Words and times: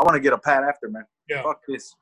I 0.00 0.02
want 0.02 0.14
to 0.14 0.20
get 0.20 0.32
a 0.32 0.38
pad 0.38 0.64
after, 0.64 0.88
man. 0.88 1.04
Yeah. 1.28 1.42
Fuck 1.42 1.60
this. 1.68 1.94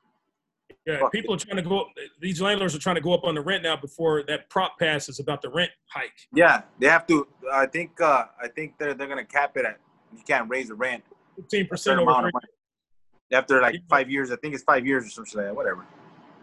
Yeah, 0.85 0.99
Fuck 0.99 1.11
people 1.11 1.35
are 1.35 1.37
trying 1.37 1.57
to 1.57 1.69
go. 1.69 1.81
Up, 1.81 1.87
these 2.21 2.41
landlords 2.41 2.73
are 2.73 2.79
trying 2.79 2.95
to 2.95 3.01
go 3.01 3.13
up 3.13 3.25
on 3.25 3.35
the 3.35 3.41
rent 3.41 3.63
now 3.63 3.75
before 3.75 4.23
that 4.27 4.49
prop 4.49 4.79
passes 4.79 5.19
about 5.19 5.41
the 5.41 5.49
rent 5.49 5.69
hike. 5.87 6.13
Yeah, 6.33 6.61
they 6.79 6.87
have 6.87 7.05
to. 7.07 7.27
I 7.51 7.65
think. 7.65 7.99
Uh, 7.99 8.25
I 8.41 8.47
think 8.47 8.75
they're 8.79 8.93
they're 8.93 9.07
gonna 9.07 9.25
cap 9.25 9.57
it 9.57 9.65
at. 9.65 9.77
You 10.15 10.23
can't 10.25 10.49
raise 10.49 10.69
the 10.69 10.75
rent. 10.75 11.03
Fifteen 11.35 11.67
percent 11.67 11.99
over. 11.99 12.09
amount 12.09 12.27
of 12.27 12.33
money. 12.33 12.45
After 13.31 13.61
like 13.61 13.81
five 13.89 14.09
years, 14.09 14.31
I 14.31 14.37
think 14.37 14.55
it's 14.55 14.63
five 14.63 14.87
years 14.87 15.05
or 15.05 15.09
something 15.09 15.35
like 15.35 15.47
that. 15.47 15.55
Whatever. 15.55 15.85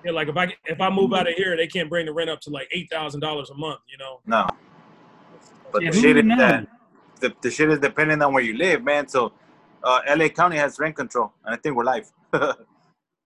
Yeah, 0.05 0.13
like 0.13 0.29
if 0.29 0.37
I 0.37 0.55
if 0.67 0.81
I 0.81 0.91
move 0.91 1.15
out 1.15 1.27
of 1.27 1.35
here, 1.35 1.57
they 1.57 1.67
can't 1.67 1.89
bring 1.89 2.05
the 2.05 2.13
rent 2.13 2.29
up 2.29 2.41
to 2.43 2.51
like 2.51 2.69
eight 2.73 2.91
thousand 2.91 3.21
dollars 3.21 3.49
a 3.49 3.55
month. 3.55 3.81
You 3.89 3.97
know. 3.97 4.21
No. 4.27 4.47
But 5.73 5.83
Yeah, 5.83 5.91
the 5.91 6.01
shit 6.01 6.17
is 6.19 6.25
would 6.25 6.39
that 6.39 6.69
the, 7.21 7.35
the 7.41 7.51
shit 7.51 7.71
is 7.71 7.79
depending 7.79 8.21
on 8.23 8.33
where 8.33 8.43
you 8.43 8.57
live, 8.57 8.83
man. 8.83 9.09
So, 9.09 9.33
uh, 9.87 10.01
LA 10.17 10.29
County 10.29 10.57
has 10.57 10.79
rent 10.79 10.97
control, 10.97 11.33
and 11.45 11.55
I 11.55 11.59
think 11.59 11.77
we're 11.77 11.85
live. 11.85 12.11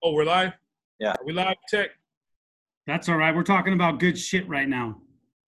Oh, 0.02 0.14
we're 0.14 0.24
live. 0.24 0.52
Yeah. 0.98 1.10
Are 1.10 1.24
we 1.26 1.34
live, 1.34 1.56
Tech? 1.68 1.90
That's 2.86 3.06
all 3.10 3.16
right. 3.16 3.36
We're 3.36 3.42
talking 3.42 3.74
about 3.74 4.00
good 4.00 4.18
shit 4.18 4.48
right 4.48 4.66
now. 4.66 4.96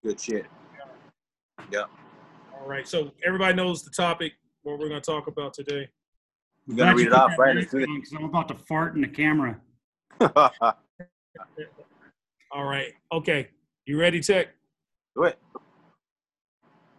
Good 0.05 0.21
shit. 0.21 0.45
Yeah. 1.71 1.85
All 2.61 2.69
right. 2.69 2.87
So 2.87 3.13
everybody 3.25 3.55
knows 3.55 3.83
the 3.83 3.89
topic. 3.89 4.35
What 4.63 4.79
we're 4.79 4.91
going 4.91 5.01
to 5.01 5.11
talk 5.11 5.27
about 5.27 5.55
today. 5.55 5.89
We're 6.67 6.77
gonna 6.77 6.95
read 6.95 7.07
it 7.07 7.13
off, 7.15 7.39
right? 7.39 7.57
Let's 7.57 7.71
do 7.71 7.79
it. 7.79 7.89
Because 7.95 8.13
I'm 8.13 8.25
about 8.25 8.47
to 8.49 8.55
fart 8.55 8.95
in 8.95 9.01
the 9.01 9.09
camera. 9.09 9.59
All 12.53 12.65
right. 12.65 12.93
Okay. 13.11 13.49
You 13.87 13.99
ready, 13.99 14.21
Tech? 14.21 14.49
do 15.17 15.25
it. 15.25 15.39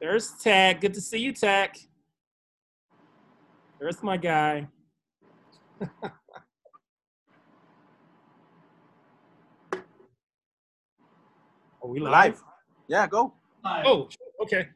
There's 0.01 0.31
Tech. 0.41 0.81
Good 0.81 0.95
to 0.95 1.01
see 1.01 1.19
you, 1.19 1.33
Tech. 1.33 1.77
There's 3.83 4.01
my 4.01 4.15
guy. 4.15 4.65
Are 5.81 5.89
we 11.83 11.99
live? 11.99 12.11
live. 12.13 12.41
Yeah, 12.87 13.07
go. 13.07 13.33
Oh, 13.65 14.07
okay. 14.41 14.69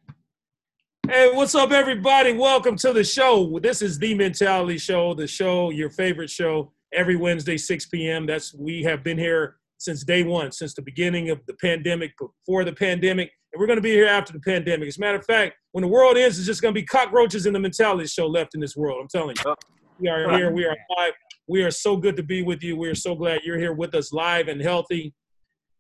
Hey, 1.09 1.31
what's 1.31 1.55
up, 1.55 1.71
everybody? 1.71 2.33
Welcome 2.33 2.75
to 2.79 2.91
the 2.91 3.05
show. 3.05 3.57
This 3.63 3.81
is 3.81 3.97
the 3.97 4.13
Mentality 4.13 4.77
Show, 4.77 5.13
the 5.13 5.25
show, 5.25 5.69
your 5.69 5.89
favorite 5.89 6.29
show, 6.29 6.73
every 6.93 7.15
Wednesday, 7.15 7.55
6 7.55 7.85
p.m. 7.85 8.25
That's 8.25 8.53
we 8.53 8.83
have 8.83 9.05
been 9.05 9.17
here 9.17 9.55
since 9.77 10.03
day 10.03 10.23
one, 10.23 10.51
since 10.51 10.73
the 10.73 10.81
beginning 10.81 11.29
of 11.29 11.39
the 11.47 11.53
pandemic, 11.55 12.13
before 12.17 12.63
the 12.63 12.73
pandemic, 12.73 13.31
and 13.53 13.59
we're 13.59 13.67
going 13.67 13.77
to 13.77 13.83
be 13.83 13.91
here 13.91 14.07
after 14.07 14.33
the 14.33 14.39
pandemic. 14.39 14.87
As 14.87 14.97
a 14.97 14.99
matter 14.99 15.17
of 15.17 15.25
fact, 15.25 15.55
when 15.71 15.81
the 15.81 15.87
world 15.87 16.17
ends, 16.17 16.37
it's 16.37 16.47
just 16.47 16.61
going 16.61 16.73
to 16.73 16.79
be 16.79 16.85
cockroaches 16.85 17.45
in 17.45 17.53
the 17.53 17.59
Mentality 17.59 18.07
Show 18.07 18.27
left 18.27 18.55
in 18.55 18.61
this 18.61 18.75
world. 18.75 18.99
I'm 19.01 19.07
telling 19.07 19.35
you. 19.43 19.55
We 19.99 20.09
are 20.09 20.37
here. 20.37 20.51
We 20.51 20.65
are 20.65 20.75
live. 20.97 21.13
We 21.47 21.63
are 21.63 21.71
so 21.71 21.97
good 21.97 22.15
to 22.17 22.23
be 22.23 22.43
with 22.43 22.61
you. 22.61 22.77
We 22.77 22.89
are 22.89 22.95
so 22.95 23.15
glad 23.15 23.41
you're 23.43 23.57
here 23.57 23.73
with 23.73 23.95
us 23.95 24.11
live 24.11 24.47
and 24.47 24.61
healthy. 24.61 25.13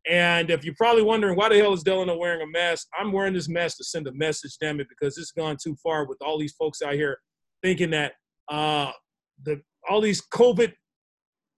And 0.09 0.49
if 0.49 0.63
you're 0.63 0.75
probably 0.77 1.03
wondering 1.03 1.35
why 1.35 1.49
the 1.49 1.57
hell 1.57 1.73
is 1.73 1.83
Delano 1.83 2.17
wearing 2.17 2.41
a 2.41 2.47
mask, 2.47 2.87
I'm 2.97 3.11
wearing 3.11 3.33
this 3.33 3.49
mask 3.49 3.77
to 3.77 3.83
send 3.83 4.07
a 4.07 4.13
message, 4.13 4.57
damn 4.59 4.79
it, 4.79 4.87
because 4.87 5.17
it's 5.17 5.31
gone 5.31 5.57
too 5.61 5.75
far 5.83 6.07
with 6.07 6.17
all 6.21 6.39
these 6.39 6.53
folks 6.53 6.81
out 6.81 6.93
here 6.93 7.19
thinking 7.61 7.91
that 7.91 8.13
uh, 8.49 8.91
the 9.43 9.61
all 9.89 10.01
these 10.01 10.21
COVID 10.33 10.73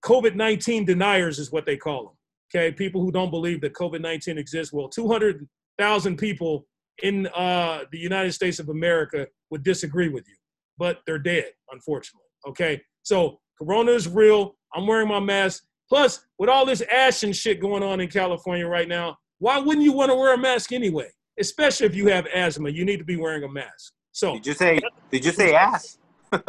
COVID 0.03 0.35
19 0.35 0.85
deniers 0.85 1.39
is 1.39 1.51
what 1.51 1.65
they 1.65 1.77
call 1.77 2.05
them. 2.05 2.13
Okay, 2.53 2.71
people 2.71 3.01
who 3.01 3.11
don't 3.11 3.29
believe 3.29 3.61
that 3.61 3.73
COVID 3.73 4.01
19 4.01 4.37
exists. 4.37 4.73
Well, 4.73 4.89
200,000 4.89 6.17
people 6.17 6.65
in 7.03 7.27
uh, 7.27 7.83
the 7.91 7.97
United 7.99 8.33
States 8.33 8.59
of 8.59 8.69
America 8.69 9.27
would 9.51 9.63
disagree 9.63 10.09
with 10.09 10.27
you, 10.27 10.35
but 10.77 10.99
they're 11.05 11.19
dead, 11.19 11.51
unfortunately. 11.71 12.25
Okay, 12.47 12.81
so 13.03 13.39
Corona 13.57 13.91
is 13.91 14.07
real. 14.07 14.55
I'm 14.73 14.87
wearing 14.87 15.07
my 15.07 15.19
mask. 15.19 15.63
Plus, 15.89 16.25
with 16.37 16.49
all 16.49 16.65
this 16.65 16.81
ash 16.81 17.23
and 17.23 17.35
shit 17.35 17.59
going 17.59 17.83
on 17.83 17.99
in 17.99 18.07
California 18.07 18.67
right 18.67 18.87
now, 18.87 19.17
why 19.39 19.57
wouldn't 19.57 19.83
you 19.83 19.93
want 19.93 20.11
to 20.11 20.15
wear 20.15 20.33
a 20.33 20.37
mask 20.37 20.71
anyway? 20.71 21.09
Especially 21.39 21.85
if 21.85 21.95
you 21.95 22.07
have 22.07 22.27
asthma, 22.27 22.69
you 22.69 22.85
need 22.85 22.97
to 22.97 23.05
be 23.05 23.15
wearing 23.15 23.43
a 23.43 23.49
mask. 23.49 23.93
So 24.11 24.33
Did 24.33 24.47
you 24.47 24.53
say? 24.53 24.79
Did 25.11 25.25
you 25.25 25.31
say 25.31 25.53
ass? 25.53 25.97
if 26.31 26.43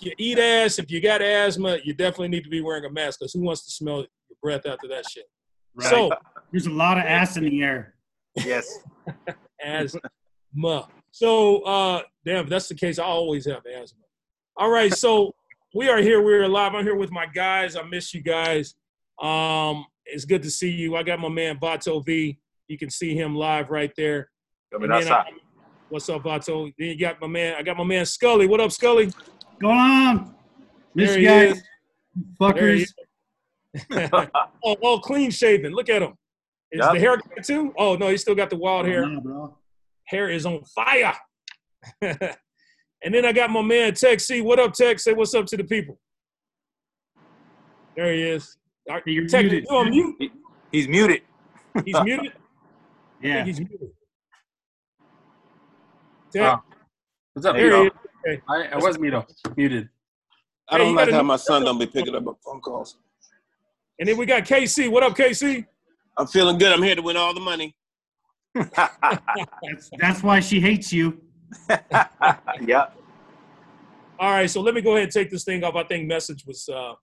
you 0.00 0.12
eat 0.18 0.38
ass, 0.38 0.78
if 0.78 0.90
you 0.90 1.00
got 1.00 1.22
asthma, 1.22 1.78
you 1.84 1.92
definitely 1.92 2.28
need 2.28 2.44
to 2.44 2.50
be 2.50 2.60
wearing 2.60 2.84
a 2.84 2.90
mask 2.90 3.20
because 3.20 3.32
who 3.32 3.42
wants 3.42 3.64
to 3.64 3.70
smell 3.70 4.06
your 4.32 4.36
breath 4.42 4.66
after 4.66 4.88
that 4.88 5.04
shit? 5.10 5.24
Right. 5.74 5.88
So 5.88 6.10
There's 6.50 6.66
a 6.66 6.70
lot 6.70 6.98
of 6.98 7.04
ass 7.04 7.36
in 7.36 7.44
the 7.44 7.62
air. 7.62 7.94
Yes. 8.36 8.78
asthma. 9.64 10.88
So 11.10 11.62
uh 11.62 12.02
damn, 12.24 12.44
if 12.44 12.50
that's 12.50 12.68
the 12.68 12.74
case, 12.74 12.98
I 12.98 13.04
always 13.04 13.46
have 13.46 13.62
asthma. 13.66 14.02
All 14.56 14.70
right, 14.70 14.92
so 14.92 15.34
we 15.74 15.88
are 15.88 15.98
here. 15.98 16.22
We're 16.22 16.46
live. 16.48 16.74
I'm 16.74 16.84
here 16.84 16.96
with 16.96 17.10
my 17.10 17.26
guys. 17.26 17.76
I 17.76 17.82
miss 17.82 18.12
you 18.12 18.22
guys. 18.22 18.74
Um, 19.20 19.86
it's 20.04 20.24
good 20.26 20.42
to 20.42 20.50
see 20.50 20.70
you. 20.70 20.96
I 20.96 21.02
got 21.02 21.20
my 21.20 21.28
man 21.28 21.58
Vato 21.58 22.04
V. 22.04 22.38
You 22.68 22.78
can 22.78 22.90
see 22.90 23.14
him 23.14 23.34
live 23.34 23.70
right 23.70 23.92
there. 23.96 24.30
Coming 24.72 24.90
outside. 24.92 25.10
I- 25.28 25.32
what's 25.88 26.08
up, 26.08 26.22
Vato? 26.22 26.72
Then 26.78 26.88
you 26.88 26.98
got 26.98 27.20
my 27.20 27.26
man. 27.26 27.54
I 27.58 27.62
got 27.62 27.76
my 27.76 27.84
man 27.84 28.04
Scully. 28.04 28.46
What 28.46 28.60
up, 28.60 28.72
Scully? 28.72 29.10
Going 29.60 29.78
on. 29.78 30.34
Miss 30.94 31.10
There 31.10 31.18
you 31.20 31.28
he 31.28 31.34
guys. 31.34 31.56
is. 31.56 31.62
There 32.40 32.74
he 32.74 32.82
Fuckers. 32.82 32.92
Oh, 34.64 34.76
all 34.82 35.00
clean 35.00 35.30
shaven. 35.30 35.72
Look 35.72 35.88
at 35.88 36.02
him. 36.02 36.14
Is 36.70 36.80
Yup. 36.80 36.92
the 36.92 36.98
hair 37.00 37.16
good 37.16 37.44
too? 37.44 37.72
Oh 37.76 37.96
no, 37.96 38.08
he 38.08 38.16
still 38.16 38.34
got 38.34 38.50
the 38.50 38.56
wild 38.56 38.86
hair. 38.86 39.06
Nah, 39.06 39.20
bro. 39.20 39.58
Hair 40.06 40.30
is 40.30 40.46
on 40.46 40.62
fire. 40.64 41.14
and 42.00 42.18
then 43.02 43.24
I 43.24 43.32
got 43.32 43.50
my 43.50 43.62
man 43.62 43.94
Tech 43.94 44.20
C. 44.20 44.40
What 44.40 44.58
up, 44.58 44.72
Tech? 44.72 44.98
Say 45.00 45.12
what's 45.12 45.34
up 45.34 45.46
to 45.46 45.56
the 45.56 45.64
people. 45.64 45.98
There 47.96 48.12
he 48.12 48.22
is. 48.22 48.56
All 48.88 48.96
right, 48.96 49.02
You're 49.06 49.26
Tech, 49.26 49.42
muted. 49.42 49.66
you 49.68 49.76
on 49.76 49.90
mute? 49.90 50.32
He's 50.70 50.88
muted. 50.88 51.22
He's 51.84 52.00
muted. 52.00 52.32
I 52.32 53.26
Yeah. 53.28 53.34
think 53.36 53.46
he's 53.46 53.60
muted. 53.60 53.90
Tech, 56.32 56.42
Oh, 56.42 56.60
What's 57.34 57.46
up, 57.46 57.56
There 57.56 57.70
there 57.70 57.76
he 57.76 57.84
Vito? 57.84 57.96
is. 58.34 58.40
I, 58.48 58.62
I 58.64 58.76
was 58.76 58.96
Mito, 58.98 59.24
muted. 59.56 59.88
I 60.68 60.78
don't 60.78 60.90
you 60.90 60.96
like 60.96 61.10
how 61.10 61.22
my 61.22 61.36
son 61.36 61.64
don't 61.64 61.78
be 61.78 61.86
picking 61.86 62.14
up 62.14 62.24
phone 62.44 62.60
calls. 62.60 62.96
And 64.02 64.08
then 64.08 64.16
we 64.16 64.26
got 64.26 64.42
KC. 64.42 64.90
What 64.90 65.04
up, 65.04 65.16
KC? 65.16 65.64
I'm 66.16 66.26
feeling 66.26 66.58
good. 66.58 66.72
I'm 66.72 66.82
here 66.82 66.96
to 66.96 67.02
win 67.02 67.16
all 67.16 67.32
the 67.32 67.38
money. 67.38 67.72
That's, 68.52 69.90
that's 69.96 70.22
why 70.24 70.40
she 70.40 70.58
hates 70.58 70.92
you. 70.92 71.20
yeah. 72.60 72.86
All 74.18 74.32
right, 74.32 74.50
so 74.50 74.60
let 74.60 74.74
me 74.74 74.80
go 74.80 74.94
ahead 74.96 75.04
and 75.04 75.12
take 75.12 75.30
this 75.30 75.44
thing 75.44 75.62
off. 75.62 75.76
I 75.76 75.84
think 75.84 76.08
message 76.08 76.44
was 76.44 76.68
uh, 76.68 76.94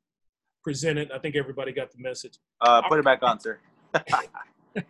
presented. 0.61 1.09
I 1.13 1.19
think 1.19 1.37
everybody 1.37 1.71
got 1.71 1.89
the 1.89 1.99
message. 1.99 2.37
Uh, 2.59 2.81
put 2.81 2.99
it 2.99 3.05
back 3.05 3.23
on, 3.23 3.39
sir. 3.39 3.59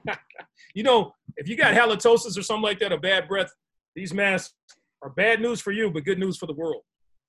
You 0.74 0.81
know, 0.81 1.14
if 1.38 1.47
you 1.47 1.56
got 1.56 1.76
halitosis 1.76 2.36
or 2.36 2.41
something 2.41 2.64
like 2.64 2.80
that, 2.80 2.91
or 2.91 2.97
bad 2.97 3.28
breath, 3.28 3.52
these 3.96 4.16
masks 4.16 4.56
are 5.03 5.12
bad 5.12 5.41
news 5.41 5.62
for 5.62 5.72
you, 5.72 5.91
but 5.91 6.06
good 6.06 6.18
news 6.18 6.38
for 6.38 6.47
the 6.47 6.53
world. 6.53 6.81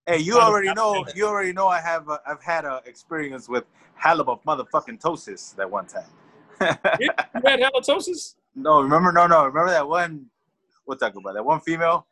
Hey, 0.06 0.18
you 0.18 0.38
already 0.38 0.72
know. 0.72 1.04
You 1.14 1.26
already 1.26 1.52
know. 1.52 1.68
I 1.68 1.80
have. 1.80 2.08
A, 2.08 2.20
I've 2.26 2.42
had 2.42 2.64
a 2.64 2.80
experience 2.86 3.48
with 3.48 3.64
halibut 3.94 4.44
motherfucking 4.44 5.00
tosis 5.00 5.54
that 5.56 5.70
one 5.70 5.86
time. 5.86 6.08
You 6.98 7.10
had 7.44 7.60
halitosis? 7.60 8.34
no, 8.54 8.82
remember? 8.82 9.12
No, 9.12 9.26
no. 9.26 9.46
Remember 9.46 9.70
that 9.70 9.86
one? 9.86 10.26
We'll 10.86 10.98
talk 10.98 11.14
about 11.14 11.34
that 11.34 11.44
one 11.44 11.60
female. 11.60 12.06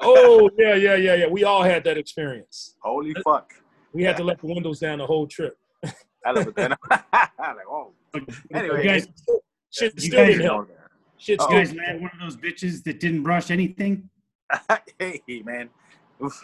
Oh, 0.00 0.50
yeah, 0.58 0.74
yeah, 0.74 0.96
yeah, 0.96 1.14
yeah. 1.14 1.26
We 1.26 1.44
all 1.44 1.62
had 1.62 1.84
that 1.84 1.96
experience. 1.96 2.76
Holy 2.80 3.14
fuck! 3.24 3.52
We 3.92 4.02
had 4.02 4.16
to 4.16 4.24
let 4.24 4.40
the 4.40 4.46
windows 4.46 4.80
down 4.80 4.98
the 4.98 5.06
whole 5.06 5.26
trip. 5.26 5.58
Halibut. 6.24 6.54
then. 6.56 6.74
like, 6.90 7.66
oh. 7.68 7.92
Anyway, 8.52 8.82
you 8.82 8.90
guys, 8.90 9.08
Shit 9.70 9.94
You 9.94 10.00
still 10.00 10.18
guys 10.18 10.28
didn't 10.32 10.46
help. 10.46 10.68
know 10.68 10.74
Shit 11.16 11.40
you 11.40 11.48
guys 11.48 11.74
man, 11.74 12.02
one 12.02 12.10
of 12.14 12.20
those 12.20 12.36
bitches 12.36 12.82
that 12.84 12.98
didn't 12.98 13.22
brush 13.22 13.50
anything. 13.50 14.08
hey, 14.98 15.22
man. 15.44 15.68
Oof. 16.22 16.42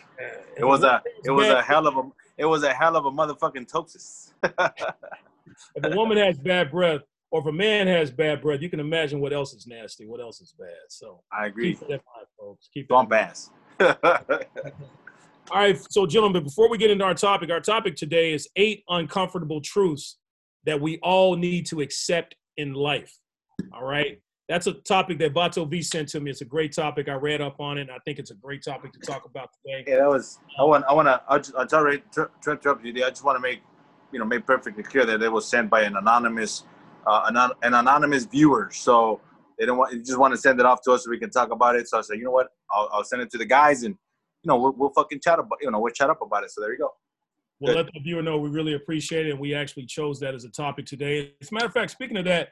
It 0.57 0.65
was 0.65 0.83
a. 0.83 1.03
It 1.25 1.31
was 1.31 1.49
a 1.49 1.63
hell 1.63 1.87
of 1.87 1.97
a. 1.97 2.03
It 2.39 2.45
was 2.47 2.63
a 2.63 2.73
hell 2.73 2.97
of 2.97 3.07
a 3.07 3.11
motherfucking 3.11 3.71
tosis. 3.71 4.33
If 5.75 5.85
a 5.85 5.97
woman 5.97 6.19
has 6.19 6.39
bad 6.39 6.71
breath, 6.71 7.03
or 7.31 7.41
if 7.41 7.47
a 7.47 7.53
man 7.53 7.87
has 7.87 8.11
bad 8.11 8.43
breath, 8.43 8.61
you 8.61 8.71
can 8.71 8.81
imagine 8.81 9.21
what 9.21 9.33
else 9.33 9.53
is 9.55 9.67
nasty, 9.67 10.07
what 10.07 10.21
else 10.21 10.41
is 10.41 10.55
bad. 10.59 10.69
So 10.89 11.23
I 11.33 11.47
agree. 11.47 11.71
keep 11.71 11.81
that 11.81 11.87
in 11.87 11.91
mind, 11.91 12.27
folks. 12.39 12.69
Keep 12.73 12.89
Bump. 12.89 13.13
All 15.51 15.59
right, 15.61 15.79
so 15.91 16.07
gentlemen, 16.07 16.43
before 16.43 16.69
we 16.69 16.77
get 16.77 16.91
into 16.91 17.05
our 17.05 17.15
topic, 17.15 17.51
our 17.51 17.61
topic 17.61 17.95
today 17.95 18.33
is 18.33 18.49
eight 18.57 18.83
uncomfortable 18.89 19.61
truths 19.61 20.19
that 20.65 20.81
we 20.81 20.99
all 21.03 21.37
need 21.37 21.67
to 21.67 21.81
accept 21.81 22.35
in 22.57 22.75
life. 22.75 23.17
All 23.73 23.85
right, 23.85 24.21
that's 24.49 24.67
a 24.69 24.75
topic 24.75 25.19
that 25.19 25.35
Vato 25.35 25.69
V 25.69 25.83
sent 25.83 26.09
to 26.11 26.21
me. 26.21 26.31
It's 26.31 26.41
a 26.41 26.45
great 26.45 26.73
topic. 26.73 27.09
I 27.09 27.15
read 27.15 27.41
up 27.41 27.59
on 27.61 27.79
it. 27.79 27.83
And 27.83 27.91
I 27.91 27.99
think 28.05 28.19
it's 28.19 28.31
a 28.31 28.35
great 28.35 28.63
topic 28.63 28.93
to 28.93 29.01
talk 29.01 29.25
about 29.25 29.51
today. 29.53 29.85
Yeah, 29.87 29.99
that 29.99 30.09
was. 30.09 30.39
I 30.59 30.63
want. 30.63 30.85
I 30.89 30.93
want 30.93 31.09
to. 31.09 31.21
I'll, 31.29 31.39
just- 31.39 31.55
I'll 31.57 31.69
sorry 31.69 32.03
to 32.13 32.31
interrupt 32.49 32.85
you. 32.85 33.05
I 33.05 33.11
just 33.11 33.25
want 33.25 33.37
to 33.37 33.41
make, 33.41 33.61
you 34.13 34.19
know, 34.21 34.25
make 34.25 34.47
perfectly 34.47 34.85
clear 34.85 35.05
that 35.05 35.21
it 35.21 35.33
was 35.33 35.49
sent 35.49 35.69
by 35.69 35.83
an 35.83 35.97
anonymous, 35.97 36.65
uh, 37.07 37.23
an, 37.27 37.37
an 37.37 37.75
anonymous 37.75 38.25
viewer. 38.25 38.71
So 38.73 39.21
they 39.59 39.67
don't 39.67 39.79
want. 39.79 39.93
They 39.93 39.99
just 39.99 40.19
want 40.19 40.33
to 40.33 40.39
send 40.39 40.61
it 40.61 40.67
off 40.67 40.81
to 40.83 40.93
us 40.93 41.05
so 41.05 41.11
we 41.11 41.19
can 41.19 41.31
talk 41.31 41.51
about 41.51 41.75
it. 41.75 41.89
So 41.89 41.99
I 41.99 42.03
said, 42.03 42.19
you 42.19 42.25
know 42.25 42.31
what? 42.31 42.49
I'll, 42.71 42.89
I'll 42.93 43.05
send 43.05 43.23
it 43.23 43.31
to 43.31 43.39
the 43.39 43.47
guys 43.47 43.83
and, 43.83 43.97
you 44.45 44.49
know, 44.49 44.59
we'll, 44.59 44.75
we'll 44.77 44.91
fucking 44.91 45.21
chat 45.25 45.41
about. 45.41 45.59
You 45.61 45.73
know, 45.73 45.81
we'll 45.81 45.93
chat 45.93 46.09
up 46.09 46.23
about 46.23 46.45
it. 46.45 46.53
So 46.53 46.61
there 46.61 46.71
you 46.71 46.79
go. 46.79 46.91
we'll 47.59 47.75
Good. 47.75 47.87
let 47.87 47.93
the 47.93 48.01
viewer 48.01 48.23
know 48.23 48.39
we 48.39 48.51
really 48.51 48.75
appreciate 48.75 49.27
it. 49.27 49.31
And 49.31 49.41
we 49.41 49.55
actually 49.55 49.87
chose 49.87 50.21
that 50.21 50.37
as 50.37 50.45
a 50.45 50.51
topic 50.51 50.87
today. 50.87 51.35
As 51.43 51.51
a 51.51 51.55
matter 51.55 51.67
of 51.67 51.73
fact, 51.73 51.91
speaking 51.91 52.17
of 52.17 52.25
that, 52.27 52.51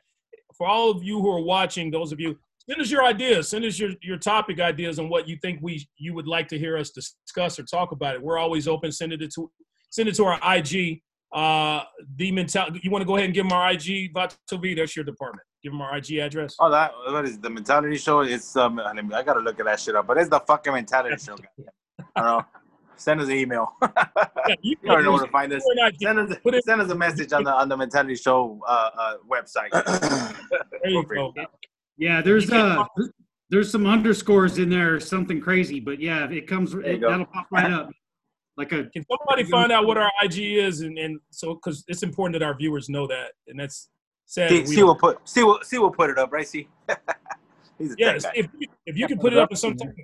for 0.57 0.67
all 0.67 0.91
of 0.91 1.03
you 1.03 1.21
who 1.21 1.31
are 1.31 1.41
watching, 1.41 1.91
those 1.91 2.13
of 2.13 2.21
you, 2.21 2.39
send 2.69 2.81
us 2.81 2.91
your 2.91 3.05
ideas. 3.05 3.49
Send 3.49 3.65
us 3.65 3.79
your, 3.79 3.91
your 4.03 4.17
topic 4.17 4.61
ideas 4.61 4.99
on 4.99 5.09
what 5.09 5.29
you 5.29 5.37
think 5.37 5.61
we 5.63 5.87
you 5.97 6.15
would 6.15 6.27
like 6.27 6.49
to 6.49 6.59
hear 6.59 6.77
us 6.77 6.91
discuss 6.91 7.59
or 7.59 7.65
talk 7.65 7.93
about 7.93 8.15
it. 8.15 8.23
We're 8.23 8.39
always 8.39 8.69
open. 8.69 8.93
Send 8.93 9.13
it 9.13 9.33
to 9.35 9.51
send 9.91 10.09
it 10.09 10.15
to 10.17 10.25
our 10.25 10.57
IG. 10.57 11.03
Uh, 11.33 11.83
the 12.15 12.31
mentality. 12.31 12.81
You 12.85 12.93
want 12.93 13.03
to 13.03 13.07
go 13.07 13.17
ahead 13.17 13.25
and 13.25 13.35
give 13.35 13.45
them 13.45 13.53
our 13.53 13.73
IG, 13.73 14.15
Vato 14.15 14.37
V? 14.61 14.75
That's 14.75 14.95
your 14.95 15.05
department. 15.05 15.45
Give 15.65 15.73
them 15.73 15.81
our 15.81 15.97
IG 15.97 16.19
address. 16.19 16.55
Oh, 16.61 16.71
that 16.71 16.93
what 17.09 17.25
is 17.25 17.39
the 17.39 17.51
mentality 17.51 17.97
show? 17.97 18.21
It's 18.21 18.55
um, 18.55 18.79
I 18.79 18.93
mean, 18.93 19.13
I 19.13 19.23
gotta 19.25 19.41
look 19.41 19.59
at 19.59 19.67
that 19.67 19.81
shit 19.81 19.97
up, 19.97 20.07
but 20.07 20.17
it's 20.17 20.29
the 20.29 20.39
fucking 20.39 20.73
mentality 20.73 21.17
show. 21.17 21.33
goddamn. 21.33 21.73
I 22.17 22.21
don't 22.21 22.39
know. 22.39 22.45
Send 22.97 23.21
us 23.21 23.29
an 23.29 23.35
email. 23.35 23.73
Yeah, 24.47 24.57
you 24.61 24.77
you 24.83 24.91
already 24.91 25.07
know 25.07 25.13
where 25.13 25.25
to 25.25 25.31
find 25.31 25.51
us. 25.55 25.63
Send 26.03 26.19
us, 26.19 26.37
Put 26.43 26.63
send 26.65 26.79
us 26.83 26.91
a 26.91 26.95
message 26.95 27.33
on 27.33 27.45
the 27.45 27.51
on 27.51 27.67
the 27.67 27.75
mentality 27.79 28.15
show 28.15 28.61
uh, 28.69 28.91
uh, 28.99 29.15
website. 29.27 29.71
There 30.83 30.91
you 30.91 31.03
go. 31.03 31.33
Yeah, 31.97 32.21
there's 32.21 32.51
You 32.51 32.59
uh 32.59 32.85
there's 33.49 33.71
some 33.71 33.87
underscores 33.87 34.59
in 34.59 34.69
there, 34.69 35.01
something 35.01 35.41
crazy, 35.41 35.81
but 35.81 35.99
yeah, 35.99 36.29
it 36.31 36.47
comes 36.47 36.75
it, 36.75 37.01
that'll 37.01 37.25
pop 37.25 37.47
right 37.51 37.73
up. 37.73 37.91
Like 38.59 38.73
a 38.73 38.85
Can 38.85 39.05
somebody 39.11 39.45
find 39.45 39.73
out 39.73 39.87
what 39.87 39.97
our 39.97 40.11
IG 40.23 40.39
is, 40.39 40.83
and, 40.83 40.99
and 40.99 41.19
so 41.31 41.55
because 41.55 41.85
it's 41.89 42.03
important 42.03 42.39
that 42.39 42.45
our 42.45 42.55
viewers 42.55 42.91
know 42.91 43.07
that, 43.07 43.33
and 43.49 43.59
that's 43.59 43.89
sad. 44.27 44.51
See, 44.51 44.61
that 44.61 44.69
see 44.69 44.83
will 44.83 44.95
put 44.95 45.27
see 45.27 45.43
will 45.43 45.61
see 45.63 45.79
will 45.79 45.91
put 45.91 46.11
it 46.11 46.19
up, 46.19 46.33
right? 46.33 46.47
See. 46.47 46.69
He's 47.79 47.93
a 47.93 47.97
Yes, 47.99 48.25
if 48.35 48.47
you, 48.59 48.69
if 48.87 48.97
you 48.97 49.09
can 49.09 49.19
put 49.19 49.33
it 49.33 49.39
up 49.39 49.51
in 49.51 49.57
some 49.57 49.75
type 49.75 49.89
of, 49.89 49.95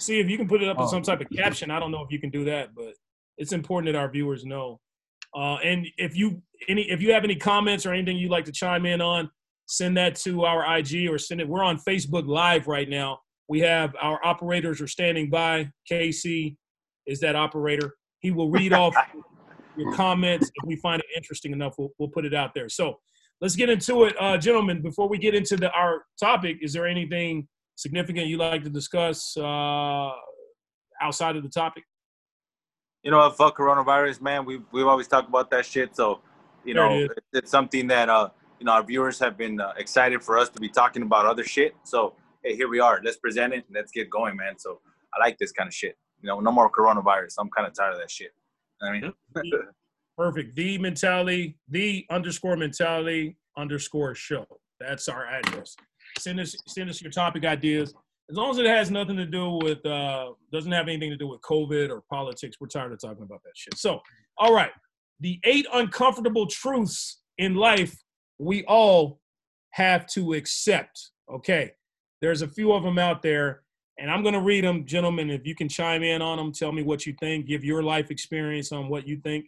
see 0.00 0.18
if 0.18 0.28
you 0.28 0.36
can 0.36 0.48
put 0.48 0.62
it 0.62 0.68
up 0.68 0.80
in 0.80 0.88
some 0.88 1.02
type 1.02 1.20
of 1.20 1.28
caption. 1.30 1.70
I 1.70 1.78
don't 1.78 1.90
know 1.90 2.02
if 2.02 2.10
you 2.10 2.18
can 2.18 2.30
do 2.30 2.44
that, 2.46 2.74
but 2.74 2.94
it's 3.36 3.52
important 3.52 3.92
that 3.92 3.98
our 3.98 4.10
viewers 4.10 4.44
know. 4.44 4.80
Uh, 5.34 5.56
and 5.56 5.86
if 5.96 6.16
you 6.16 6.42
any 6.68 6.90
if 6.90 7.00
you 7.00 7.12
have 7.12 7.24
any 7.24 7.36
comments 7.36 7.86
or 7.86 7.92
anything 7.92 8.16
you'd 8.16 8.30
like 8.30 8.44
to 8.46 8.52
chime 8.52 8.86
in 8.86 9.00
on, 9.00 9.30
send 9.66 9.96
that 9.96 10.16
to 10.16 10.44
our 10.44 10.78
IG 10.78 11.08
or 11.08 11.18
send 11.18 11.40
it. 11.40 11.48
We're 11.48 11.62
on 11.62 11.78
Facebook 11.78 12.26
Live 12.26 12.66
right 12.66 12.88
now. 12.88 13.20
We 13.48 13.60
have 13.60 13.94
our 14.00 14.24
operators 14.24 14.80
are 14.80 14.88
standing 14.88 15.30
by. 15.30 15.70
Casey 15.88 16.56
is 17.06 17.20
that 17.20 17.36
operator. 17.36 17.94
He 18.20 18.30
will 18.30 18.50
read 18.50 18.72
off 18.72 18.94
your 19.76 19.92
comments. 19.94 20.50
If 20.62 20.66
we 20.66 20.76
find 20.76 21.00
it 21.00 21.06
interesting 21.16 21.52
enough, 21.52 21.74
we'll, 21.78 21.90
we'll 21.98 22.08
put 22.08 22.24
it 22.24 22.34
out 22.34 22.52
there. 22.54 22.68
So 22.68 22.98
let's 23.40 23.56
get 23.56 23.70
into 23.70 24.04
it, 24.04 24.14
uh, 24.20 24.36
gentlemen. 24.38 24.82
Before 24.82 25.08
we 25.08 25.18
get 25.18 25.34
into 25.34 25.56
the, 25.56 25.70
our 25.70 26.04
topic, 26.18 26.58
is 26.60 26.72
there 26.72 26.86
anything 26.86 27.48
significant 27.80 28.26
you'd 28.26 28.38
like 28.38 28.62
to 28.64 28.70
discuss 28.70 29.36
uh, 29.36 30.10
outside 31.00 31.36
of 31.36 31.42
the 31.42 31.48
topic? 31.48 31.84
you 33.02 33.10
know? 33.10 33.28
Fuck 33.30 33.58
coronavirus, 33.58 34.20
man. 34.20 34.44
We've 34.44 34.62
we've 34.72 34.86
always 34.86 35.08
talked 35.08 35.28
about 35.28 35.50
that 35.50 35.66
shit. 35.66 35.96
So, 35.96 36.20
you 36.64 36.74
There 36.74 36.88
know, 36.88 37.04
it 37.04 37.12
it's 37.32 37.50
something 37.50 37.86
that 37.88 38.08
uh, 38.08 38.30
you 38.58 38.66
know, 38.66 38.72
our 38.72 38.82
viewers 38.82 39.18
have 39.20 39.36
been 39.36 39.60
uh, 39.60 39.72
excited 39.76 40.22
for 40.22 40.38
us 40.38 40.48
to 40.50 40.60
be 40.60 40.68
talking 40.68 41.02
about 41.02 41.26
other 41.26 41.44
shit. 41.44 41.74
So, 41.84 42.14
hey, 42.42 42.56
here 42.56 42.68
we 42.68 42.80
are. 42.80 43.00
Let's 43.02 43.16
present 43.16 43.54
it 43.54 43.64
let's 43.72 43.92
get 43.92 44.10
going, 44.10 44.36
man. 44.36 44.58
So, 44.58 44.80
I 45.14 45.24
like 45.24 45.38
this 45.38 45.52
kind 45.52 45.68
of 45.68 45.74
shit. 45.74 45.96
You 46.22 46.28
know, 46.28 46.40
no 46.40 46.52
more 46.52 46.70
coronavirus. 46.70 47.34
I'm 47.38 47.50
kind 47.50 47.66
of 47.66 47.74
tired 47.74 47.94
of 47.94 48.00
that 48.00 48.10
shit. 48.10 48.32
I 48.82 48.92
mean, 48.92 49.12
Perfect. 50.16 50.54
The 50.54 50.76
mentality, 50.76 51.56
the 51.68 52.04
underscore 52.10 52.56
mentality 52.56 53.38
underscore 53.56 54.14
show. 54.14 54.46
That's 54.78 55.08
our 55.08 55.26
address. 55.26 55.76
Send 56.20 56.40
us 56.40 56.56
send 56.66 56.90
us 56.90 57.00
your 57.00 57.10
topic 57.10 57.44
ideas. 57.44 57.94
As 58.30 58.36
long 58.36 58.50
as 58.50 58.58
it 58.58 58.66
has 58.66 58.90
nothing 58.90 59.16
to 59.16 59.26
do 59.26 59.58
with 59.62 59.84
uh 59.84 60.30
doesn't 60.52 60.72
have 60.72 60.88
anything 60.88 61.10
to 61.10 61.16
do 61.16 61.28
with 61.28 61.40
COVID 61.42 61.90
or 61.90 62.02
politics, 62.10 62.56
we're 62.60 62.68
tired 62.68 62.92
of 62.92 63.00
talking 63.00 63.22
about 63.22 63.42
that 63.42 63.52
shit. 63.54 63.76
So, 63.76 64.00
all 64.38 64.54
right. 64.54 64.70
The 65.20 65.38
eight 65.44 65.66
uncomfortable 65.72 66.46
truths 66.46 67.20
in 67.38 67.54
life 67.54 67.96
we 68.38 68.64
all 68.64 69.20
have 69.72 70.06
to 70.06 70.32
accept. 70.32 71.10
Okay. 71.32 71.72
There's 72.22 72.42
a 72.42 72.48
few 72.48 72.72
of 72.72 72.82
them 72.82 72.98
out 72.98 73.22
there, 73.22 73.62
and 73.98 74.10
I'm 74.10 74.22
to 74.24 74.40
read 74.40 74.64
them, 74.64 74.84
gentlemen. 74.84 75.30
If 75.30 75.46
you 75.46 75.54
can 75.54 75.68
chime 75.68 76.02
in 76.02 76.20
on 76.22 76.36
them, 76.36 76.52
tell 76.52 76.72
me 76.72 76.82
what 76.82 77.06
you 77.06 77.14
think, 77.20 77.46
give 77.46 77.64
your 77.64 77.82
life 77.82 78.10
experience 78.10 78.72
on 78.72 78.88
what 78.88 79.06
you 79.06 79.16
think 79.16 79.46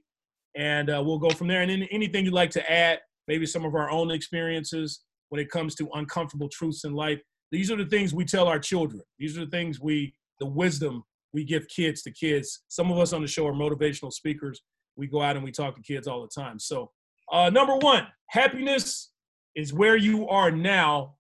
and 0.55 0.91
uh, 0.91 1.03
we'll 1.05 1.19
go 1.19 1.31
from 1.31 1.49
there. 1.49 1.63
And 1.63 1.71
then 1.71 1.83
anything 1.91 2.25
you'd 2.25 2.35
like 2.35 2.51
to 2.53 2.71
add, 2.73 3.01
maybe 3.29 3.47
some 3.47 3.65
of 3.65 3.75
our 3.75 3.91
own 3.91 4.11
experiences 4.11 5.01
when 5.33 5.41
it 5.41 5.49
comes 5.49 5.75
to 5.75 5.89
uncomfortable 5.95 6.47
truths 6.47 6.85
in 6.85 6.93
life. 6.93 7.19
These 7.51 7.71
are 7.71 7.77
the 7.77 7.87
things 7.87 8.13
we 8.13 8.27
tell 8.27 8.49
our 8.49 8.59
children. 8.59 9.01
These 9.19 9.39
are 9.39 9.47
the 9.47 9.51
things 9.51 9.81
we, 9.81 10.15
the 10.41 10.45
wisdom 10.45 11.05
we 11.33 11.43
give 11.43 11.67
kids 11.69 12.03
to 12.03 12.11
kids. 12.11 12.65
Some 12.69 12.93
of 12.93 12.99
us 12.99 13.15
on 13.15 13.23
the 13.23 13.27
show 13.27 13.47
are 13.47 13.55
motivational 13.55 14.13
speakers. 14.13 14.61
We 14.95 15.07
go 15.07 15.23
out 15.23 15.37
and 15.37 15.43
we 15.43 15.51
talk 15.51 15.75
to 15.77 15.81
kids 15.81 16.07
all 16.07 16.21
the 16.21 16.29
time. 16.29 16.59
So, 16.59 16.91
uh, 17.33 17.49
number 17.49 17.79
one, 17.79 18.09
happiness 18.27 19.11
is 19.55 19.73
where 19.73 19.97
you 19.97 20.29
are 20.29 20.51
now 20.51 21.15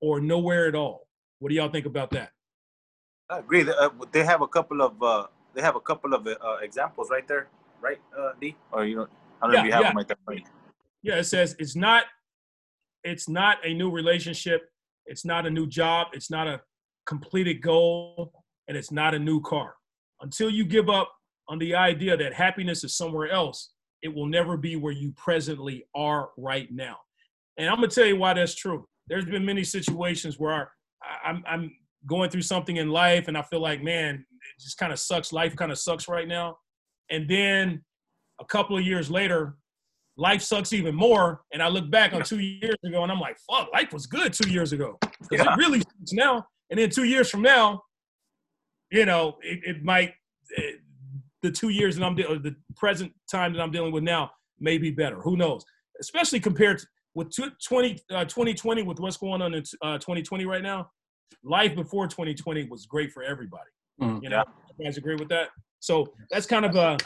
or 0.00 0.20
nowhere 0.20 0.68
at 0.68 0.76
all. 0.76 1.08
What 1.40 1.48
do 1.48 1.56
y'all 1.56 1.68
think 1.68 1.86
about 1.86 2.10
that? 2.10 2.30
I 3.28 3.40
agree. 3.40 3.64
They, 3.64 3.72
uh, 3.72 3.88
they 4.12 4.22
have 4.22 4.42
a 4.42 4.48
couple 4.48 4.80
of 4.80 5.02
uh, 5.02 5.26
they 5.54 5.62
have 5.62 5.74
a 5.74 5.80
couple 5.80 6.14
of 6.14 6.24
uh, 6.24 6.58
examples 6.62 7.08
right 7.10 7.26
there, 7.26 7.48
right, 7.80 7.98
uh, 8.16 8.30
D? 8.40 8.54
Or 8.70 8.84
you 8.84 8.94
don't? 8.94 9.10
I 9.42 9.46
don't 9.46 9.54
know 9.54 9.58
if 9.58 9.66
you 9.66 9.72
have 9.72 9.82
yeah. 9.82 9.88
them 9.88 9.96
right 9.96 10.06
there. 10.06 10.38
Yeah, 11.02 11.16
it 11.16 11.24
says 11.24 11.56
it's 11.58 11.74
not 11.74 12.04
it's 13.06 13.28
not 13.28 13.58
a 13.64 13.72
new 13.72 13.90
relationship, 13.90 14.68
it's 15.06 15.24
not 15.24 15.46
a 15.46 15.50
new 15.50 15.66
job, 15.66 16.08
it's 16.12 16.30
not 16.30 16.46
a 16.46 16.60
completed 17.06 17.62
goal, 17.62 18.32
and 18.68 18.76
it's 18.76 18.90
not 18.90 19.14
a 19.14 19.18
new 19.18 19.40
car. 19.40 19.74
Until 20.20 20.50
you 20.50 20.64
give 20.64 20.88
up 20.88 21.12
on 21.48 21.58
the 21.58 21.74
idea 21.74 22.16
that 22.16 22.34
happiness 22.34 22.82
is 22.84 22.96
somewhere 22.96 23.30
else, 23.30 23.72
it 24.02 24.12
will 24.14 24.26
never 24.26 24.56
be 24.56 24.76
where 24.76 24.92
you 24.92 25.12
presently 25.12 25.86
are 25.94 26.30
right 26.36 26.68
now. 26.72 26.96
And 27.56 27.68
I'm 27.68 27.76
gonna 27.76 27.88
tell 27.88 28.06
you 28.06 28.16
why 28.16 28.34
that's 28.34 28.54
true. 28.54 28.86
There's 29.06 29.24
been 29.24 29.44
many 29.44 29.64
situations 29.64 30.38
where 30.38 30.70
I'm, 31.24 31.44
I'm 31.46 31.72
going 32.06 32.30
through 32.30 32.42
something 32.42 32.76
in 32.76 32.90
life 32.90 33.28
and 33.28 33.38
I 33.38 33.42
feel 33.42 33.60
like, 33.60 33.82
man, 33.82 34.14
it 34.16 34.62
just 34.62 34.78
kind 34.78 34.92
of 34.92 34.98
sucks. 34.98 35.32
Life 35.32 35.54
kind 35.56 35.72
of 35.72 35.78
sucks 35.78 36.08
right 36.08 36.26
now. 36.26 36.58
And 37.10 37.28
then 37.28 37.84
a 38.40 38.44
couple 38.44 38.76
of 38.76 38.84
years 38.84 39.10
later, 39.10 39.56
life 40.16 40.42
sucks 40.42 40.72
even 40.72 40.94
more. 40.94 41.42
And 41.52 41.62
I 41.62 41.68
look 41.68 41.90
back 41.90 42.12
on 42.12 42.22
two 42.22 42.40
years 42.40 42.76
ago 42.84 43.02
and 43.02 43.12
I'm 43.12 43.20
like, 43.20 43.36
fuck, 43.50 43.68
life 43.72 43.92
was 43.92 44.06
good 44.06 44.32
two 44.32 44.48
years 44.50 44.72
ago. 44.72 44.98
'Cause 45.02 45.12
Yeah. 45.30 45.52
it 45.52 45.56
really 45.56 45.80
sucks 45.80 46.12
now. 46.12 46.46
And 46.70 46.78
then 46.80 46.90
two 46.90 47.04
years 47.04 47.30
from 47.30 47.42
now, 47.42 47.82
you 48.90 49.04
know, 49.04 49.36
it, 49.42 49.60
it 49.64 49.82
might, 49.84 50.14
it, 50.50 50.80
the 51.42 51.50
two 51.50 51.68
years 51.68 51.96
that 51.96 52.04
I'm, 52.04 52.14
dealing, 52.14 52.42
the 52.42 52.56
present 52.76 53.12
time 53.30 53.52
that 53.52 53.60
I'm 53.60 53.70
dealing 53.70 53.92
with 53.92 54.02
now 54.02 54.30
may 54.58 54.78
be 54.78 54.90
better. 54.90 55.20
Who 55.20 55.36
knows? 55.36 55.64
Especially 56.00 56.40
compared 56.40 56.78
to, 56.78 56.86
with 57.14 57.30
tw- 57.30 57.54
20, 57.66 57.98
uh, 58.10 58.24
2020, 58.24 58.82
with 58.82 58.98
what's 59.00 59.16
going 59.16 59.42
on 59.42 59.54
in 59.54 59.62
uh, 59.82 59.98
2020 59.98 60.44
right 60.46 60.62
now, 60.62 60.90
life 61.44 61.74
before 61.74 62.06
2020 62.06 62.68
was 62.68 62.86
great 62.86 63.12
for 63.12 63.22
everybody. 63.22 63.70
Mm. 64.00 64.22
You 64.22 64.28
know, 64.30 64.44
you 64.78 64.84
guys 64.84 64.96
agree 64.96 65.14
with 65.16 65.28
that? 65.28 65.48
So 65.80 66.12
that's 66.30 66.46
kind 66.46 66.64
of 66.64 66.74
a 66.76 66.96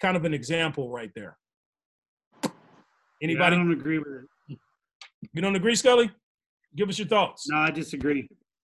kind 0.00 0.16
of 0.16 0.24
an 0.24 0.34
example 0.34 0.90
right 0.90 1.10
there. 1.14 1.36
Yeah, 3.22 3.28
Anybody? 3.28 3.54
I 3.56 3.58
don't 3.58 3.72
agree 3.72 3.98
with 3.98 4.08
it. 4.08 4.58
you 5.32 5.40
don't 5.40 5.54
agree, 5.54 5.76
Scully? 5.76 6.10
Give 6.74 6.88
us 6.88 6.98
your 6.98 7.06
thoughts. 7.06 7.48
No, 7.48 7.56
I 7.56 7.70
disagree. 7.70 8.28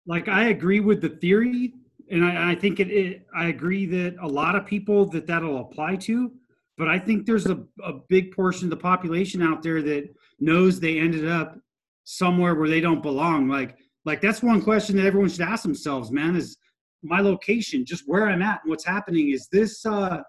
Like 0.05 0.29
I 0.29 0.45
agree 0.49 0.79
with 0.79 1.01
the 1.01 1.09
theory, 1.09 1.73
and 2.09 2.23
I, 2.23 2.51
I 2.51 2.55
think 2.55 2.79
it, 2.79 2.89
it. 2.89 3.25
I 3.35 3.47
agree 3.47 3.85
that 3.87 4.15
a 4.21 4.27
lot 4.27 4.55
of 4.55 4.65
people 4.65 5.05
that 5.07 5.27
that'll 5.27 5.59
apply 5.59 5.97
to, 5.97 6.31
but 6.77 6.87
I 6.87 6.97
think 6.97 7.25
there's 7.25 7.47
a, 7.47 7.61
a 7.83 7.93
big 8.07 8.31
portion 8.31 8.67
of 8.67 8.69
the 8.69 8.77
population 8.77 9.41
out 9.41 9.61
there 9.61 9.81
that 9.81 10.09
knows 10.39 10.79
they 10.79 10.97
ended 10.97 11.27
up 11.27 11.59
somewhere 12.05 12.55
where 12.55 12.69
they 12.69 12.79
don't 12.79 13.03
belong. 13.03 13.49
Like 13.49 13.75
like 14.05 14.21
that's 14.21 14.41
one 14.41 14.61
question 14.61 14.95
that 14.95 15.05
everyone 15.05 15.29
should 15.29 15.41
ask 15.41 15.63
themselves, 15.63 16.09
man. 16.09 16.37
Is 16.37 16.55
my 17.03 17.19
location 17.19 17.83
just 17.83 18.03
where 18.07 18.29
I'm 18.29 18.41
at 18.41 18.61
and 18.63 18.69
what's 18.69 18.85
happening? 18.85 19.31
Is 19.31 19.49
this 19.51 19.85
uh 19.85 20.21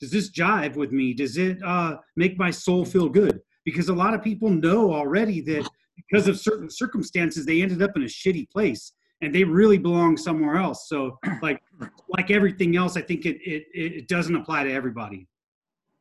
does 0.00 0.10
this 0.10 0.30
jive 0.30 0.76
with 0.76 0.92
me? 0.92 1.14
Does 1.14 1.36
it 1.36 1.58
uh 1.64 1.96
make 2.16 2.38
my 2.38 2.50
soul 2.50 2.84
feel 2.84 3.08
good? 3.08 3.40
Because 3.64 3.88
a 3.88 3.94
lot 3.94 4.14
of 4.14 4.22
people 4.22 4.48
know 4.50 4.92
already 4.92 5.40
that 5.42 5.68
because 5.96 6.28
of 6.28 6.38
certain 6.38 6.68
circumstances 6.70 7.46
they 7.46 7.62
ended 7.62 7.82
up 7.82 7.90
in 7.96 8.02
a 8.02 8.06
shitty 8.06 8.48
place 8.50 8.92
and 9.22 9.34
they 9.34 9.44
really 9.44 9.78
belong 9.78 10.16
somewhere 10.16 10.56
else 10.56 10.88
so 10.90 11.18
like 11.42 11.58
like 12.16 12.30
everything 12.30 12.76
else 12.76 12.98
i 12.98 13.00
think 13.00 13.24
it 13.24 13.38
it, 13.40 13.64
it 13.74 14.08
doesn't 14.08 14.36
apply 14.36 14.62
to 14.62 14.70
everybody 14.70 15.26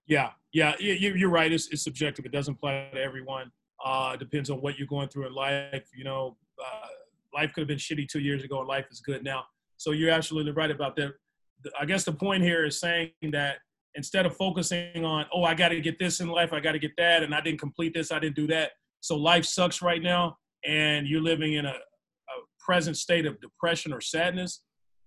Yeah, 0.06 0.32
yeah, 0.52 0.74
you- 0.80 1.16
you're 1.16 1.30
right. 1.30 1.52
It's, 1.52 1.68
it's 1.72 1.84
subjective. 1.84 2.26
It 2.26 2.32
doesn't 2.32 2.56
apply 2.56 2.90
to 2.94 3.00
everyone. 3.02 3.52
Uh, 3.84 4.12
it 4.16 4.20
depends 4.20 4.50
on 4.50 4.58
what 4.62 4.78
you're 4.78 4.88
going 4.88 5.10
through 5.10 5.28
in 5.28 5.34
life. 5.34 5.90
You 5.96 6.04
know, 6.04 6.38
uh, 6.64 6.88
life 7.34 7.54
could 7.54 7.62
have 7.62 7.68
been 7.68 7.78
shitty 7.88 8.08
two 8.08 8.20
years 8.20 8.44
ago, 8.44 8.60
and 8.60 8.68
life 8.68 8.86
is 8.92 9.00
good 9.02 9.24
now. 9.24 9.46
So 9.78 9.92
you're 9.92 10.12
absolutely 10.12 10.52
right 10.52 10.70
about 10.72 10.96
that. 10.98 11.14
I 11.80 11.86
guess 11.86 12.04
the 12.04 12.14
point 12.14 12.44
here 12.44 12.64
is 12.66 12.80
saying 12.80 13.12
that 13.32 13.56
instead 13.96 14.26
of 14.26 14.36
focusing 14.36 15.06
on, 15.06 15.26
oh, 15.34 15.44
I 15.44 15.54
got 15.54 15.70
to 15.70 15.82
get 15.82 15.98
this 16.00 16.20
in 16.20 16.28
life, 16.28 16.54
I 16.54 16.60
got 16.60 16.74
to 16.74 16.80
get 16.80 16.92
that, 16.98 17.24
and 17.24 17.34
I 17.34 17.42
didn't 17.42 17.60
complete 17.60 17.94
this, 17.94 18.12
I 18.12 18.20
didn't 18.20 18.36
do 18.36 18.48
that. 18.48 18.72
So 19.00 19.16
life 19.16 19.46
sucks 19.46 19.82
right 19.82 20.02
now, 20.02 20.38
and 20.66 21.08
you're 21.08 21.22
living 21.22 21.54
in 21.54 21.66
a, 21.66 21.70
a 21.70 22.36
present 22.60 22.98
state 22.98 23.26
of 23.26 23.40
depression 23.40 23.94
or 23.94 24.02
sadness. 24.02 24.62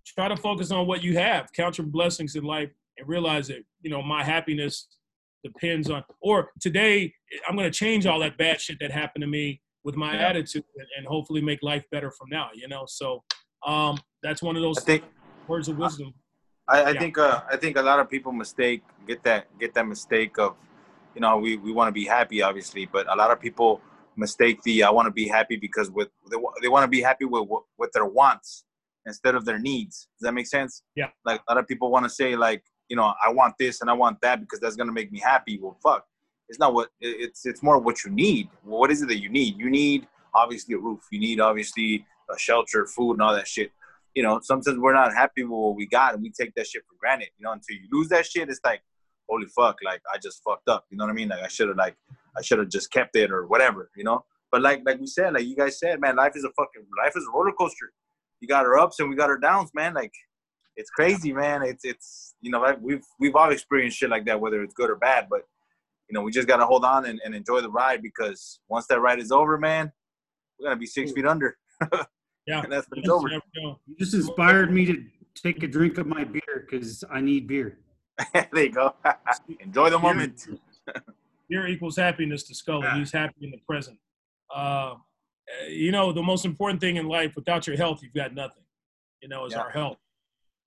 Try 0.07 0.29
to 0.29 0.37
focus 0.37 0.71
on 0.71 0.87
what 0.87 1.03
you 1.03 1.19
have. 1.19 1.53
Count 1.53 1.77
your 1.77 1.87
blessings 1.87 2.35
in 2.35 2.45
life 2.45 2.71
and 2.97 3.07
realize 3.07 3.49
that 3.49 3.63
you 3.83 3.91
know 3.91 4.01
my 4.03 4.25
happiness 4.25 4.89
depends 5.45 5.91
on. 5.91 6.03
Or 6.23 6.51
today, 6.61 7.13
I'm 7.47 7.57
going 7.57 7.71
to 7.71 7.77
change 7.77 8.07
all 8.07 8.19
that 8.21 8.39
bad 8.39 8.61
shit 8.61 8.79
that 8.81 8.91
happened 8.91 9.23
to 9.23 9.29
me 9.29 9.61
with 9.85 9.97
my 9.97 10.15
Yeah. 10.15 10.29
attitude, 10.29 10.65
and, 10.77 10.87
and 10.97 11.07
hopefully 11.07 11.43
make 11.43 11.63
life 11.63 11.85
better 11.91 12.11
from 12.11 12.29
now. 12.31 12.49
You 12.55 12.69
know, 12.69 12.85
so 12.87 13.23
um, 13.67 13.99
that's 14.23 14.43
one 14.43 14.57
of 14.57 14.63
those 14.63 14.83
think 14.83 15.05
words 15.47 15.69
of 15.69 15.77
wisdom. 15.77 16.09
I, 16.09 16.21
I 16.69 16.91
Yeah. 16.93 17.01
think 17.01 17.19
uh, 17.19 17.41
I 17.51 17.57
think 17.57 17.77
a 17.77 17.83
lot 17.83 17.99
of 17.99 18.09
people 18.11 18.33
mistake 18.33 18.83
get 19.07 19.23
that 19.25 19.47
get 19.59 19.73
that 19.75 19.87
mistake 19.87 20.39
of, 20.39 20.57
you 21.15 21.21
know, 21.21 21.37
we, 21.39 21.57
we 21.57 21.73
want 21.73 21.89
to 21.89 21.93
be 21.93 22.05
happy 22.05 22.43
obviously, 22.43 22.87
but 22.87 23.11
a 23.13 23.17
lot 23.17 23.31
of 23.31 23.41
people 23.41 23.81
mistake 24.17 24.61
the 24.63 24.83
I 24.83 24.91
want 24.91 25.07
to 25.07 25.13
be 25.13 25.27
happy 25.29 25.57
because 25.57 25.91
with 25.91 26.09
they, 26.31 26.37
they 26.63 26.69
want 26.69 26.85
to 26.85 26.89
be 26.89 27.01
happy 27.01 27.25
with 27.25 27.49
with- 27.49 27.65
with 27.79 27.91
their 27.93 28.05
wants 28.07 28.65
instead 29.07 29.35
of 29.35 29.45
their 29.45 29.59
needs. 29.59 30.09
Does 30.19 30.27
that 30.27 30.33
make 30.33 30.47
sense? 30.47 30.83
Yeah. 30.95 31.09
Like 31.25 31.41
a 31.49 31.55
lot 31.55 31.59
of 31.63 31.67
people 31.69 31.91
want 31.91 32.05
to 32.05 32.11
say 32.11 32.37
like, 32.37 32.63
you 32.91 32.97
know, 32.97 33.15
I 33.27 33.31
want 33.31 33.55
this 33.59 33.81
and 33.81 33.89
I 33.89 33.95
want 33.95 34.21
that 34.21 34.41
because 34.41 34.61
that's 34.61 34.77
gonna 34.77 34.93
make 34.93 35.11
me 35.11 35.21
happy. 35.21 35.59
Well, 35.61 35.79
fuck, 35.83 36.05
it's 36.51 36.59
not 36.59 36.75
what 36.75 36.89
it's 37.01 37.47
it's 37.47 37.63
more 37.63 37.79
what 37.79 38.05
you 38.05 38.11
need. 38.11 38.49
What 38.63 38.91
is 38.91 39.01
it 39.03 39.09
that 39.09 39.21
you 39.25 39.31
need? 39.31 39.59
You 39.59 39.71
need 39.71 40.07
obviously 40.35 40.75
a 40.75 40.79
roof. 40.79 41.01
You 41.11 41.21
need 41.21 41.41
obviously 41.41 42.05
a 42.31 42.39
shelter, 42.39 42.87
food, 42.87 43.13
and 43.15 43.23
all 43.23 43.35
that 43.35 43.49
shit 43.49 43.73
you 44.19 44.25
know, 44.25 44.41
sometimes 44.43 44.77
we're 44.81 44.95
not 44.95 45.15
happy 45.15 45.45
with 45.45 45.53
what 45.53 45.77
we 45.77 45.87
got 45.87 46.13
and 46.13 46.21
we 46.21 46.33
take 46.33 46.53
that 46.57 46.67
shit 46.67 46.83
for 46.89 46.97
granted, 46.99 47.29
you 47.39 47.45
know, 47.45 47.53
until 47.53 47.77
you 47.77 47.87
lose 47.93 48.09
that 48.09 48.27
shit, 48.27 48.49
it's 48.49 48.59
like, 48.65 48.83
holy 49.29 49.47
fuck, 49.47 49.77
like 49.85 50.03
I 50.13 50.19
just 50.19 50.43
fucked 50.43 50.69
up. 50.69 50.87
You 50.91 50.99
know 50.99 51.05
what 51.05 51.13
I 51.13 51.15
mean? 51.15 51.29
Like 51.29 51.45
I 51.45 51.47
should 51.47 51.69
have 51.69 51.77
like 51.77 51.95
I 52.37 52.43
should 52.43 52.59
have 52.59 52.69
just 52.69 52.91
kept 52.91 53.15
it 53.15 53.31
or 53.31 53.47
whatever, 53.47 53.93
you 53.95 54.03
know? 54.03 54.25
But 54.51 54.63
like 54.63 54.83
like 54.85 54.99
we 54.99 55.07
said, 55.07 55.35
like 55.35 55.45
you 55.45 55.55
guys 55.55 55.79
said, 55.79 56.01
man, 56.01 56.17
life 56.17 56.33
is 56.35 56.43
a 56.43 56.51
fucking 56.57 56.85
life 57.01 57.13
is 57.15 57.29
a 57.29 57.31
roller 57.31 57.53
coaster. 57.53 57.93
You 58.41 58.49
got 58.49 58.65
our 58.67 58.77
ups 58.77 58.99
and 58.99 59.09
we 59.09 59.15
got 59.15 59.31
our 59.31 59.39
downs, 59.39 59.71
man. 59.73 59.95
Like 59.95 60.13
it's 60.75 60.91
crazy, 60.91 61.33
man. 61.33 61.63
It's 61.63 61.85
it's 61.85 62.35
you 62.41 62.51
know, 62.51 62.61
like 62.61 62.79
we've 62.81 63.05
we've 63.21 63.37
all 63.37 63.53
experienced 63.53 63.99
shit 63.99 64.11
like 64.11 64.27
that, 64.27 64.41
whether 64.41 64.65
it's 64.65 64.75
good 64.75 64.91
or 64.91 64.97
bad, 64.97 65.29
but 65.31 65.43
you 66.11 66.15
know, 66.15 66.23
we 66.23 66.33
just 66.33 66.49
gotta 66.49 66.67
hold 66.67 66.85
on 66.85 67.07
and, 67.07 67.21
and 67.25 67.37
enjoy 67.37 67.61
the 67.61 67.71
ride 67.71 68.03
because 68.03 68.59
once 68.69 68.89
that 68.89 68.99
ride 68.99 69.21
is 69.21 69.31
over, 69.31 69.59
man, 69.59 69.93
we're 70.59 70.71
gonna 70.71 70.81
be 70.81 70.87
six 70.87 71.13
feet 71.13 71.25
under. 71.25 71.57
Yeah, 72.49 72.63
and 72.63 72.73
that's 72.73 72.89
when 72.89 73.01
it's 73.01 73.07
You 73.07 73.15
over. 73.15 73.29
You 73.29 73.77
just 73.99 74.15
inspired 74.15 74.73
me 74.73 74.87
to 74.87 75.05
take 75.35 75.63
a 75.63 75.69
drink 75.69 75.99
of 75.99 76.07
my 76.07 76.25
beer 76.25 76.65
because 76.69 77.05
I 77.11 77.21
need 77.21 77.47
beer. 77.47 77.79
there 78.33 78.49
you 78.65 78.71
go. 78.73 78.95
Enjoy 79.61 79.91
the 79.91 79.99
moment. 79.99 80.47
Fear 81.49 81.67
equals 81.69 81.97
happiness 81.97 82.43
to 82.45 82.55
Scully. 82.55 82.89
He's 82.95 83.13
happy 83.13 83.35
in 83.43 83.51
the 83.51 83.59
present. 83.69 83.99
Uh, 84.55 84.95
you 85.69 85.93
know, 85.93 86.11
the 86.11 86.23
most 86.23 86.47
important 86.47 86.81
thing 86.81 86.97
in 86.97 87.07
life, 87.07 87.37
without 87.37 87.67
your 87.67 87.77
health, 87.77 88.01
you've 88.03 88.15
got 88.15 88.35
nothing. 88.35 88.65
You 89.21 89.29
know, 89.29 89.45
is 89.45 89.53
Yeah. 89.53 89.61
our 89.61 89.71
health. 89.71 89.99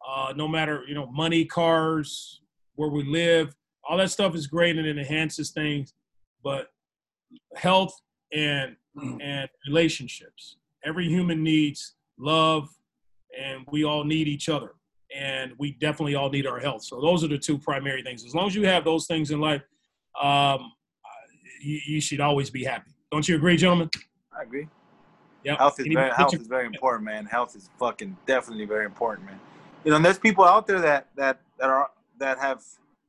Uh, 0.07 0.33
no 0.35 0.47
matter, 0.47 0.83
you 0.87 0.93
know, 0.93 1.07
money, 1.07 1.45
cars, 1.45 2.41
where 2.75 2.89
we 2.89 3.03
live, 3.03 3.55
all 3.87 3.97
that 3.97 4.11
stuff 4.11 4.35
is 4.35 4.45
great 4.45 4.77
and 4.77 4.85
it 4.85 4.97
enhances 4.99 5.49
things. 5.49 5.93
But 6.43 6.69
health 7.55 7.99
and 8.31 8.75
and 9.21 9.49
relationships. 9.65 10.57
Every 10.83 11.07
human 11.07 11.43
needs 11.43 11.95
love, 12.17 12.69
and 13.39 13.65
we 13.71 13.83
all 13.83 14.03
need 14.03 14.27
each 14.27 14.49
other. 14.49 14.73
And 15.15 15.51
we 15.57 15.73
definitely 15.73 16.15
all 16.15 16.29
need 16.29 16.47
our 16.47 16.59
health. 16.59 16.83
So 16.83 17.01
those 17.01 17.23
are 17.23 17.27
the 17.27 17.37
two 17.37 17.57
primary 17.57 18.01
things. 18.01 18.23
As 18.25 18.33
long 18.33 18.47
as 18.47 18.55
you 18.55 18.65
have 18.65 18.85
those 18.85 19.07
things 19.07 19.31
in 19.31 19.41
life, 19.41 19.61
um, 20.21 20.71
you, 21.61 21.79
you 21.85 22.01
should 22.01 22.21
always 22.21 22.49
be 22.49 22.63
happy. 22.63 22.91
Don't 23.11 23.27
you 23.27 23.35
agree, 23.35 23.57
gentlemen? 23.57 23.89
I 24.37 24.43
agree. 24.43 24.67
Yeah. 25.43 25.57
Health 25.57 25.79
is 25.79 25.87
very 25.87 26.11
health 26.11 26.33
is 26.33 26.47
very 26.47 26.67
important, 26.67 27.03
man. 27.03 27.25
Health 27.25 27.55
is 27.55 27.69
fucking 27.79 28.15
definitely 28.25 28.65
very 28.65 28.85
important, 28.85 29.25
man. 29.27 29.39
You 29.83 29.91
know, 29.91 29.97
and 29.97 30.05
there's 30.05 30.19
people 30.19 30.43
out 30.45 30.67
there 30.67 30.79
that 30.79 31.07
that 31.17 31.41
that 31.59 31.69
are 31.69 31.89
that 32.19 32.37
have 32.37 32.61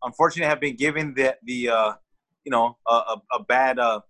unfortunately 0.02 0.48
have 0.48 0.60
been 0.60 0.76
given 0.76 1.14
the 1.14 1.36
the 1.44 1.68
uh, 1.68 1.92
you 2.44 2.50
know 2.50 2.76
a, 2.86 2.92
a, 2.92 3.22
a 3.34 3.44
bad 3.44 3.78
uh, 3.78 4.00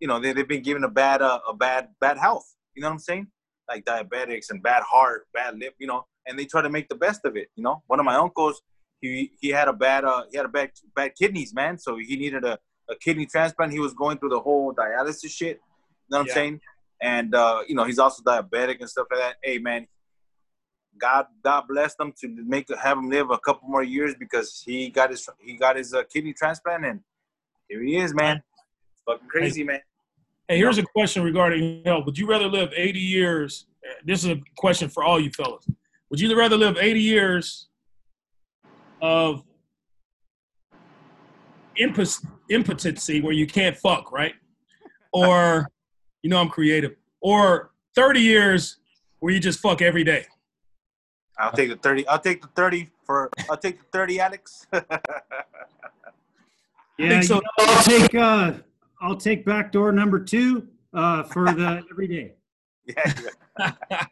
you 0.00 0.08
know 0.08 0.18
they 0.18 0.32
they've 0.32 0.48
been 0.48 0.62
given 0.62 0.84
a 0.84 0.88
bad 0.88 1.20
uh, 1.20 1.40
a 1.48 1.54
bad 1.54 1.88
bad 2.00 2.18
health. 2.18 2.54
You 2.74 2.82
know 2.82 2.88
what 2.88 2.94
I'm 2.94 2.98
saying? 3.00 3.26
Like 3.68 3.84
diabetics 3.84 4.50
and 4.50 4.62
bad 4.62 4.82
heart, 4.82 5.26
bad 5.32 5.58
lip. 5.58 5.74
You 5.78 5.86
know, 5.86 6.06
and 6.26 6.38
they 6.38 6.44
try 6.44 6.62
to 6.62 6.70
make 6.70 6.88
the 6.88 6.94
best 6.94 7.20
of 7.24 7.36
it. 7.36 7.48
You 7.56 7.62
know, 7.62 7.82
one 7.86 8.00
of 8.00 8.06
my 8.06 8.16
uncles 8.16 8.62
he 9.02 9.32
he 9.40 9.48
had 9.48 9.68
a 9.68 9.72
bad 9.72 10.04
uh 10.04 10.22
he 10.30 10.36
had 10.36 10.46
a 10.46 10.48
bad 10.48 10.70
bad 10.94 11.14
kidneys, 11.14 11.52
man. 11.52 11.76
So 11.76 11.98
he 11.98 12.16
needed 12.16 12.44
a, 12.44 12.58
a 12.88 12.96
kidney 12.96 13.26
transplant. 13.26 13.72
He 13.72 13.80
was 13.80 13.92
going 13.92 14.18
through 14.18 14.30
the 14.30 14.40
whole 14.40 14.72
dialysis 14.72 15.30
shit. 15.30 15.56
You 15.56 16.10
know 16.10 16.18
what 16.18 16.20
I'm 16.20 16.28
saying? 16.28 16.60
And 17.02 17.34
uh, 17.34 17.62
you 17.66 17.74
know, 17.74 17.84
he's 17.84 17.98
also 17.98 18.22
diabetic 18.22 18.80
and 18.80 18.88
stuff 18.88 19.08
like 19.10 19.20
that. 19.20 19.36
Hey, 19.42 19.58
man, 19.58 19.88
God, 20.98 21.26
God 21.42 21.64
blessed 21.68 21.98
him 21.98 22.12
to 22.20 22.28
make 22.28 22.68
have 22.80 22.96
him 22.96 23.10
live 23.10 23.30
a 23.30 23.38
couple 23.38 23.68
more 23.68 23.82
years 23.82 24.14
because 24.18 24.62
he 24.64 24.88
got 24.88 25.10
his 25.10 25.28
he 25.40 25.56
got 25.56 25.76
his 25.76 25.92
uh, 25.92 26.04
kidney 26.04 26.32
transplant, 26.32 26.86
and 26.86 27.00
here 27.68 27.82
he 27.82 27.96
is, 27.96 28.14
man. 28.14 28.40
It's 28.92 29.02
fucking 29.04 29.28
crazy, 29.28 29.64
man. 29.64 29.80
Hey, 30.48 30.58
here's 30.58 30.78
a 30.78 30.82
question 30.82 31.22
regarding 31.22 31.82
health. 31.84 32.04
Would 32.06 32.18
you 32.18 32.26
rather 32.26 32.48
live 32.48 32.72
80 32.76 32.98
years? 32.98 33.66
This 34.04 34.24
is 34.24 34.30
a 34.30 34.40
question 34.56 34.88
for 34.88 35.04
all 35.04 35.20
you 35.20 35.30
fellas. 35.30 35.66
Would 36.10 36.20
you 36.20 36.36
rather 36.36 36.56
live 36.56 36.76
80 36.76 37.00
years 37.00 37.68
of 39.00 39.42
impos- 41.80 42.26
impotency 42.48 43.20
where 43.20 43.32
you 43.32 43.46
can't 43.46 43.76
fuck, 43.76 44.12
right? 44.12 44.34
Or, 45.12 45.68
you 46.22 46.30
know, 46.30 46.38
I'm 46.38 46.48
creative. 46.48 46.96
Or 47.20 47.70
30 47.94 48.20
years 48.20 48.78
where 49.20 49.32
you 49.32 49.40
just 49.40 49.60
fuck 49.60 49.80
every 49.80 50.04
day. 50.04 50.26
I'll 51.38 51.52
take 51.52 51.70
the 51.70 51.76
thirty. 51.76 52.06
I'll 52.06 52.18
take 52.18 52.42
the 52.42 52.48
thirty 52.48 52.90
for. 53.04 53.30
I'll 53.50 53.56
take 53.56 53.78
the 53.78 53.86
thirty, 53.90 54.20
Alex. 54.20 54.66
Yeah, 56.98 57.08
think 57.08 57.24
so. 57.24 57.36
you 57.36 57.40
know, 57.40 57.72
I'll 57.72 57.82
take 57.82 58.14
uh, 58.14 58.52
I'll 59.02 59.16
take 59.16 59.44
backdoor 59.44 59.92
number 59.92 60.20
two 60.20 60.68
uh, 60.94 61.24
for 61.24 61.52
the 61.52 61.82
everyday. 61.90 62.32
yeah, 62.86 63.12
yeah. 63.58 64.04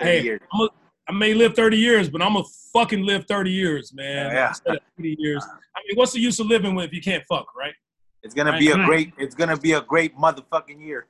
30 0.00 0.10
Hey. 0.28 0.38
I'm 0.52 0.60
a, 0.60 0.68
I 1.08 1.12
may 1.12 1.32
live 1.34 1.54
30 1.54 1.76
years, 1.78 2.10
but 2.10 2.20
I'm 2.20 2.34
gonna 2.34 2.44
fucking 2.72 3.02
live 3.04 3.26
30 3.26 3.50
years, 3.50 3.94
man. 3.94 4.30
Yeah. 4.32 4.48
Instead 4.48 4.76
of 4.76 4.82
80 4.98 5.16
years. 5.18 5.44
I 5.76 5.80
mean, 5.88 5.96
what's 5.96 6.12
the 6.12 6.20
use 6.20 6.38
of 6.40 6.46
living 6.48 6.74
with 6.74 6.86
if 6.86 6.92
you 6.92 7.00
can't 7.00 7.24
fuck, 7.28 7.54
right? 7.56 7.74
It's 8.22 8.34
gonna 8.34 8.58
be 8.58 8.70
a 8.70 8.76
Right. 8.76 8.86
great. 8.86 9.12
It's 9.18 9.34
gonna 9.34 9.56
be 9.56 9.72
a 9.72 9.80
great 9.82 10.16
motherfucking 10.16 10.80
year. 10.80 11.06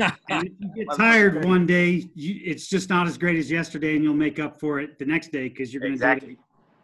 And 0.00 0.12
if 0.46 0.52
you 0.60 0.84
get 0.84 0.96
tired 0.96 1.44
one 1.44 1.66
day, 1.66 2.08
you, 2.14 2.40
it's 2.44 2.68
just 2.68 2.88
not 2.88 3.06
as 3.06 3.16
great 3.18 3.36
as 3.38 3.50
yesterday, 3.50 3.94
and 3.96 4.04
you'll 4.04 4.14
make 4.14 4.38
up 4.38 4.60
for 4.60 4.78
it 4.80 4.98
the 4.98 5.04
next 5.04 5.32
day 5.32 5.48
because 5.48 5.72
you're 5.72 5.80
going 5.80 5.98
to 5.98 5.98
do 5.98 6.04
it. 6.04 6.38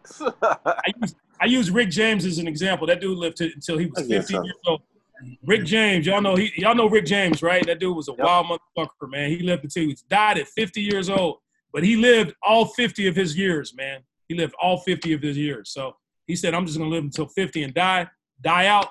exactly. 0.08 0.34
I 0.64 0.92
use, 1.00 1.14
I 1.40 1.44
use 1.46 1.70
Rick 1.70 1.90
James 1.90 2.24
as 2.24 2.38
an 2.38 2.48
example. 2.48 2.86
That 2.88 3.00
dude 3.00 3.16
lived 3.16 3.36
to, 3.36 3.44
until 3.52 3.78
he 3.78 3.86
was 3.86 3.98
I 3.98 4.02
guess 4.08 4.30
50 4.30 4.34
so. 4.34 4.42
years 4.44 4.56
old. 4.66 4.82
Rick 5.44 5.64
James, 5.64 6.06
y'all 6.06 6.20
know 6.20 6.34
he, 6.36 6.52
y'all 6.56 6.74
know 6.74 6.88
Rick 6.88 7.06
James, 7.06 7.42
right? 7.42 7.64
That 7.66 7.78
dude 7.80 7.96
was 7.96 8.08
a 8.08 8.12
Yep. 8.12 8.20
wild 8.26 8.46
motherfucker, 8.76 9.08
man. 9.10 9.30
He 9.30 9.38
lived 9.38 9.64
until 9.64 9.84
he 9.84 9.96
died 10.08 10.38
at 10.38 10.48
50 10.48 10.80
years 10.80 11.08
old, 11.08 11.38
but 11.72 11.82
he 11.84 11.96
lived 11.96 12.34
all 12.42 12.66
50 12.66 13.06
of 13.06 13.14
his 13.16 13.36
years, 13.36 13.74
man. 13.74 14.00
He 14.28 14.34
lived 14.34 14.54
all 14.60 14.78
50 14.78 15.12
of 15.12 15.22
his 15.22 15.36
years. 15.38 15.70
So 15.70 15.96
he 16.26 16.34
said, 16.36 16.54
"I'm 16.54 16.66
just 16.66 16.78
gonna 16.78 16.90
live 16.90 17.04
until 17.04 17.26
50 17.28 17.62
and 17.62 17.72
die, 17.74 18.08
die 18.40 18.66
out. 18.66 18.88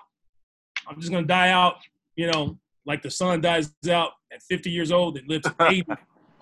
I'm 0.87 0.99
just 0.99 1.11
gonna 1.11 1.27
die 1.27 1.49
out, 1.49 1.75
you 2.15 2.31
know, 2.31 2.57
like 2.85 3.01
the 3.01 3.11
sun 3.11 3.41
dies 3.41 3.73
out 3.89 4.11
at 4.31 4.41
50 4.43 4.69
years 4.69 4.91
old 4.91 5.17
and 5.17 5.27
lives 5.27 5.47
80, 5.61 5.85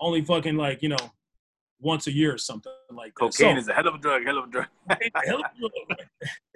only 0.00 0.22
fucking 0.22 0.56
like 0.56 0.82
you 0.82 0.88
know, 0.90 0.96
once 1.80 2.06
a 2.06 2.12
year 2.12 2.34
or 2.34 2.38
something 2.38 2.72
like 2.92 3.12
that. 3.14 3.14
Cocaine 3.14 3.56
So- 3.56 3.58
is 3.58 3.68
a 3.68 3.72
hell 3.74 3.88
of 3.88 3.94
a 3.94 3.98
drug. 3.98 4.24
Hell 4.24 4.38
of 4.38 4.44
a 4.44 4.50
drug. 4.50 4.66
Hell 5.24 5.40
of 5.40 5.72
a- 5.90 5.96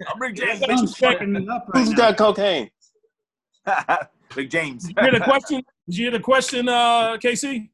I'm 0.13 0.21
Rick 0.21 0.35
James. 0.35 0.59
but- 0.59 0.77
Sun's 0.77 0.97
fucking 0.97 1.33
me 1.33 1.47
up 1.49 1.67
right 1.73 1.79
Who's 1.81 1.89
now. 1.91 1.97
got 2.11 2.17
cocaine? 2.17 2.69
Rick 4.35 4.49
James. 4.49 4.83
Did 4.87 4.95
you 4.97 5.03
hear 5.03 5.11
the 5.19 5.25
question? 5.25 5.61
Did 5.87 5.97
you 5.97 6.03
hear 6.05 6.11
the 6.11 6.19
question, 6.19 6.69
uh, 6.69 7.17
KC? 7.17 7.69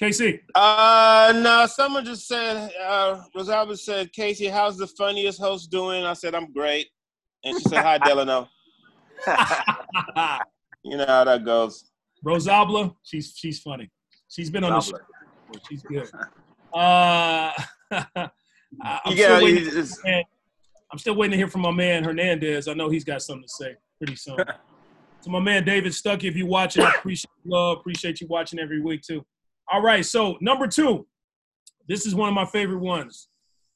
KC. 0.00 0.40
Uh, 0.54 1.32
no, 1.36 1.66
someone 1.66 2.04
just 2.04 2.26
said, 2.28 2.70
uh, 2.84 3.22
Rosalba 3.34 3.78
said, 3.78 4.12
Casey, 4.12 4.46
how's 4.46 4.76
the 4.76 4.86
funniest 4.86 5.40
host 5.40 5.70
doing? 5.70 6.04
I 6.04 6.12
said, 6.12 6.34
I'm 6.34 6.52
great. 6.52 6.88
And 7.44 7.56
she 7.56 7.68
said, 7.68 7.82
hi, 7.82 7.98
Delano. 7.98 8.48
You 10.88 10.96
know 10.98 11.06
how 11.06 11.24
that 11.24 11.44
goes. 11.44 11.90
Rosabla, 12.24 12.94
she's 13.02 13.34
she's 13.36 13.58
funny. 13.58 13.90
She's 14.28 14.50
been 14.50 14.62
on 14.62 14.74
the 14.74 14.80
show. 14.80 14.92
Rosabla. 14.92 15.60
She's 15.68 15.82
good. 15.82 16.08
Uh, 16.72 17.50
I'm, 17.90 18.30
You 19.06 19.12
still 19.12 19.14
get, 19.16 19.42
waiting, 19.42 19.66
it's- 19.66 19.98
I'm 20.92 20.98
still 20.98 21.16
waiting 21.16 21.32
to 21.32 21.36
hear 21.36 21.48
from 21.48 21.62
my 21.62 21.70
man 21.70 22.04
Hernandez. 22.04 22.68
I 22.68 22.74
know 22.74 22.88
he's 22.88 23.04
got 23.04 23.22
something 23.22 23.42
to 23.42 23.48
say 23.48 23.76
pretty 23.98 24.16
soon. 24.16 24.36
to 25.22 25.30
my 25.30 25.40
man 25.40 25.64
David 25.64 25.92
Stuckey, 25.92 26.24
if 26.24 26.36
you 26.36 26.46
watching, 26.46 26.84
I 26.84 26.90
appreciate 26.90 27.30
love. 27.44 27.78
Appreciate 27.78 28.20
you 28.20 28.26
watching 28.28 28.58
every 28.58 28.80
week 28.80 29.02
too. 29.02 29.24
All 29.72 29.82
right, 29.82 30.04
so 30.04 30.36
number 30.40 30.68
two, 30.68 31.06
this 31.88 32.06
is 32.06 32.14
one 32.14 32.28
of 32.28 32.34
my 32.34 32.46
favorite 32.46 32.78
ones. 32.78 33.28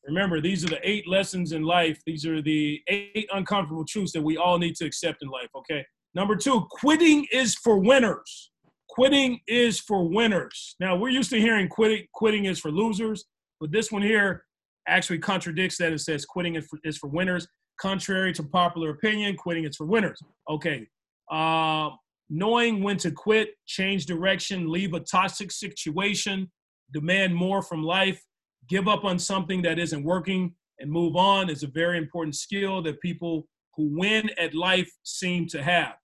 Remember, 0.07 0.40
these 0.40 0.64
are 0.64 0.69
the 0.69 0.88
eight 0.88 1.07
lessons 1.07 1.52
in 1.52 1.62
life. 1.62 2.00
These 2.07 2.25
are 2.26 2.40
the 2.40 2.81
eight 2.88 3.29
uncomfortable 3.33 3.85
truths 3.85 4.12
that 4.12 4.23
we 4.23 4.37
all 4.37 4.59
need 4.59 4.76
to 4.76 4.87
accept 4.87 5.23
in 5.23 5.29
life. 5.29 5.49
Okay. 5.57 5.85
Number 6.14 6.37
two, 6.37 6.67
quitting 6.71 7.26
is 7.33 7.55
for 7.57 7.79
winners. 7.79 8.50
Quitting 8.88 9.40
is 9.47 9.79
for 9.79 10.09
winners. 10.09 10.75
Now 10.81 10.97
we're 10.97 11.11
used 11.11 11.31
to 11.31 11.40
hearing 11.40 11.69
quitting. 11.69 12.07
Quitting 12.14 12.47
is 12.47 12.59
for 12.59 12.71
losers, 12.71 13.25
but 13.61 13.71
this 13.71 13.93
one 13.93 14.02
here 14.02 14.45
actually 14.90 15.18
contradicts 15.18 15.78
that. 15.78 15.92
It 15.92 16.00
says 16.00 16.25
quitting 16.25 16.56
is 16.56 16.66
for, 16.66 16.78
is 16.85 16.99
for 16.99 17.09
winners. 17.09 17.47
Contrary 17.80 18.32
to 18.35 18.42
popular 18.42 18.90
opinion, 18.90 19.37
quitting 19.37 19.64
is 19.64 19.76
for 19.76 19.87
winners. 19.87 20.20
Okay. 20.49 20.87
Uh, 21.30 21.90
knowing 22.28 22.82
when 22.82 22.97
to 22.99 23.11
quit, 23.11 23.50
change 23.66 24.06
direction, 24.06 24.70
leave 24.70 24.94
a 24.94 25.00
toxic 25.00 25.50
situation, 25.50 26.50
demand 26.92 27.35
more 27.35 27.62
from 27.62 27.82
life, 27.82 28.20
give 28.68 28.87
up 28.88 29.04
on 29.04 29.18
something 29.18 29.62
that 29.62 29.78
isn't 29.78 30.04
working, 30.04 30.54
and 30.78 30.90
move 30.90 31.16
on 31.16 31.50
is 31.50 31.62
a 31.62 31.68
very 31.68 31.99
important 31.99 32.35
skill 32.35 32.82
that 32.82 33.00
people 33.00 33.47
who 33.76 33.88
win 33.99 34.30
at 34.38 34.54
life 34.54 34.90
seem 35.02 35.47
to 35.47 35.62
have. 35.62 35.94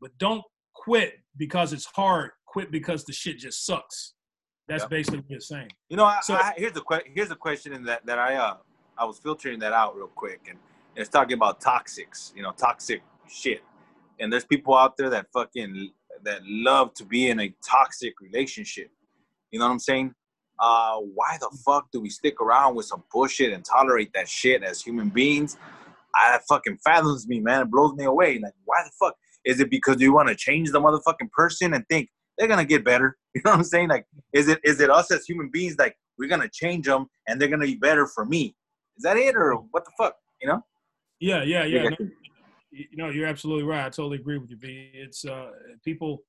But 0.00 0.16
don't 0.18 0.42
quit 0.74 1.14
because 1.36 1.72
it's 1.72 1.86
hard. 1.86 2.30
Quit 2.46 2.70
because 2.70 3.04
the 3.04 3.12
shit 3.12 3.38
just 3.38 3.64
sucks. 3.64 4.14
That's 4.68 4.82
Yep. 4.82 4.90
basically 4.90 5.18
what 5.20 5.30
it's 5.36 5.48
saying. 5.48 5.70
You 5.88 5.96
know, 5.96 6.04
I, 6.04 6.20
So- 6.22 6.34
I, 6.34 6.54
here's 6.56 6.72
the 6.72 6.82
que- 6.82 7.10
here's 7.14 7.28
the 7.28 7.36
question 7.36 7.72
in 7.72 7.84
that 7.84 8.04
that 8.06 8.18
I 8.18 8.34
uh 8.34 8.56
I 8.98 9.04
was 9.04 9.18
filtering 9.18 9.58
that 9.60 9.72
out 9.72 9.94
real 9.94 10.08
quick, 10.08 10.46
and 10.48 10.58
it's 10.96 11.08
talking 11.10 11.34
about 11.34 11.60
toxics. 11.60 12.34
You 12.34 12.42
know, 12.42 12.52
toxic 12.52 13.02
shit. 13.28 13.62
And 14.18 14.32
there's 14.32 14.44
people 14.44 14.74
out 14.76 14.96
there 14.96 15.10
that 15.10 15.26
fucking 15.32 15.90
that 16.24 16.40
love 16.46 16.94
to 16.94 17.04
be 17.04 17.28
in 17.28 17.38
a 17.40 17.54
toxic 17.64 18.14
relationship. 18.20 18.90
You 19.50 19.58
know 19.60 19.66
what 19.66 19.72
I'm 19.72 19.78
saying? 19.78 20.14
Uh, 20.58 20.96
why 20.98 21.36
the 21.38 21.50
fuck 21.64 21.90
do 21.92 22.00
we 22.00 22.08
stick 22.08 22.40
around 22.40 22.74
with 22.74 22.86
some 22.86 23.04
bullshit 23.12 23.52
and 23.52 23.62
tolerate 23.64 24.10
that 24.14 24.26
shit 24.28 24.62
as 24.62 24.80
human 24.80 25.10
beings? 25.10 25.56
I 26.14 26.32
that 26.32 26.42
fucking 26.48 26.78
fathoms 26.82 27.28
me, 27.28 27.40
man. 27.40 27.60
It 27.62 27.70
blows 27.70 27.94
me 27.94 28.04
away. 28.04 28.38
Like, 28.38 28.54
why 28.64 28.78
the 28.84 28.90
fuck? 28.98 29.14
Is 29.44 29.60
it 29.60 29.70
because 29.70 30.00
you 30.00 30.12
want 30.14 30.28
to 30.30 30.34
change 30.34 30.72
the 30.72 30.80
motherfucking 30.80 31.30
person 31.30 31.74
and 31.74 31.86
think 31.88 32.08
they're 32.36 32.48
gonna 32.48 32.64
get 32.64 32.84
better? 32.84 33.16
You 33.36 33.42
know 33.44 33.50
what 33.50 33.58
I'm 33.58 33.64
saying? 33.64 33.90
Like, 33.90 34.06
is 34.32 34.48
it 34.48 34.60
is 34.64 34.80
it 34.80 34.88
us 34.88 35.10
as 35.10 35.26
human 35.26 35.50
beings 35.50 35.76
like 35.78 35.94
we're 36.18 36.30
gonna 36.30 36.48
change 36.50 36.86
them 36.86 37.06
and 37.28 37.38
they're 37.38 37.48
gonna 37.50 37.66
be 37.66 37.74
better 37.74 38.06
for 38.06 38.24
me? 38.24 38.56
Is 38.96 39.02
that 39.02 39.18
it 39.18 39.36
or 39.36 39.56
what 39.72 39.84
the 39.84 39.90
fuck? 39.98 40.14
You 40.40 40.48
know? 40.48 40.64
Yeah, 41.20 41.42
yeah, 41.42 41.64
yeah. 41.64 41.82
Yeah. 41.82 41.90
No, 41.90 42.10
you 42.70 42.96
know, 42.96 43.10
you're 43.10 43.26
absolutely 43.26 43.64
right. 43.64 43.84
I 43.84 43.90
totally 43.90 44.16
agree 44.16 44.38
with 44.38 44.50
you, 44.50 44.56
V. 44.56 44.90
It's 44.94 45.24
uh, 45.26 45.50
people. 45.84 46.22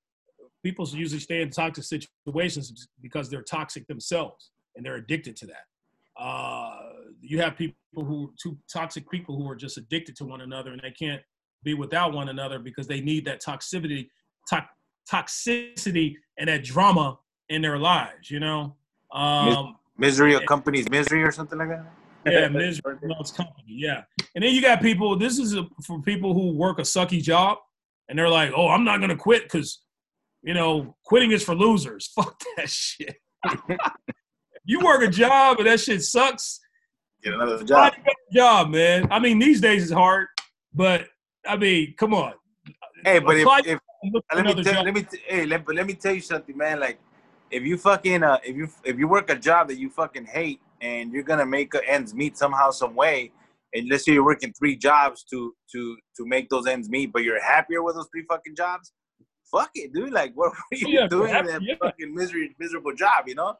People 0.63 0.85
usually 0.89 1.21
stay 1.21 1.41
in 1.41 1.49
toxic 1.49 1.85
situations 1.85 2.89
because 3.01 3.29
they're 3.29 3.41
toxic 3.41 3.87
themselves 3.87 4.51
and 4.75 4.85
they're 4.85 4.95
addicted 4.95 5.37
to 5.37 5.45
that. 5.45 6.21
Uh, 6.21 6.77
you 7.21 7.39
have 7.39 7.55
people 7.55 7.75
who 7.95 8.33
two 8.41 8.57
toxic 8.71 9.09
people 9.09 9.37
who 9.37 9.49
are 9.49 9.55
just 9.55 9.77
addicted 9.77 10.15
to 10.17 10.25
one 10.25 10.41
another 10.41 10.71
and 10.71 10.81
they 10.83 10.91
can't 10.91 11.21
be 11.63 11.73
without 11.73 12.11
one 12.11 12.29
another 12.29 12.59
because 12.59 12.87
they 12.87 13.01
need 13.01 13.23
that 13.25 13.41
toxicity, 13.41 14.09
to- 14.47 14.67
toxicity, 15.11 16.15
and 16.37 16.49
that 16.49 16.63
drama 16.63 17.19
in 17.49 17.61
their 17.61 17.77
lives. 17.77 18.29
You 18.29 18.39
know. 18.39 18.75
Um, 19.11 19.75
Misery 19.97 20.35
accompanies 20.35 20.89
misery 20.89 21.23
or 21.23 21.31
something 21.31 21.57
like 21.57 21.69
that. 21.69 21.85
yeah, 22.25 22.47
misery 22.51 22.97
loves 23.03 23.31
company. 23.31 23.65
Yeah, 23.67 24.03
and 24.35 24.43
then 24.43 24.53
you 24.53 24.61
got 24.61 24.81
people. 24.81 25.17
This 25.17 25.39
is 25.39 25.55
a, 25.55 25.67
for 25.83 26.01
people 26.01 26.33
who 26.33 26.51
work 26.53 26.77
a 26.77 26.83
sucky 26.83 27.21
job, 27.21 27.57
and 28.07 28.17
they're 28.17 28.29
like, 28.29 28.51
"Oh, 28.55 28.67
I'm 28.67 28.83
not 28.83 28.99
gonna 28.99 29.15
quit 29.15 29.43
because, 29.43 29.81
you 30.43 30.53
know, 30.53 30.95
quitting 31.03 31.31
is 31.31 31.43
for 31.43 31.55
losers." 31.55 32.07
Fuck 32.15 32.39
that 32.57 32.69
shit. 32.69 33.15
you 34.65 34.81
work 34.81 35.01
a 35.01 35.07
job 35.07 35.57
and 35.57 35.67
that 35.67 35.79
shit 35.79 36.03
sucks. 36.03 36.59
Get 37.23 37.33
another 37.33 37.63
job. 37.63 37.93
job, 38.31 38.69
man. 38.69 39.07
I 39.09 39.19
mean, 39.19 39.39
these 39.39 39.59
days 39.59 39.83
it's 39.83 39.91
hard, 39.91 40.27
but 40.73 41.07
I 41.47 41.57
mean, 41.57 41.95
come 41.97 42.13
on. 42.13 42.33
Hey, 43.03 43.19
but 43.19 43.37
if, 43.37 43.43
Apply 43.43 43.59
if 43.59 43.65
and 43.65 43.73
look 43.73 43.81
for 43.81 43.86
let 44.33 44.45
me 44.45 44.63
tell 44.63 44.73
job. 44.73 44.85
let 44.85 44.93
me 44.93 45.03
t- 45.03 45.19
hey 45.27 45.45
let, 45.45 45.67
let 45.73 45.85
me 45.85 45.93
tell 45.93 46.13
you 46.13 46.21
something, 46.21 46.55
man. 46.57 46.79
Like 46.79 46.99
if 47.51 47.63
you 47.63 47.77
fucking 47.77 48.23
uh 48.23 48.37
if 48.43 48.55
you 48.55 48.67
if 48.83 48.97
you 48.99 49.07
work 49.07 49.29
a 49.29 49.35
job 49.35 49.67
that 49.69 49.77
you 49.77 49.89
fucking 49.89 50.25
hate 50.25 50.59
and 50.81 51.11
you're 51.11 51.23
gonna 51.23 51.45
make 51.45 51.71
ends 51.87 52.13
meet 52.13 52.37
somehow 52.37 52.69
some 52.71 52.95
way, 52.95 53.31
and 53.73 53.87
let's 53.89 54.05
say 54.05 54.13
you're 54.13 54.25
working 54.25 54.53
three 54.53 54.75
jobs 54.75 55.23
to 55.31 55.53
to 55.71 55.97
to 56.17 56.25
make 56.25 56.49
those 56.49 56.67
ends 56.67 56.89
meet, 56.89 57.11
but 57.13 57.23
you're 57.23 57.41
happier 57.43 57.81
with 57.83 57.95
those 57.95 58.07
three 58.11 58.25
fucking 58.27 58.55
jobs. 58.55 58.91
Fuck 59.51 59.71
it, 59.75 59.93
dude. 59.93 60.11
Like 60.11 60.31
what 60.35 60.51
were 60.51 60.77
you 60.77 60.87
Yeah, 60.99 61.07
doing 61.07 61.29
in 61.29 61.35
happy- 61.35 61.47
that 61.49 61.61
yeah. 61.63 61.75
fucking 61.81 62.13
misery 62.13 62.55
miserable 62.59 62.93
job? 62.93 63.27
You 63.27 63.35
know, 63.35 63.53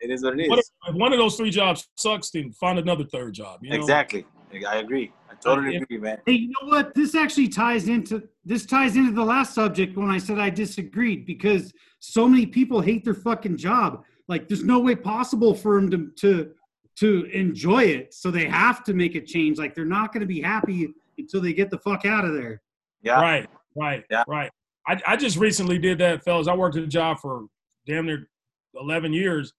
it 0.00 0.10
is 0.10 0.22
what 0.22 0.34
it 0.38 0.42
is. 0.44 0.48
What 0.48 0.58
if, 0.60 0.66
if 0.88 0.94
one 0.94 1.12
of 1.12 1.18
those 1.18 1.36
three 1.36 1.50
jobs 1.50 1.88
sucks, 1.96 2.30
then 2.30 2.52
find 2.52 2.78
another 2.78 3.04
third 3.04 3.34
job. 3.34 3.60
You 3.62 3.70
know? 3.70 3.76
exactly. 3.76 4.24
I 4.68 4.76
agree. 4.76 5.12
I 5.30 5.34
totally 5.34 5.74
Yeah. 5.74 5.80
agree, 5.82 5.98
man. 5.98 6.18
Hey, 6.26 6.32
you 6.32 6.48
know 6.48 6.68
what? 6.68 6.94
This 6.94 7.14
actually 7.14 7.48
ties 7.48 7.88
into 7.88 8.22
this 8.44 8.64
ties 8.66 8.96
into 8.96 9.12
the 9.12 9.24
last 9.24 9.54
subject 9.54 9.96
when 9.96 10.10
I 10.10 10.18
said 10.18 10.38
I 10.38 10.50
disagreed 10.50 11.26
because 11.26 11.72
so 12.00 12.26
many 12.28 12.46
people 12.46 12.80
hate 12.80 13.04
their 13.04 13.14
fucking 13.14 13.56
job. 13.58 14.04
Like, 14.26 14.48
there's 14.48 14.64
no 14.64 14.78
way 14.78 14.94
possible 14.94 15.54
for 15.54 15.80
them 15.80 15.90
to 15.90 16.10
to 16.20 16.54
to 16.96 17.24
enjoy 17.26 17.84
it, 17.84 18.12
so 18.12 18.30
they 18.30 18.46
have 18.46 18.82
to 18.84 18.92
make 18.94 19.14
a 19.14 19.20
change. 19.20 19.56
Like, 19.58 19.74
they're 19.74 19.84
not 19.84 20.12
going 20.12 20.20
to 20.22 20.26
be 20.26 20.40
happy 20.40 20.92
until 21.16 21.40
they 21.40 21.52
get 21.52 21.70
the 21.70 21.78
fuck 21.78 22.04
out 22.04 22.24
of 22.24 22.34
there. 22.34 22.60
Yeah. 23.02 23.20
Right, 23.20 23.48
right, 23.76 24.04
Yeah. 24.10 24.24
right. 24.26 24.50
I, 24.88 25.00
I 25.06 25.16
just 25.16 25.36
recently 25.36 25.78
did 25.78 25.98
that, 25.98 26.24
fellas. 26.24 26.48
I 26.48 26.56
worked 26.56 26.76
at 26.76 26.82
a 26.82 26.88
job 26.88 27.20
for 27.20 27.44
damn 27.86 28.06
near 28.06 28.28
11 28.74 29.12
years, 29.12 29.52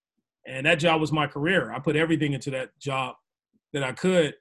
and 0.45 0.65
that 0.65 0.75
job 0.79 0.99
was 0.99 1.13
my 1.13 1.27
career. 1.27 1.71
I 1.71 1.79
put 1.79 1.95
everything 1.95 2.33
into 2.33 2.51
that 2.51 2.77
job 2.77 3.15
that 3.71 3.83
I 3.83 3.93
could, 3.93 4.35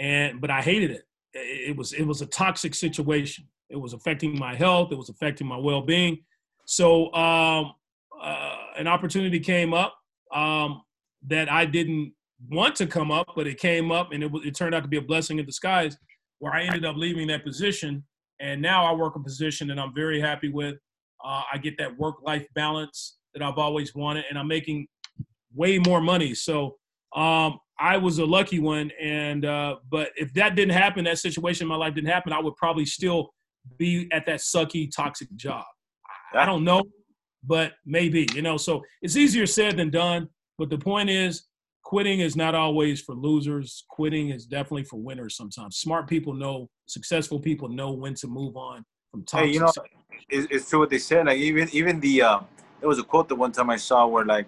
and 0.00 0.40
but 0.40 0.50
I 0.50 0.60
hated 0.62 0.90
it. 0.90 1.02
It, 1.32 1.76
was 1.76 1.92
it 1.92 2.02
was 2.02 2.22
a 2.22 2.26
toxic 2.26 2.74
situation. 2.74 3.44
It 3.68 3.76
was 3.76 3.92
affecting 3.92 4.36
my 4.36 4.56
health. 4.56 4.90
It 4.90 4.98
was 4.98 5.10
affecting 5.10 5.46
my 5.46 5.56
well-being. 5.56 6.24
So 6.64 7.12
um, 7.14 7.72
uh, 8.20 8.56
an 8.76 8.88
opportunity 8.88 9.38
came 9.38 9.72
up 9.72 9.94
um, 10.34 10.82
that 11.28 11.48
I 11.48 11.66
didn't 11.66 12.12
want 12.50 12.74
to 12.76 12.86
come 12.86 13.12
up, 13.12 13.28
but 13.36 13.46
it 13.46 13.60
came 13.60 13.92
up, 13.92 14.10
and 14.12 14.24
it, 14.24 14.32
it 14.44 14.56
turned 14.56 14.74
out 14.74 14.82
to 14.82 14.88
be 14.88 14.96
a 14.96 15.02
blessing 15.02 15.38
in 15.38 15.46
disguise. 15.46 15.96
Where 16.40 16.52
I 16.52 16.62
ended 16.62 16.84
up 16.84 16.96
leaving 16.96 17.28
that 17.28 17.44
position 17.44 18.02
and 18.40 18.60
now 18.60 18.84
I 18.86 18.92
work 18.94 19.14
a 19.16 19.20
position 19.20 19.68
that 19.68 19.78
I'm 19.78 19.94
very 19.94 20.20
happy 20.20 20.48
with. 20.48 20.76
Uh, 21.22 21.42
I 21.52 21.58
get 21.58 21.76
that 21.78 21.96
work-life 21.98 22.46
balance 22.54 23.18
that 23.34 23.42
I've 23.42 23.58
always 23.58 23.94
wanted, 23.94 24.24
and 24.30 24.38
I'm 24.38 24.48
making 24.48 24.88
way 25.54 25.78
more 25.78 26.00
money. 26.00 26.34
So 26.34 26.76
um, 27.14 27.58
I 27.80 27.96
was 27.96 28.18
a 28.18 28.26
lucky 28.26 28.58
one, 28.58 28.90
and 29.00 29.44
uh, 29.46 29.76
but 29.90 30.10
if 30.14 30.34
that 30.34 30.54
didn't 30.54 30.74
happen, 30.74 31.04
that 31.04 31.18
situation 31.18 31.64
in 31.64 31.68
my 31.68 31.76
life 31.76 31.94
didn't 31.94 32.10
happen, 32.10 32.32
I 32.32 32.38
would 32.38 32.54
probably 32.56 32.84
still 32.84 33.32
be 33.78 34.06
at 34.12 34.26
that 34.26 34.40
sucky, 34.40 34.90
toxic 34.94 35.34
job. 35.34 35.64
I- 36.34 36.44
don't 36.44 36.62
know, 36.62 36.82
but 37.42 37.72
maybe 37.86 38.28
you 38.34 38.42
know. 38.42 38.58
So 38.58 38.82
it's 39.00 39.16
easier 39.16 39.46
said 39.46 39.78
than 39.78 39.90
done. 39.90 40.28
But 40.58 40.68
the 40.68 40.76
point 40.78 41.08
is, 41.08 41.46
quitting 41.82 42.20
is 42.20 42.36
not 42.36 42.54
always 42.54 43.00
for 43.00 43.14
losers. 43.14 43.84
Quitting 43.88 44.28
is 44.28 44.44
definitely 44.44 44.84
for 44.84 45.00
winners 45.00 45.36
sometimes. 45.36 45.78
Smart 45.78 46.06
people 46.06 46.34
know, 46.34 46.68
successful 46.86 47.40
people 47.40 47.68
know 47.68 47.92
when 47.92 48.14
to 48.16 48.28
move 48.28 48.56
on 48.56 48.84
from 49.10 49.24
toxic. 49.24 49.48
Hey, 49.48 49.54
you 49.54 49.60
know, 49.60 49.72
it's, 50.28 50.46
it's 50.50 50.68
true 50.68 50.80
what 50.80 50.90
they 50.90 50.98
said. 50.98 51.26
Like 51.26 51.38
even 51.38 51.68
even 51.72 51.98
the 51.98 52.22
uh, 52.22 52.40
there 52.80 52.88
was 52.90 52.98
a 52.98 53.04
quote 53.04 53.28
that 53.30 53.36
one 53.36 53.52
time 53.52 53.70
I 53.70 53.76
saw 53.76 54.06
where 54.06 54.26
like, 54.26 54.46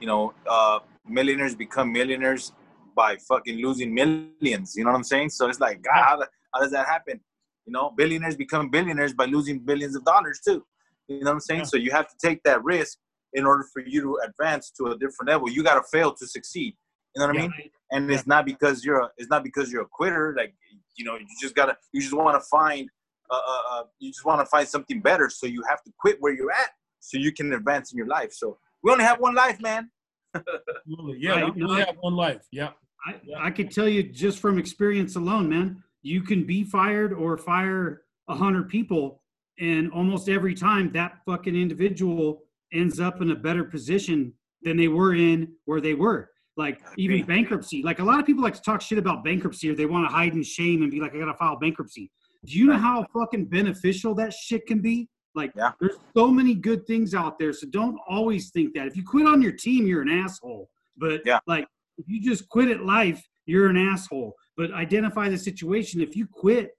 you 0.00 0.06
know, 0.06 0.34
uh, 0.46 0.80
millionaires 1.08 1.54
become 1.54 1.90
millionaires 1.90 2.52
by 2.94 3.16
fucking 3.28 3.58
losing 3.58 3.94
millions. 3.94 4.74
You 4.76 4.84
know 4.84 4.90
what 4.90 4.96
I'm 4.96 5.04
saying? 5.04 5.30
So 5.30 5.48
it's 5.48 5.60
like, 5.60 5.82
God, 5.82 5.94
how, 5.94 6.22
how 6.54 6.60
does 6.60 6.72
that 6.72 6.86
happen? 6.86 7.20
You 7.66 7.72
know, 7.72 7.92
billionaires 7.96 8.36
become 8.36 8.70
billionaires 8.70 9.14
by 9.14 9.24
losing 9.26 9.58
billions 9.58 9.96
of 9.96 10.04
dollars 10.04 10.40
too. 10.46 10.64
You 11.08 11.20
know 11.20 11.26
what 11.26 11.32
I'm 11.32 11.40
saying? 11.40 11.60
Yeah. 11.60 11.66
So 11.66 11.76
you 11.76 11.90
have 11.90 12.08
to 12.08 12.14
take 12.22 12.42
that 12.44 12.62
risk 12.62 12.98
in 13.32 13.44
order 13.44 13.64
for 13.72 13.82
you 13.84 14.00
to 14.02 14.18
advance 14.24 14.70
to 14.78 14.86
a 14.86 14.98
different 14.98 15.28
level. 15.28 15.50
You 15.50 15.62
got 15.62 15.74
to 15.74 15.82
fail 15.92 16.14
to 16.14 16.26
succeed. 16.26 16.76
You 17.14 17.20
know 17.20 17.28
what 17.28 17.36
I 17.36 17.40
mean? 17.42 17.52
And 17.92 18.10
it's 18.10 18.26
not 18.26 18.44
because 18.44 18.84
you're 18.84 19.00
a, 19.00 19.10
it's 19.18 19.30
not 19.30 19.44
because 19.44 19.70
you're 19.70 19.82
a 19.82 19.88
quitter. 19.88 20.34
Like 20.36 20.54
you 20.96 21.04
know, 21.04 21.14
you 21.16 21.26
just 21.40 21.54
gotta 21.54 21.76
you 21.92 22.00
just 22.00 22.12
want 22.12 22.40
to 22.40 22.46
find 22.48 22.88
uh, 23.30 23.34
uh, 23.34 23.60
uh, 23.70 23.82
you 24.00 24.10
just 24.10 24.24
want 24.24 24.40
to 24.40 24.46
find 24.46 24.68
something 24.68 25.00
better. 25.00 25.30
So 25.30 25.46
you 25.46 25.62
have 25.68 25.82
to 25.84 25.92
quit 25.98 26.16
where 26.20 26.32
you're 26.32 26.52
at 26.52 26.70
so 27.00 27.18
you 27.18 27.32
can 27.32 27.52
advance 27.52 27.92
in 27.92 27.98
your 27.98 28.06
life. 28.06 28.32
So 28.32 28.58
we 28.82 28.90
only 28.90 29.04
have 29.04 29.20
one 29.20 29.34
life, 29.34 29.60
man. 29.60 29.90
Yeah, 31.16 31.50
you 31.54 31.68
only 31.68 31.82
have 31.82 31.96
one 32.00 32.14
life. 32.14 32.42
Yeah. 32.50 32.70
I, 33.06 33.14
Yeah. 33.24 33.36
I 33.38 33.50
could 33.50 33.70
tell 33.70 33.88
you 33.88 34.02
just 34.02 34.38
from 34.38 34.58
experience 34.58 35.16
alone, 35.16 35.48
man, 35.48 35.82
you 36.02 36.22
can 36.22 36.44
be 36.44 36.64
fired 36.64 37.12
or 37.12 37.36
fire 37.36 38.02
a 38.28 38.34
hundred 38.34 38.68
people, 38.68 39.22
and 39.58 39.90
almost 39.92 40.28
every 40.28 40.54
time 40.54 40.90
that 40.92 41.18
fucking 41.26 41.54
individual 41.54 42.42
ends 42.72 42.98
up 43.00 43.20
in 43.22 43.30
a 43.30 43.34
better 43.36 43.64
position 43.64 44.32
than 44.62 44.76
they 44.76 44.88
were 44.88 45.14
in 45.14 45.52
where 45.66 45.80
they 45.80 45.94
were. 45.94 46.30
Like 46.56 46.80
even 46.96 47.24
bankruptcy. 47.24 47.82
Like 47.82 47.98
a 47.98 48.04
lot 48.04 48.20
of 48.20 48.26
people 48.26 48.42
like 48.42 48.54
to 48.54 48.62
talk 48.62 48.80
shit 48.80 48.96
about 48.98 49.24
bankruptcy 49.24 49.68
or 49.70 49.74
they 49.74 49.86
want 49.86 50.08
to 50.08 50.14
hide 50.14 50.32
in 50.34 50.42
shame 50.42 50.82
and 50.82 50.90
be 50.90 51.00
like, 51.00 51.14
I 51.14 51.18
gotta 51.18 51.34
file 51.34 51.56
bankruptcy. 51.56 52.10
Do 52.44 52.58
you 52.58 52.66
know 52.66 52.78
how 52.78 53.04
fucking 53.12 53.46
beneficial 53.46 54.14
that 54.16 54.32
shit 54.32 54.66
can 54.66 54.80
be? 54.80 55.08
Like 55.34 55.52
Yeah. 55.56 55.72
there's 55.80 55.96
so 56.16 56.30
many 56.30 56.54
good 56.54 56.86
things 56.86 57.12
out 57.14 57.38
there. 57.40 57.52
So 57.52 57.66
don't 57.68 57.98
always 58.08 58.50
think 58.50 58.72
that. 58.74 58.86
If 58.86 58.96
you 58.96 59.02
quit 59.04 59.26
on 59.26 59.42
your 59.42 59.52
team, 59.52 59.86
you're 59.86 60.02
an 60.02 60.10
asshole. 60.10 60.70
But 60.96 61.22
Yeah. 61.26 61.40
like 61.48 61.66
if 61.98 62.06
you 62.08 62.20
just 62.22 62.48
quit 62.48 62.68
at 62.68 62.84
life, 62.84 63.22
you're 63.46 63.68
an 63.68 63.76
asshole. 63.76 64.34
But 64.56 64.72
identify 64.72 65.28
the 65.28 65.38
situation. 65.38 66.00
If 66.00 66.16
you 66.16 66.26
quit 66.26 66.76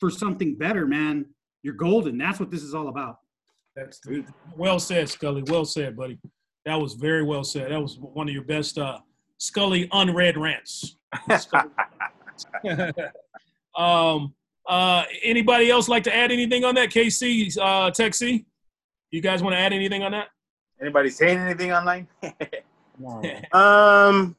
for 0.00 0.10
something 0.10 0.56
better, 0.56 0.86
man, 0.86 1.26
you're 1.62 1.74
golden. 1.74 2.18
That's 2.18 2.40
what 2.40 2.50
this 2.50 2.62
is 2.62 2.74
all 2.74 2.88
about. 2.88 3.16
That's 3.76 4.00
well 4.56 4.78
said, 4.78 5.08
Scully. 5.08 5.42
Well 5.46 5.64
said, 5.64 5.96
buddy. 5.96 6.18
That 6.66 6.80
was 6.80 6.94
very 6.94 7.22
well 7.22 7.44
said. 7.44 7.70
That 7.72 7.80
was 7.80 7.98
one 7.98 8.28
of 8.28 8.34
your 8.34 8.44
best 8.44 8.78
uh, 8.78 8.98
Scully 9.38 9.88
unread 9.92 10.36
rants. 10.36 10.96
Scully. 11.38 11.70
um, 13.76 14.34
uh, 14.68 15.04
anybody 15.22 15.70
else 15.70 15.88
like 15.88 16.04
to 16.04 16.14
add 16.14 16.30
anything 16.30 16.64
on 16.64 16.74
that? 16.74 16.90
KC, 16.90 17.56
uh, 17.60 17.90
Tech 17.90 18.14
C? 18.14 18.44
You 19.10 19.20
guys 19.20 19.42
want 19.42 19.54
to 19.54 19.58
add 19.58 19.72
anything 19.72 20.02
on 20.02 20.12
that? 20.12 20.28
Anybody 20.80 21.10
saying 21.10 21.38
anything 21.38 21.72
online? 21.72 22.08
Um. 23.52 24.36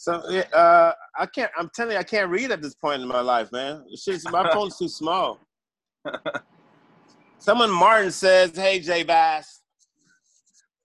So 0.00 0.12
uh, 0.12 0.92
I 1.18 1.26
can't. 1.26 1.50
I'm 1.58 1.68
telling 1.74 1.94
you, 1.94 1.98
I 1.98 2.04
can't 2.04 2.30
read 2.30 2.52
at 2.52 2.62
this 2.62 2.76
point 2.76 3.02
in 3.02 3.08
my 3.08 3.20
life, 3.20 3.50
man. 3.50 3.84
Just 3.90 4.30
my 4.30 4.48
phone's 4.54 4.78
too 4.78 4.88
small. 4.88 5.40
Someone 7.40 7.68
Martin 7.68 8.12
says, 8.12 8.56
"Hey, 8.56 8.78
J 8.78 9.02
Bass." 9.02 9.60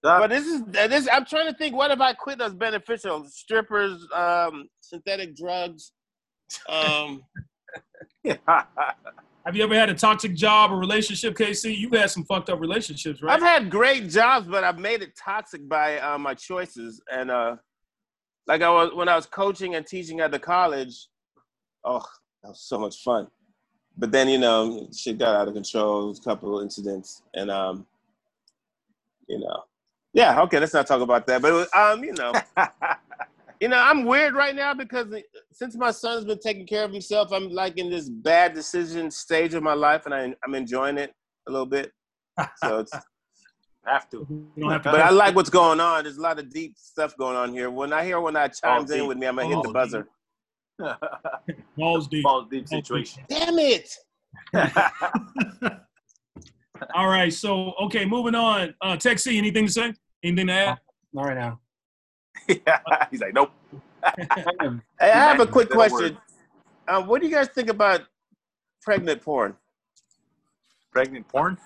But 0.02 0.32
this 0.32 0.48
is 0.48 0.64
this. 0.64 1.08
I'm 1.12 1.26
trying 1.26 1.46
to 1.46 1.54
think. 1.54 1.76
What 1.76 1.92
if 1.92 2.02
I 2.02 2.14
quit 2.14 2.42
as 2.42 2.56
beneficial? 2.56 3.24
Strippers, 3.26 4.04
um, 4.16 4.68
synthetic 4.82 5.36
drugs. 5.36 5.92
Um, 6.68 7.22
Have 8.26 9.56
you 9.56 9.64
ever 9.64 9.76
had 9.76 9.90
a 9.90 9.94
toxic 9.94 10.34
job 10.34 10.72
or 10.72 10.78
relationship, 10.78 11.36
KC? 11.36 11.78
You've 11.78 11.94
had 11.94 12.10
some 12.10 12.24
fucked 12.24 12.50
up 12.50 12.60
relationships, 12.60 13.22
right? 13.22 13.36
I've 13.36 13.44
had 13.44 13.70
great 13.70 14.10
jobs, 14.10 14.48
but 14.48 14.64
I've 14.64 14.80
made 14.80 15.04
it 15.04 15.16
toxic 15.16 15.70
by 15.70 16.00
uh, 16.00 16.18
my 16.18 16.34
choices. 16.34 17.00
And 17.12 17.30
uh, 17.30 17.58
like 18.48 18.62
I 18.62 18.70
was 18.70 18.94
when 18.94 19.10
I 19.10 19.16
was 19.16 19.26
coaching 19.26 19.76
and 19.76 19.86
teaching 19.86 20.20
at 20.20 20.32
the 20.32 20.40
college, 20.40 21.08
oh, 21.84 22.06
that 22.42 22.50
was 22.50 22.62
so 22.62 22.78
much 22.78 23.02
fun. 23.04 23.28
But 23.98 24.12
then 24.12 24.28
you 24.28 24.38
know, 24.38 24.90
shit 24.96 25.18
got 25.18 25.36
out 25.36 25.48
of 25.48 25.54
control. 25.54 26.12
A 26.12 26.24
couple 26.24 26.58
of 26.58 26.64
incidents, 26.64 27.22
and 27.34 27.50
um, 27.50 27.86
you 29.28 29.40
know, 29.40 29.64
yeah, 30.14 30.42
okay, 30.42 30.60
let's 30.60 30.74
not 30.74 30.88
talk 30.88 31.02
about 31.02 31.28
that. 31.28 31.42
But 31.42 31.52
it 31.52 31.54
was, 31.54 31.68
um, 31.74 32.04
you 32.04 32.14
know, 32.14 32.34
you 33.62 33.68
know, 33.68 33.78
I'm 33.78 34.06
weird 34.06 34.34
right 34.34 34.56
now 34.56 34.74
because 34.74 35.08
since 35.52 35.76
my 35.76 35.92
son's 35.92 36.26
been 36.26 36.40
taking 36.40 36.68
care 36.68 36.84
of 36.84 36.92
himself, 36.92 37.32
I'm 37.32 37.50
like 37.50 37.78
in 37.78 37.90
this 37.90 38.10
bad 38.10 38.54
decision 38.54 39.10
stage 39.12 39.54
of 39.54 39.64
my 39.64 39.74
life, 39.74 40.06
and 40.06 40.14
I, 40.14 40.34
I'm 40.44 40.56
enjoying 40.56 40.98
it 40.98 41.14
a 41.48 41.52
little 41.52 41.66
bit. 41.66 41.92
So 42.58 42.80
it's 42.80 42.92
have 43.86 44.10
to. 44.12 44.26
You 44.30 44.48
don't 44.58 44.72
have 44.72 44.84
to 44.84 44.92
but 44.92 45.02
I 45.02 45.10
like 45.10 45.36
what's 45.36 45.50
going 45.50 45.80
on. 45.80 46.04
There's 46.04 46.18
a 46.18 46.22
lot 46.22 46.40
of 46.40 46.50
deep 46.50 46.78
stuff 46.78 47.16
going 47.18 47.36
on 47.36 47.52
here. 47.52 47.70
When 47.70 47.94
I 47.94 48.04
hear 48.06 48.20
when 48.20 48.36
I 48.36 48.48
chimes 48.48 48.92
in 48.92 49.00
deep. 49.00 49.08
with 49.08 49.18
me, 49.18 49.28
I'm 49.28 49.36
gonna 49.36 49.56
hit 49.56 49.64
the 49.64 49.72
buzzer. 49.72 50.08
balls 51.78 52.08
deep. 52.08 52.24
Balls 52.24 52.48
deep 52.50 52.68
situation. 52.68 53.24
Damn 53.30 53.60
it! 53.60 53.96
All 56.94 57.08
right, 57.08 57.32
so 57.32 57.74
okay, 57.84 58.06
moving 58.06 58.36
on. 58.36 58.74
Uh, 58.82 58.98
Tech 58.98 59.20
C, 59.20 59.38
anything 59.38 59.68
to 59.68 59.72
say? 59.72 59.94
Anything 60.24 60.48
to 60.48 60.54
add? 60.54 60.80
Not 61.14 61.26
right 61.26 61.38
now. 61.38 61.60
He's 63.12 63.22
like, 63.22 63.34
nope. 63.34 63.52
Hey, 64.18 64.72
I 65.00 65.08
have 65.08 65.40
a 65.40 65.48
quick 65.48 65.70
question. 65.70 66.18
Um, 66.88 67.08
what 67.08 67.22
do 67.22 67.28
you 67.28 67.34
guys 67.34 67.48
think 67.50 67.70
about 67.70 68.02
pregnant 68.82 69.22
porn? 69.22 69.56
Pregnant 70.92 71.28
porn? 71.28 71.58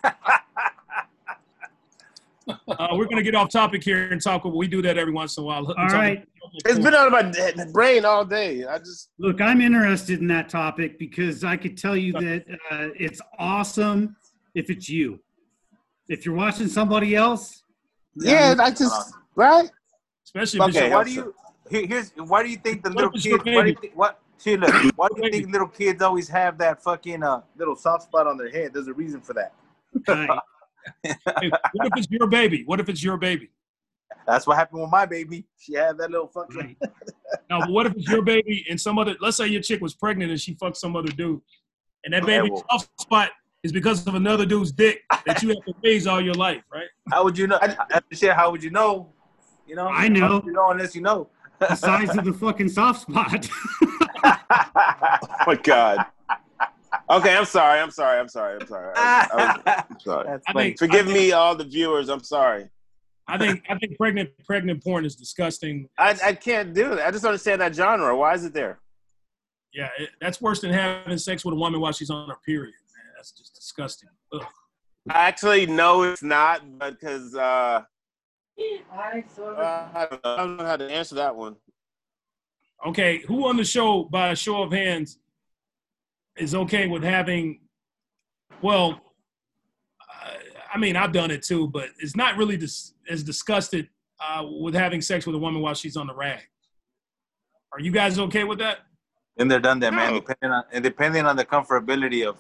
Uh, 2.47 2.87
we're 2.93 3.07
gonna 3.07 3.23
get 3.23 3.35
off 3.35 3.49
topic 3.49 3.83
here 3.83 4.11
and 4.11 4.21
talk. 4.21 4.45
About 4.45 4.55
we 4.55 4.67
do 4.67 4.81
that 4.81 4.97
every 4.97 5.13
once 5.13 5.37
in 5.37 5.43
a 5.43 5.45
while. 5.45 5.65
All 5.67 5.87
right. 5.87 6.25
It's 6.65 6.79
been 6.79 6.93
on 6.93 7.11
my 7.11 7.65
brain 7.73 8.05
all 8.05 8.23
day. 8.23 8.65
I 8.65 8.77
just 8.77 9.09
Look, 9.19 9.41
I'm 9.41 9.61
interested 9.61 10.21
in 10.21 10.27
that 10.27 10.49
topic 10.49 10.97
because 10.97 11.43
I 11.43 11.57
could 11.57 11.77
tell 11.77 11.95
you 11.95 12.13
that 12.13 12.45
uh, 12.71 12.87
it's 12.95 13.21
awesome 13.37 14.15
if 14.55 14.69
it's 14.69 14.87
you. 14.87 15.19
If 16.07 16.25
you're 16.25 16.35
watching 16.35 16.67
somebody 16.67 17.15
else, 17.15 17.63
yeah, 18.15 18.55
I 18.59 18.71
just 18.71 19.13
right. 19.35 19.69
especially 20.25 20.61
Okay, 20.61 20.91
why 20.91 21.03
do 21.03 21.11
you? 21.11 21.33
Here's 21.69 22.11
why 22.11 22.43
do 22.43 22.49
you 22.49 22.57
think 22.57 22.83
the 22.83 22.89
little 22.89 23.09
if 23.09 23.15
it's 23.15 23.25
your 23.25 23.39
kids? 23.39 23.55
Why 23.55 23.63
do 23.63 23.69
you 23.69 23.75
think, 23.75 23.93
what? 23.95 24.19
See, 24.37 24.55
look, 24.55 24.73
why 24.95 25.07
do 25.13 25.25
you 25.25 25.31
think 25.31 25.51
little 25.51 25.67
kids 25.67 26.01
always 26.01 26.29
have 26.29 26.57
that 26.59 26.81
fucking 26.81 27.23
uh, 27.23 27.41
little 27.57 27.75
soft 27.75 28.03
spot 28.03 28.27
on 28.27 28.37
their 28.37 28.49
head? 28.49 28.73
There's 28.73 28.87
a 28.87 28.93
reason 28.93 29.19
for 29.19 29.33
that. 29.33 29.53
right, 30.07 30.29
Hey, 31.03 31.51
what 31.73 31.87
if 31.87 31.91
it's 31.97 32.07
your 32.09 32.27
baby? 32.27 32.63
What 32.65 32.79
if 32.79 32.89
it's 32.89 33.03
your 33.03 33.17
baby? 33.17 33.49
That's 34.25 34.45
what 34.47 34.57
happened 34.57 34.81
with 34.81 34.89
my 34.91 35.05
baby. 35.05 35.45
She 35.57 35.73
had 35.73 35.97
that 35.97 36.11
little 36.11 36.27
fucking. 36.27 36.57
right. 36.57 36.77
Now, 37.49 37.61
but 37.61 37.69
what 37.71 37.85
if 37.85 37.93
it's 37.95 38.07
your 38.09 38.21
baby 38.21 38.65
and 38.69 38.79
some 38.79 38.97
other? 38.99 39.15
Let's 39.21 39.37
say 39.37 39.47
your 39.47 39.61
chick 39.61 39.81
was 39.81 39.93
pregnant 39.93 40.31
and 40.31 40.39
she 40.39 40.53
fucked 40.55 40.77
some 40.77 40.95
other 40.95 41.11
dude, 41.11 41.41
and 42.03 42.13
that 42.13 42.27
Yeah, 42.27 42.41
well- 42.41 42.65
soft 42.69 43.01
spot 43.01 43.31
is 43.63 43.71
because 43.71 44.05
of 44.07 44.15
another 44.15 44.45
dude's 44.45 44.71
dick 44.71 45.01
that 45.25 45.41
you 45.41 45.49
have 45.49 45.63
to 45.65 45.73
raise 45.83 46.07
all 46.07 46.21
your 46.21 46.33
life, 46.35 46.63
right? 46.71 46.87
How 47.11 47.23
would 47.23 47.37
you 47.37 47.47
know? 47.47 47.57
I- 47.61 47.75
I, 47.89 48.01
shit, 48.13 48.33
how 48.33 48.51
would 48.51 48.63
you 48.63 48.69
know? 48.69 49.11
You 49.65 49.75
know. 49.75 49.87
I 49.87 50.07
know. 50.07 50.19
How 50.27 50.35
would 50.35 50.45
You 50.45 50.51
know 50.53 50.69
unless 50.69 50.95
you 50.95 51.01
know. 51.01 51.29
The 51.59 51.73
size 51.75 52.15
of 52.15 52.23
the 52.23 52.33
fucking 52.33 52.69
soft 52.69 53.01
spot. 53.01 53.49
Oh 55.39 55.53
my 55.53 55.55
god. 55.55 56.05
Okay, 57.09 57.35
I'm 57.35 57.45
sorry. 57.45 57.79
I'm 57.79 57.91
sorry. 57.91 58.19
I'm 58.19 58.27
sorry. 58.27 58.59
I'm 58.59 58.67
sorry. 58.67 58.93
I, 58.95 59.27
I 59.31 59.35
was, 59.35 59.61
I'm 59.89 59.99
sorry. 59.99 60.27
That's 60.27 60.43
I 60.47 60.53
think- 60.53 60.79
Forgive 60.79 61.07
me, 61.07 61.31
all 61.31 61.55
the 61.55 61.63
viewers. 61.63 62.09
I'm 62.09 62.23
sorry. 62.23 62.69
I 63.29 63.37
think 63.37 63.63
I 63.69 63.77
think 63.77 63.97
pregnant 63.97 64.29
pregnant 64.45 64.81
porn 64.81 65.03
is 65.03 65.15
disgusting. 65.15 65.89
I, 65.97 66.17
I 66.23 66.33
can't 66.33 66.73
do 66.73 66.93
it. 66.93 66.99
I 66.99 67.11
just 67.11 67.23
don't 67.23 67.31
understand 67.31 67.59
that 67.59 67.75
genre. 67.75 68.15
Why 68.15 68.33
is 68.33 68.45
it 68.45 68.53
there? 68.53 68.79
Yeah, 69.73 69.89
it, 69.99 70.09
that's 70.21 70.41
worse 70.41 70.61
than 70.61 70.71
having 70.71 71.17
sex 71.17 71.43
with 71.43 71.53
a 71.53 71.57
woman 71.57 71.81
while 71.81 71.91
she's 71.91 72.09
on 72.09 72.29
her 72.29 72.37
period. 72.45 72.73
Man, 72.95 73.13
that's 73.17 73.31
just 73.31 73.53
disgusting. 73.53 74.09
Ugh. 74.31 74.45
I 75.09 75.27
actually 75.27 75.65
know 75.65 76.03
it's 76.03 76.23
not, 76.23 76.61
but 76.79 76.97
because 76.99 77.35
uh, 77.35 77.83
uh, 78.59 78.91
I 78.93 80.07
don't. 80.09 80.25
I 80.25 80.37
don't 80.37 80.57
know 80.57 80.65
how 80.65 80.77
to 80.77 80.89
answer 80.89 81.15
that 81.15 81.35
one. 81.35 81.57
Okay, 82.85 83.19
who 83.27 83.45
on 83.47 83.57
the 83.57 83.65
show, 83.65 84.03
by 84.03 84.29
a 84.29 84.35
show 84.35 84.61
of 84.63 84.71
hands, 84.71 85.19
is 86.37 86.55
okay 86.55 86.87
with 86.87 87.03
having? 87.03 87.61
Well, 88.61 89.01
uh, 90.01 90.33
I 90.73 90.77
mean, 90.77 90.95
I've 90.95 91.11
done 91.11 91.31
it 91.31 91.43
too, 91.43 91.67
but 91.67 91.89
it's 91.99 92.15
not 92.15 92.37
really 92.37 92.57
dis- 92.57 92.93
as 93.09 93.23
disgusted 93.23 93.89
uh, 94.19 94.43
with 94.45 94.73
having 94.73 95.01
sex 95.01 95.25
with 95.25 95.35
a 95.35 95.39
woman 95.39 95.61
while 95.61 95.73
she's 95.73 95.97
on 95.97 96.07
the 96.07 96.15
rag. 96.15 96.41
Are 97.73 97.79
you 97.79 97.91
guys 97.91 98.17
okay 98.19 98.43
with 98.43 98.59
that? 98.59 98.79
And 99.37 99.51
they're 99.51 99.59
done 99.59 99.79
that, 99.81 99.93
man. 99.93 100.13
Depending 100.13 100.51
on 100.51 100.63
and 100.71 100.83
depending 100.83 101.25
on 101.25 101.35
the 101.35 101.45
comfortability 101.45 102.27
of 102.27 102.37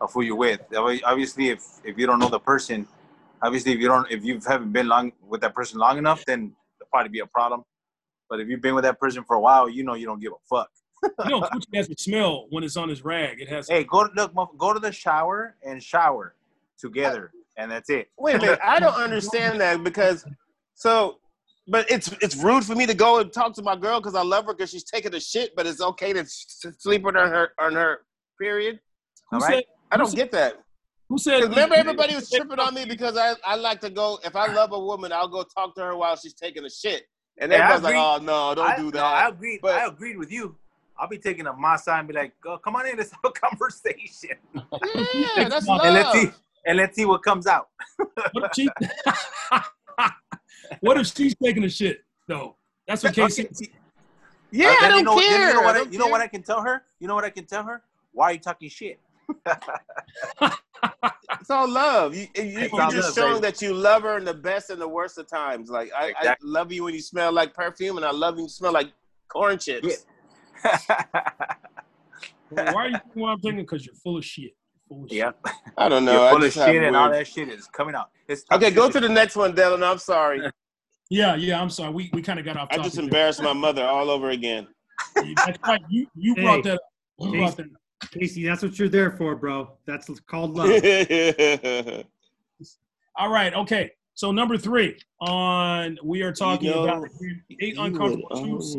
of 0.00 0.12
who 0.12 0.22
you're 0.22 0.36
with. 0.36 0.60
Obviously, 0.74 1.48
if 1.48 1.64
if 1.84 1.98
you 1.98 2.06
don't 2.06 2.18
know 2.18 2.28
the 2.28 2.38
person, 2.38 2.86
obviously 3.42 3.72
if 3.72 3.80
you 3.80 3.88
don't 3.88 4.10
if 4.10 4.24
you 4.24 4.40
haven't 4.46 4.72
been 4.72 4.86
long 4.86 5.12
with 5.26 5.40
that 5.40 5.54
person 5.54 5.78
long 5.78 5.98
enough, 5.98 6.24
then 6.24 6.54
it'll 6.80 6.88
probably 6.90 7.08
be 7.08 7.20
a 7.20 7.26
problem. 7.26 7.64
But 8.28 8.40
if 8.40 8.48
you've 8.48 8.60
been 8.60 8.74
with 8.74 8.84
that 8.84 9.00
person 9.00 9.24
for 9.24 9.36
a 9.36 9.40
while, 9.40 9.68
you 9.68 9.82
know 9.82 9.94
you 9.94 10.06
don't 10.06 10.20
give 10.20 10.32
a 10.32 10.42
fuck. 10.48 10.70
You 11.02 11.30
know, 11.30 11.40
Gucci 11.54 11.74
has 11.76 11.88
a 11.90 11.94
smell 11.96 12.46
when 12.50 12.64
it's 12.64 12.76
on 12.76 12.88
his 12.88 13.04
rag. 13.04 13.40
It 13.40 13.48
has. 13.48 13.68
Hey, 13.68 13.84
go 13.84 14.06
to 14.06 14.12
look, 14.14 14.32
go 14.58 14.72
to 14.72 14.80
the 14.80 14.92
shower 14.92 15.56
and 15.64 15.82
shower 15.82 16.34
together, 16.78 17.32
and 17.56 17.70
that's 17.70 17.90
it. 17.90 18.08
Wait 18.18 18.36
a 18.36 18.38
minute. 18.38 18.58
I 18.64 18.78
don't 18.80 18.94
understand 18.94 19.60
that 19.60 19.82
because 19.84 20.24
so, 20.74 21.18
but 21.68 21.90
it's 21.90 22.08
it's 22.20 22.36
rude 22.36 22.64
for 22.64 22.74
me 22.74 22.86
to 22.86 22.94
go 22.94 23.18
and 23.20 23.32
talk 23.32 23.54
to 23.54 23.62
my 23.62 23.76
girl 23.76 24.00
because 24.00 24.14
I 24.14 24.22
love 24.22 24.46
her 24.46 24.54
because 24.54 24.70
she's 24.70 24.84
taking 24.84 25.14
a 25.14 25.20
shit, 25.20 25.54
but 25.56 25.66
it's 25.66 25.80
okay 25.80 26.12
to 26.12 26.22
to 26.22 26.72
sleep 26.78 27.02
with 27.02 27.14
her 27.14 27.20
on 27.22 27.30
her 27.30 27.50
on 27.58 27.74
her 27.74 28.00
period. 28.40 28.80
who 29.30 29.36
all 29.36 29.40
said? 29.42 29.48
right. 29.54 29.66
I 29.92 29.96
don't 29.96 30.14
get 30.14 30.32
that. 30.32 30.54
Who 31.08 31.18
said? 31.18 31.40
'Cause 31.40 31.50
remember, 31.50 31.76
everybody 31.76 32.14
was 32.16 32.28
tripping 32.28 32.58
on 32.58 32.74
me 32.74 32.84
because 32.84 33.16
I, 33.16 33.34
I 33.44 33.54
like 33.54 33.80
to 33.82 33.90
go. 33.90 34.18
If 34.24 34.34
I 34.34 34.52
love 34.52 34.72
a 34.72 34.80
woman, 34.80 35.12
I'll 35.12 35.28
go 35.28 35.44
talk 35.44 35.74
to 35.76 35.82
her 35.82 35.96
while 35.96 36.16
she's 36.16 36.34
taking 36.34 36.64
a 36.64 36.70
shit, 36.70 37.04
and 37.38 37.52
Yeah, 37.52 37.58
I 37.58 37.74
everybody's 37.74 37.96
like, 37.96 38.20
"Oh 38.20 38.24
no, 38.24 38.54
don't 38.56 38.68
I, 38.70 38.76
do 38.76 38.90
no, 38.90 39.04
I 39.04 39.22
that." 39.22 39.32
agreed. 39.34 39.60
But- 39.62 39.76
I 39.80 39.86
agreed 39.86 40.18
with 40.18 40.32
you. 40.32 40.56
I'll 40.98 41.08
be 41.08 41.18
taking 41.18 41.46
a 41.46 41.52
masa 41.52 41.98
and 41.98 42.08
be 42.08 42.14
like, 42.14 42.32
oh, 42.46 42.58
"Come 42.58 42.76
on 42.76 42.86
in, 42.86 42.96
let's 42.96 43.10
have 43.10 43.20
a 43.24 43.30
conversation, 43.46 44.36
yeah, 44.54 45.48
that's 45.48 45.66
And 45.66 45.68
love. 45.68 45.80
and 45.84 45.94
let's 45.94 46.12
see, 46.12 46.30
and 46.66 46.78
let's 46.78 46.96
see 46.96 47.04
what 47.04 47.22
comes 47.22 47.46
out." 47.46 47.68
What 48.32 48.44
if 48.44 48.50
she? 48.54 48.68
what 50.80 50.98
if 50.98 51.06
she's 51.14 51.34
taking 51.42 51.64
a 51.64 51.68
shit 51.68 52.04
though? 52.26 52.56
That's 52.88 53.02
what 53.02 53.14
Casey. 53.14 53.44
Okay, 53.44 53.54
see- 53.54 53.72
Yeah, 54.50 54.68
uh, 54.68 54.84
I 54.84 54.88
don't 54.88 54.98
you 54.98 55.04
know, 55.04 55.18
care. 55.18 55.48
You 55.48 55.54
know, 55.54 55.60
what 55.62 55.66
I 55.66 55.70
I, 55.70 55.78
don't 55.78 55.92
you 55.92 55.98
know 55.98 56.06
what. 56.08 56.20
I 56.20 56.28
can 56.28 56.42
tell 56.42 56.62
her? 56.62 56.82
You 57.00 57.08
know 57.08 57.14
what 57.14 57.24
I 57.24 57.30
can 57.30 57.44
tell 57.46 57.64
her? 57.64 57.82
Why 58.12 58.26
are 58.26 58.32
you 58.32 58.38
talking 58.38 58.68
shit? 58.68 59.00
It's 61.40 61.50
all 61.50 61.68
love. 61.68 62.14
You, 62.14 62.22
you, 62.22 62.28
It's 62.34 62.72
you're 62.72 62.82
all 62.82 62.90
just 62.90 63.08
love, 63.08 63.14
showing 63.14 63.40
baby. 63.42 63.52
that 63.52 63.62
you 63.62 63.74
love 63.74 64.02
her 64.02 64.18
in 64.18 64.24
the 64.24 64.34
best 64.34 64.70
and 64.70 64.80
the 64.80 64.88
worst 64.88 65.18
of 65.18 65.26
times. 65.28 65.70
Like 65.70 65.90
I, 65.96 66.12
I 66.20 66.36
love 66.42 66.72
you 66.72 66.84
when 66.84 66.94
you 66.94 67.00
smell 67.00 67.32
like 67.32 67.54
perfume, 67.54 67.96
and 67.96 68.04
I 68.06 68.10
love 68.10 68.34
you 68.34 68.42
when 68.42 68.44
you 68.44 68.48
smell 68.50 68.72
like 68.72 68.92
corn 69.28 69.58
chips. 69.58 69.86
Yeah. 69.88 69.94
Why 72.48 72.74
are 72.74 72.88
you 72.88 72.98
doing 72.98 73.00
what 73.14 73.28
I'm 73.30 73.40
thinking? 73.40 73.60
Because 73.60 73.84
you're 73.84 73.94
full 73.96 74.16
of 74.18 74.24
shit. 74.24 74.52
Full 74.88 75.04
of 75.04 75.12
yeah, 75.12 75.32
I 75.76 75.88
don't 75.88 76.04
know. 76.04 76.12
you're 76.12 76.20
I 76.22 76.30
full 76.30 76.38
of 76.38 76.44
just 76.44 76.56
have 76.58 76.68
shit, 76.68 76.82
and 76.82 76.96
all 76.96 77.10
that 77.10 77.26
shit 77.26 77.48
is 77.48 77.66
coming 77.66 77.94
out. 77.94 78.10
It's 78.28 78.44
Okay, 78.52 78.70
go 78.70 78.88
to 78.90 79.00
the 79.00 79.08
next 79.08 79.36
one, 79.36 79.52
Dylan. 79.54 79.84
I'm 79.88 79.98
sorry. 79.98 80.42
Yeah, 81.10 81.34
yeah. 81.36 81.60
I'm 81.60 81.70
sorry. 81.70 81.92
We 81.92 82.10
we 82.12 82.22
kind 82.22 82.38
of 82.38 82.44
got 82.44 82.56
off 82.56 82.68
I 82.70 82.76
topic. 82.76 82.84
just 82.84 82.96
there. 82.96 83.04
embarrassed 83.04 83.42
my 83.42 83.52
mother 83.52 83.84
all 83.84 84.10
over 84.10 84.30
again. 84.30 84.66
That's 85.14 85.58
right. 85.66 85.80
You 85.88 86.06
you 86.14 86.34
Hey. 86.36 86.42
brought 86.42 86.64
that. 86.64 86.74
Up. 86.74 86.80
You 87.18 87.30
brought 87.32 87.56
that. 87.56 87.66
up. 87.66 88.10
Casey, 88.10 88.44
that's 88.46 88.62
what 88.62 88.78
you're 88.78 88.88
there 88.88 89.10
for, 89.12 89.34
bro. 89.34 89.76
That's 89.86 90.08
called 90.20 90.54
love. 90.54 90.68
All 93.16 93.30
right. 93.30 93.54
Okay. 93.54 93.92
So 94.14 94.32
number 94.32 94.56
three 94.58 94.98
on 95.20 95.98
we 96.02 96.22
are 96.22 96.32
talking 96.32 96.70
know, 96.70 96.84
about 96.84 97.06
eight 97.60 97.76
uncomfortable 97.78 98.28
truths. 98.30 98.76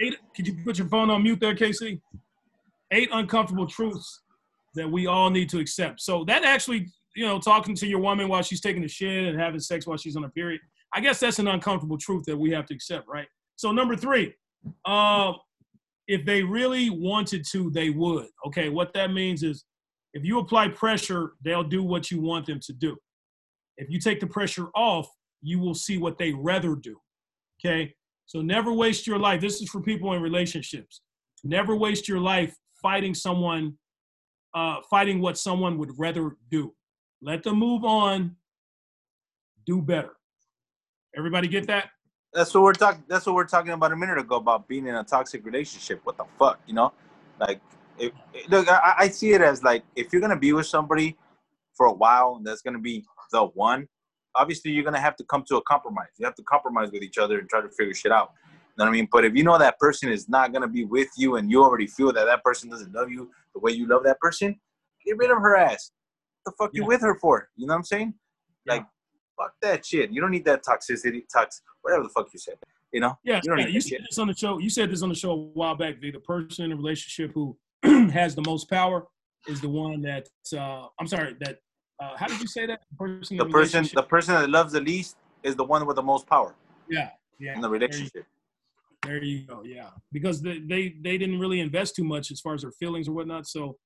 Eight, 0.00 0.16
could 0.34 0.46
you 0.46 0.56
put 0.64 0.78
your 0.78 0.88
phone 0.88 1.10
on 1.10 1.22
mute 1.22 1.40
there, 1.40 1.54
Casey? 1.54 2.00
Eight 2.90 3.08
uncomfortable 3.12 3.66
truths 3.66 4.22
that 4.74 4.90
we 4.90 5.06
all 5.06 5.30
need 5.30 5.48
to 5.50 5.58
accept. 5.58 6.00
So 6.00 6.24
that 6.24 6.44
actually, 6.44 6.88
you 7.14 7.26
know, 7.26 7.38
talking 7.38 7.74
to 7.76 7.86
your 7.86 8.00
woman 8.00 8.28
while 8.28 8.42
she's 8.42 8.60
taking 8.60 8.84
a 8.84 8.88
shit 8.88 9.24
and 9.24 9.38
having 9.38 9.60
sex 9.60 9.86
while 9.86 9.96
she's 9.96 10.16
on 10.16 10.24
a 10.24 10.28
period, 10.30 10.60
I 10.94 11.00
guess 11.00 11.20
that's 11.20 11.38
an 11.38 11.48
uncomfortable 11.48 11.98
truth 11.98 12.24
that 12.26 12.36
we 12.36 12.50
have 12.50 12.66
to 12.66 12.74
accept, 12.74 13.08
right? 13.08 13.26
So 13.56 13.72
number 13.72 13.96
three, 13.96 14.34
uh, 14.84 15.32
if 16.08 16.24
they 16.24 16.42
really 16.42 16.90
wanted 16.90 17.44
to, 17.52 17.70
they 17.70 17.90
would. 17.90 18.26
Okay, 18.46 18.68
what 18.68 18.92
that 18.94 19.12
means 19.12 19.42
is 19.42 19.64
if 20.14 20.24
you 20.24 20.38
apply 20.38 20.68
pressure, 20.68 21.32
they'll 21.44 21.64
do 21.64 21.82
what 21.82 22.10
you 22.10 22.20
want 22.20 22.46
them 22.46 22.60
to 22.60 22.72
do. 22.72 22.96
If 23.78 23.88
you 23.88 23.98
take 23.98 24.20
the 24.20 24.26
pressure 24.26 24.66
off, 24.74 25.08
you 25.42 25.58
will 25.58 25.74
see 25.74 25.98
what 25.98 26.18
they 26.18 26.32
rather 26.32 26.74
do. 26.74 26.96
Okay, 27.64 27.94
so 28.32 28.40
never 28.40 28.72
waste 28.72 29.06
your 29.06 29.18
life. 29.18 29.42
This 29.42 29.60
is 29.60 29.68
for 29.68 29.82
people 29.82 30.14
in 30.14 30.22
relationships. 30.22 31.02
Never 31.44 31.76
waste 31.76 32.08
your 32.08 32.18
life 32.18 32.56
fighting 32.80 33.14
someone, 33.14 33.74
uh, 34.54 34.76
fighting 34.88 35.20
what 35.20 35.36
someone 35.36 35.76
would 35.76 35.90
rather 35.98 36.38
do. 36.50 36.72
Let 37.20 37.42
them 37.42 37.58
move 37.58 37.84
on. 37.84 38.36
Do 39.66 39.82
better. 39.82 40.12
Everybody 41.14 41.46
get 41.46 41.66
that? 41.66 41.90
That's 42.32 42.54
what 42.54 42.62
we're 42.62 42.72
talking. 42.72 43.04
That's 43.06 43.26
what 43.26 43.34
we're 43.34 43.44
talking 43.44 43.72
about 43.72 43.92
a 43.92 43.96
minute 43.96 44.16
ago 44.16 44.36
about 44.36 44.66
being 44.66 44.86
in 44.86 44.94
a 44.94 45.04
toxic 45.04 45.44
relationship. 45.44 46.00
What 46.04 46.16
the 46.16 46.24
fuck, 46.38 46.58
you 46.66 46.72
know? 46.72 46.94
Like, 47.38 47.60
if, 47.98 48.12
look, 48.48 48.66
I, 48.66 48.94
I 49.00 49.08
see 49.08 49.34
it 49.34 49.42
as 49.42 49.62
like 49.62 49.84
if 49.94 50.10
you're 50.10 50.22
gonna 50.22 50.38
be 50.38 50.54
with 50.54 50.64
somebody 50.66 51.18
for 51.74 51.84
a 51.84 51.92
while, 51.92 52.36
and 52.38 52.46
that's 52.46 52.62
gonna 52.62 52.78
be 52.78 53.04
the 53.30 53.44
one. 53.44 53.86
Obviously, 54.34 54.70
you're 54.70 54.84
gonna 54.84 55.00
have 55.00 55.16
to 55.16 55.24
come 55.24 55.44
to 55.48 55.56
a 55.56 55.62
compromise. 55.62 56.08
You 56.18 56.26
have 56.26 56.34
to 56.36 56.42
compromise 56.42 56.90
with 56.92 57.02
each 57.02 57.18
other 57.18 57.38
and 57.38 57.48
try 57.48 57.60
to 57.60 57.68
figure 57.68 57.94
shit 57.94 58.12
out. 58.12 58.32
You 58.50 58.58
know 58.78 58.84
what 58.84 58.88
I 58.88 58.92
mean? 58.92 59.08
But 59.12 59.24
if 59.24 59.34
you 59.34 59.44
know 59.44 59.58
that 59.58 59.78
person 59.78 60.10
is 60.10 60.28
not 60.28 60.52
gonna 60.52 60.68
be 60.68 60.84
with 60.84 61.08
you, 61.16 61.36
and 61.36 61.50
you 61.50 61.62
already 61.62 61.86
feel 61.86 62.12
that 62.12 62.24
that 62.24 62.42
person 62.42 62.70
doesn't 62.70 62.92
love 62.94 63.10
you 63.10 63.30
the 63.54 63.60
way 63.60 63.72
you 63.72 63.86
love 63.86 64.04
that 64.04 64.18
person, 64.20 64.58
get 65.04 65.16
rid 65.18 65.30
of 65.30 65.38
her 65.38 65.56
ass. 65.56 65.90
What 66.42 66.52
the 66.52 66.64
fuck 66.64 66.70
you 66.74 66.84
with 66.84 67.02
her 67.02 67.14
for? 67.18 67.48
You 67.56 67.66
know 67.66 67.74
what 67.74 67.78
I'm 67.78 67.84
saying? 67.84 68.14
Like, 68.66 68.84
fuck 69.38 69.52
that 69.62 69.84
shit. 69.84 70.10
You 70.10 70.20
don't 70.20 70.30
need 70.30 70.44
that 70.44 70.64
toxicity, 70.64 71.22
tox, 71.32 71.60
whatever 71.82 72.04
the 72.04 72.08
fuck 72.08 72.28
you 72.32 72.38
said. 72.38 72.56
You 72.92 73.00
know? 73.00 73.18
Yeah, 73.24 73.40
You 73.44 73.56
yeah, 73.56 73.66
you 73.66 73.80
said 73.80 73.88
shit. 73.90 74.00
this 74.08 74.18
on 74.18 74.28
the 74.28 74.34
show. 74.34 74.58
You 74.58 74.68
said 74.68 74.90
this 74.90 75.02
on 75.02 75.08
the 75.08 75.14
show 75.14 75.30
a 75.30 75.36
while 75.36 75.74
back. 75.74 76.00
The, 76.00 76.10
the 76.10 76.20
person 76.20 76.66
in 76.66 76.72
a 76.72 76.76
relationship 76.76 77.32
who 77.34 77.56
has 77.82 78.34
the 78.34 78.42
most 78.46 78.68
power 78.68 79.06
is 79.48 79.60
the 79.60 79.68
one 79.68 80.02
that 80.02 80.28
uh, 80.56 80.88
I'm 81.00 81.06
sorry 81.06 81.36
that 81.40 81.58
uh, 82.02 82.16
how 82.16 82.26
did 82.26 82.40
you 82.40 82.46
say 82.46 82.66
that? 82.66 82.80
The 82.90 82.96
person, 82.96 83.36
The 83.36 83.44
person, 83.46 83.88
the 83.94 84.02
person 84.02 84.34
that 84.34 84.50
loves 84.50 84.72
the 84.72 84.80
least 84.80 85.16
is 85.42 85.54
the 85.56 85.64
one 85.64 85.86
with 85.86 85.96
the 85.96 86.02
most 86.02 86.26
power 86.26 86.54
yeah, 86.88 87.10
yeah. 87.38 87.54
in 87.54 87.60
the 87.60 87.68
relationship. 87.68 88.24
There 89.04 89.22
you 89.22 89.46
go. 89.46 89.62
Yeah, 89.64 89.90
because 90.12 90.40
they, 90.42 90.58
they 90.60 90.94
they 91.06 91.18
didn't 91.18 91.40
really 91.40 91.60
invest 91.60 91.96
too 91.96 92.04
much 92.04 92.30
as 92.30 92.40
far 92.40 92.54
as 92.54 92.62
their 92.62 92.70
feelings 92.72 93.08
or 93.08 93.12
whatnot. 93.12 93.46
So, 93.48 93.76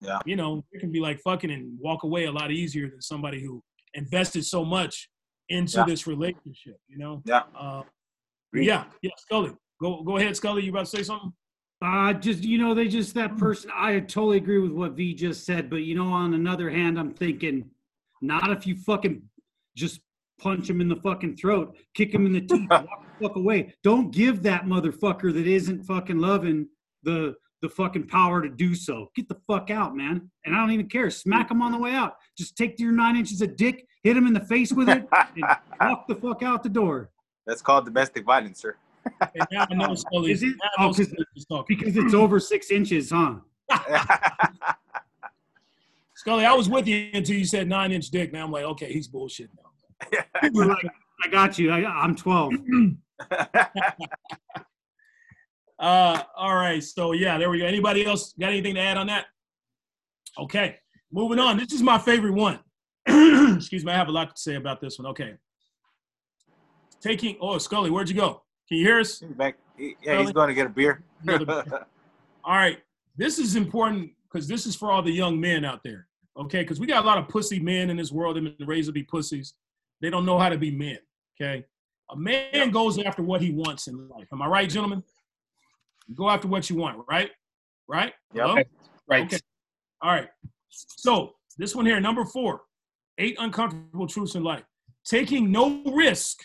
Yeah. 0.00 0.18
you 0.26 0.36
know, 0.40 0.64
it 0.72 0.80
can 0.80 0.90
be 0.90 1.00
like 1.00 1.20
fucking 1.20 1.50
and 1.50 1.78
walk 1.80 2.02
away 2.02 2.24
a 2.24 2.32
lot 2.32 2.50
easier 2.50 2.86
than 2.90 3.00
somebody 3.00 3.40
who 3.44 3.62
invested 3.94 4.44
so 4.44 4.64
much 4.64 5.08
into 5.48 5.78
Yeah. 5.78 5.84
this 5.84 6.06
relationship. 6.08 6.76
You 6.88 6.98
know. 6.98 7.22
Yeah. 7.24 7.42
Uh, 7.56 7.82
yeah. 8.52 8.84
Yeah. 9.02 9.10
Scully, 9.18 9.52
go 9.80 10.02
go 10.02 10.16
ahead, 10.16 10.36
Scully. 10.36 10.64
You 10.64 10.70
about 10.70 10.86
to 10.86 10.96
say 10.96 11.02
something? 11.04 11.32
Uh, 11.84 12.14
just 12.14 12.42
you 12.42 12.56
know, 12.56 12.72
they 12.72 12.88
just 12.88 13.14
that 13.14 13.36
person. 13.36 13.70
I 13.74 14.00
totally 14.00 14.38
agree 14.38 14.58
with 14.58 14.72
what 14.72 14.92
V 14.92 15.12
just 15.12 15.44
said, 15.44 15.68
but 15.68 15.82
you 15.82 15.94
know, 15.94 16.06
on 16.06 16.32
another 16.32 16.70
hand, 16.70 16.98
I'm 16.98 17.12
thinking, 17.12 17.68
not 18.22 18.50
if 18.50 18.66
you 18.66 18.74
fucking 18.74 19.22
just 19.76 20.00
punch 20.40 20.70
him 20.70 20.80
in 20.80 20.88
the 20.88 20.96
fucking 20.96 21.36
throat, 21.36 21.76
kick 21.92 22.14
him 22.14 22.24
in 22.24 22.32
the 22.32 22.40
teeth, 22.40 22.66
walk 22.70 22.86
the 23.18 23.28
fuck 23.28 23.36
away. 23.36 23.74
Don't 23.82 24.10
give 24.10 24.42
that 24.44 24.64
motherfucker 24.64 25.30
that 25.34 25.46
isn't 25.46 25.84
fucking 25.84 26.18
loving 26.18 26.68
the 27.02 27.34
the 27.60 27.68
fucking 27.68 28.06
power 28.06 28.40
to 28.40 28.48
do 28.48 28.74
so. 28.74 29.10
Get 29.14 29.28
the 29.28 29.38
fuck 29.46 29.70
out, 29.70 29.94
man. 29.94 30.30
And 30.46 30.54
I 30.54 30.60
don't 30.60 30.70
even 30.70 30.88
care. 30.88 31.10
Smack 31.10 31.50
him 31.50 31.60
on 31.60 31.72
the 31.72 31.78
way 31.78 31.92
out. 31.92 32.16
Just 32.36 32.56
take 32.56 32.78
your 32.78 32.92
nine 32.92 33.16
inches 33.16 33.42
of 33.42 33.56
dick, 33.56 33.86
hit 34.02 34.16
him 34.16 34.26
in 34.26 34.32
the 34.32 34.40
face 34.40 34.72
with 34.72 34.88
it, 34.88 35.06
and 35.12 35.44
walk 35.80 36.08
the 36.08 36.14
fuck 36.14 36.42
out 36.42 36.62
the 36.62 36.70
door. 36.70 37.10
That's 37.46 37.60
called 37.60 37.84
domestic 37.84 38.24
violence, 38.24 38.60
sir. 38.60 38.76
Now 39.52 39.66
I 39.70 39.74
know 39.74 39.94
Scully. 39.94 40.32
Is 40.32 40.42
it? 40.42 40.48
now 40.48 40.54
I 40.78 40.82
know 40.82 40.88
Oh, 40.90 40.92
'cause- 40.94 41.06
Scully 41.06 41.26
is. 41.36 41.46
Because 41.68 41.96
it's 41.96 42.14
over 42.14 42.38
six 42.40 42.70
inches, 42.70 43.10
huh? 43.10 43.36
Scully, 46.16 46.44
I 46.44 46.52
was 46.52 46.68
with 46.68 46.86
you 46.86 47.10
until 47.12 47.36
you 47.36 47.44
said 47.44 47.68
nine 47.68 47.92
inch 47.92 48.08
dick. 48.10 48.32
Now 48.32 48.44
I'm 48.44 48.52
like, 48.52 48.64
okay, 48.64 48.92
he's 48.92 49.08
bullshit 49.08 49.50
now. 49.56 50.20
Like, 50.52 50.86
I 51.24 51.28
got 51.28 51.58
you. 51.58 51.70
I, 51.70 51.84
I'm 51.84 52.14
12. 52.16 52.52
Uh, 55.78 56.22
all 56.36 56.54
right. 56.54 56.82
So 56.82 57.12
yeah, 57.12 57.36
there 57.36 57.50
we 57.50 57.58
go. 57.58 57.66
Anybody 57.66 58.06
else 58.06 58.32
got 58.38 58.50
anything 58.50 58.74
to 58.76 58.80
add 58.80 58.96
on 58.96 59.08
that? 59.08 59.26
Okay, 60.38 60.76
moving 61.12 61.38
on. 61.40 61.56
This 61.58 61.72
is 61.72 61.82
my 61.82 61.98
favorite 61.98 62.32
one. 62.32 62.60
Excuse 63.06 63.84
me, 63.84 63.92
I 63.92 63.96
have 63.96 64.08
a 64.08 64.12
lot 64.12 64.34
to 64.34 64.40
say 64.40 64.54
about 64.54 64.80
this 64.80 64.98
one. 64.98 65.06
Okay. 65.08 65.34
Taking 67.00 67.36
oh 67.40 67.58
Scully, 67.58 67.90
where'd 67.90 68.08
you 68.08 68.14
go? 68.14 68.42
Can 68.68 68.78
you 68.78 68.84
hear 68.86 69.00
us? 69.00 69.18
Back, 69.20 69.56
he- 69.76 69.96
yeah, 70.02 70.18
he's 70.20 70.32
going 70.32 70.48
to 70.48 70.54
get 70.54 70.66
a 70.66 70.70
beer. 70.70 71.02
Another- 71.26 71.86
All 72.44 72.56
right. 72.56 72.78
This 73.16 73.38
is 73.38 73.56
important 73.56 74.10
because 74.30 74.48
this 74.48 74.66
is 74.66 74.74
for 74.74 74.90
all 74.90 75.02
the 75.02 75.12
young 75.12 75.40
men 75.40 75.64
out 75.64 75.82
there. 75.84 76.06
Okay, 76.36 76.62
because 76.62 76.80
we 76.80 76.86
got 76.88 77.04
a 77.04 77.06
lot 77.06 77.16
of 77.18 77.28
pussy 77.28 77.60
men 77.60 77.90
in 77.90 77.96
this 77.96 78.10
world. 78.10 78.36
They've 78.36 78.58
been 78.58 78.66
raised 78.66 78.88
to 78.88 78.92
be 78.92 79.04
pussies. 79.04 79.54
They 80.00 80.10
don't 80.10 80.26
know 80.26 80.38
how 80.38 80.48
to 80.48 80.58
be 80.58 80.70
men. 80.72 80.98
Okay. 81.40 81.64
A 82.10 82.16
man 82.16 82.70
goes 82.70 82.98
after 82.98 83.22
what 83.22 83.40
he 83.40 83.52
wants 83.52 83.86
in 83.86 84.08
life. 84.08 84.26
Am 84.32 84.42
I 84.42 84.46
right, 84.46 84.68
gentlemen? 84.68 85.02
You 86.08 86.14
go 86.16 86.28
after 86.28 86.48
what 86.48 86.68
you 86.68 86.76
want, 86.76 86.98
right? 87.08 87.30
Right? 87.88 88.12
Yep. 88.34 88.46
Hello? 88.46 88.62
Right. 89.08 89.24
Okay. 89.26 89.38
All 90.02 90.10
right. 90.10 90.28
So 90.68 91.34
this 91.56 91.74
one 91.76 91.86
here, 91.86 92.00
number 92.00 92.24
four, 92.24 92.62
eight 93.18 93.36
uncomfortable 93.38 94.06
truths 94.08 94.34
in 94.34 94.42
life. 94.42 94.64
Taking 95.04 95.52
no 95.52 95.82
risk 95.84 96.40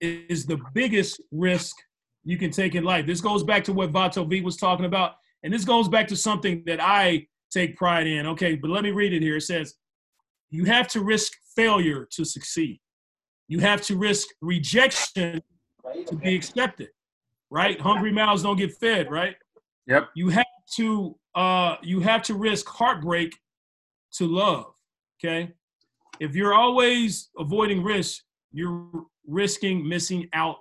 is 0.00 0.46
the 0.46 0.58
biggest 0.74 1.20
risk 1.30 1.76
you 2.24 2.36
can 2.36 2.50
take 2.50 2.74
in 2.74 2.84
life. 2.84 3.06
This 3.06 3.20
goes 3.20 3.42
back 3.42 3.64
to 3.64 3.72
what 3.72 3.92
Vato 3.92 4.28
V 4.28 4.40
was 4.40 4.56
talking 4.56 4.86
about, 4.86 5.12
and 5.42 5.52
this 5.52 5.64
goes 5.64 5.88
back 5.88 6.08
to 6.08 6.16
something 6.16 6.62
that 6.66 6.80
I 6.80 7.26
take 7.50 7.76
pride 7.76 8.06
in. 8.06 8.26
Okay, 8.28 8.54
but 8.54 8.70
let 8.70 8.84
me 8.84 8.90
read 8.90 9.12
it 9.12 9.22
here. 9.22 9.36
It 9.36 9.42
says, 9.42 9.74
"You 10.50 10.64
have 10.64 10.88
to 10.88 11.02
risk 11.02 11.32
failure 11.56 12.06
to 12.12 12.24
succeed. 12.24 12.80
You 13.48 13.58
have 13.60 13.82
to 13.82 13.96
risk 13.96 14.28
rejection 14.40 15.42
to 16.06 16.16
be 16.16 16.34
accepted. 16.34 16.88
Right? 17.50 17.80
Hungry 17.80 18.12
mouths 18.12 18.42
don't 18.42 18.56
get 18.56 18.72
fed. 18.76 19.10
Right? 19.10 19.34
Yep. 19.86 20.10
You 20.14 20.28
have 20.28 20.46
to 20.76 21.18
uh, 21.34 21.76
you 21.82 22.00
have 22.00 22.22
to 22.24 22.34
risk 22.34 22.68
heartbreak 22.68 23.36
to 24.12 24.26
love. 24.26 24.72
Okay, 25.18 25.52
if 26.20 26.34
you're 26.34 26.54
always 26.54 27.30
avoiding 27.38 27.82
risk, 27.82 28.22
you're 28.52 28.88
risking 29.30 29.88
missing 29.88 30.28
out 30.32 30.56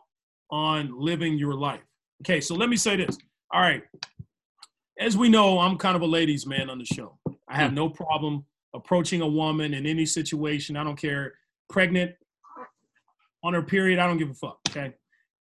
on 0.52 0.94
living 0.98 1.38
your 1.38 1.56
life. 1.56 1.82
Okay, 2.24 2.42
so 2.42 2.56
let 2.56 2.70
me 2.70 2.76
say 2.76 2.96
this. 2.96 3.18
All 3.52 3.62
right. 3.62 3.84
As 5.00 5.18
we 5.18 5.30
know, 5.30 5.60
I'm 5.60 5.78
kind 5.78 5.96
of 5.96 6.02
a 6.02 6.06
ladies' 6.06 6.46
man 6.46 6.70
on 6.70 6.78
the 6.78 6.86
show. 6.86 7.18
I 7.48 7.56
have 7.56 7.72
hmm. 7.72 7.76
no 7.76 7.90
problem 7.90 8.46
approaching 8.74 9.22
a 9.22 9.28
woman 9.28 9.74
in 9.74 9.86
any 9.86 10.06
situation. 10.06 10.78
I 10.78 10.84
don't 10.84 11.00
care, 11.00 11.34
pregnant, 11.70 12.12
on 13.44 13.54
her 13.54 13.64
period, 13.64 14.00
I 14.00 14.08
don't 14.08 14.18
give 14.18 14.30
a 14.30 14.34
fuck. 14.34 14.60
Okay. 14.70 14.94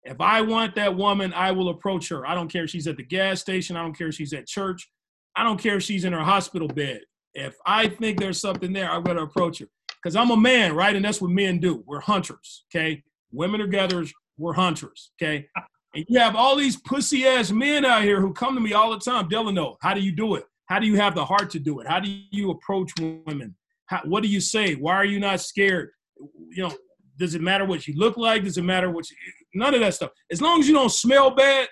If 0.03 0.21
I 0.21 0.41
want 0.41 0.75
that 0.75 0.95
woman, 0.95 1.33
I 1.33 1.51
will 1.51 1.69
approach 1.69 2.07
her. 2.09 2.25
I 2.25 2.33
don't 2.33 2.49
care 2.49 2.63
if 2.63 2.69
she's 2.69 2.87
at 2.87 2.97
the 2.97 3.03
gas 3.03 3.41
station. 3.41 3.75
I 3.75 3.81
don't 3.81 3.97
care 3.97 4.07
if 4.07 4.15
she's 4.15 4.33
at 4.33 4.47
church. 4.47 4.89
I 5.35 5.43
don't 5.43 5.61
care 5.61 5.75
if 5.77 5.83
she's 5.83 6.05
in 6.05 6.13
her 6.13 6.23
hospital 6.23 6.67
bed. 6.67 7.01
If 7.33 7.55
I 7.65 7.89
think 7.89 8.19
there's 8.19 8.39
something 8.39 8.73
there, 8.73 8.89
I'm 8.89 9.03
going 9.03 9.17
to 9.17 9.23
approach 9.23 9.59
her 9.59 9.67
because 10.01 10.15
I'm 10.15 10.31
a 10.31 10.37
man, 10.37 10.73
right? 10.73 10.95
And 10.95 11.03
that's 11.03 11.21
what 11.21 11.31
men 11.31 11.59
do. 11.59 11.83
We're 11.85 11.99
hunters, 11.99 12.65
okay? 12.73 13.03
Women 13.31 13.61
are 13.61 13.67
gatherers. 13.67 14.13
We're 14.37 14.53
hunters, 14.53 15.11
okay? 15.21 15.47
And 15.93 16.05
you 16.07 16.19
have 16.19 16.35
all 16.35 16.55
these 16.55 16.77
pussy 16.77 17.25
ass 17.25 17.51
men 17.51 17.83
out 17.83 18.03
here 18.03 18.21
who 18.21 18.33
come 18.33 18.55
to 18.55 18.61
me 18.61 18.73
all 18.73 18.91
the 18.91 18.99
time. 18.99 19.27
Delano, 19.27 19.77
how 19.81 19.93
do 19.93 20.01
you 20.01 20.11
do 20.11 20.35
it? 20.35 20.45
How 20.67 20.79
do 20.79 20.87
you 20.87 20.95
have 20.95 21.15
the 21.15 21.25
heart 21.25 21.49
to 21.51 21.59
do 21.59 21.79
it? 21.79 21.87
How 21.87 21.99
do 21.99 22.09
you 22.31 22.51
approach 22.51 22.91
women? 22.99 23.55
How, 23.87 24.01
what 24.05 24.23
do 24.23 24.29
you 24.29 24.39
say? 24.39 24.75
Why 24.75 24.93
are 24.93 25.05
you 25.05 25.19
not 25.19 25.41
scared? 25.41 25.89
You 26.49 26.63
know, 26.63 26.73
does 27.17 27.35
it 27.35 27.41
matter 27.41 27.65
what 27.65 27.87
you 27.87 27.95
look 27.97 28.17
like? 28.17 28.43
Does 28.43 28.57
it 28.57 28.63
matter 28.63 28.91
what 28.91 29.09
you, 29.09 29.17
none 29.55 29.73
of 29.73 29.81
that 29.81 29.95
stuff. 29.95 30.11
As 30.31 30.41
long 30.41 30.59
as 30.59 30.67
you 30.67 30.73
don't 30.73 30.91
smell 30.91 31.31
bad, 31.31 31.67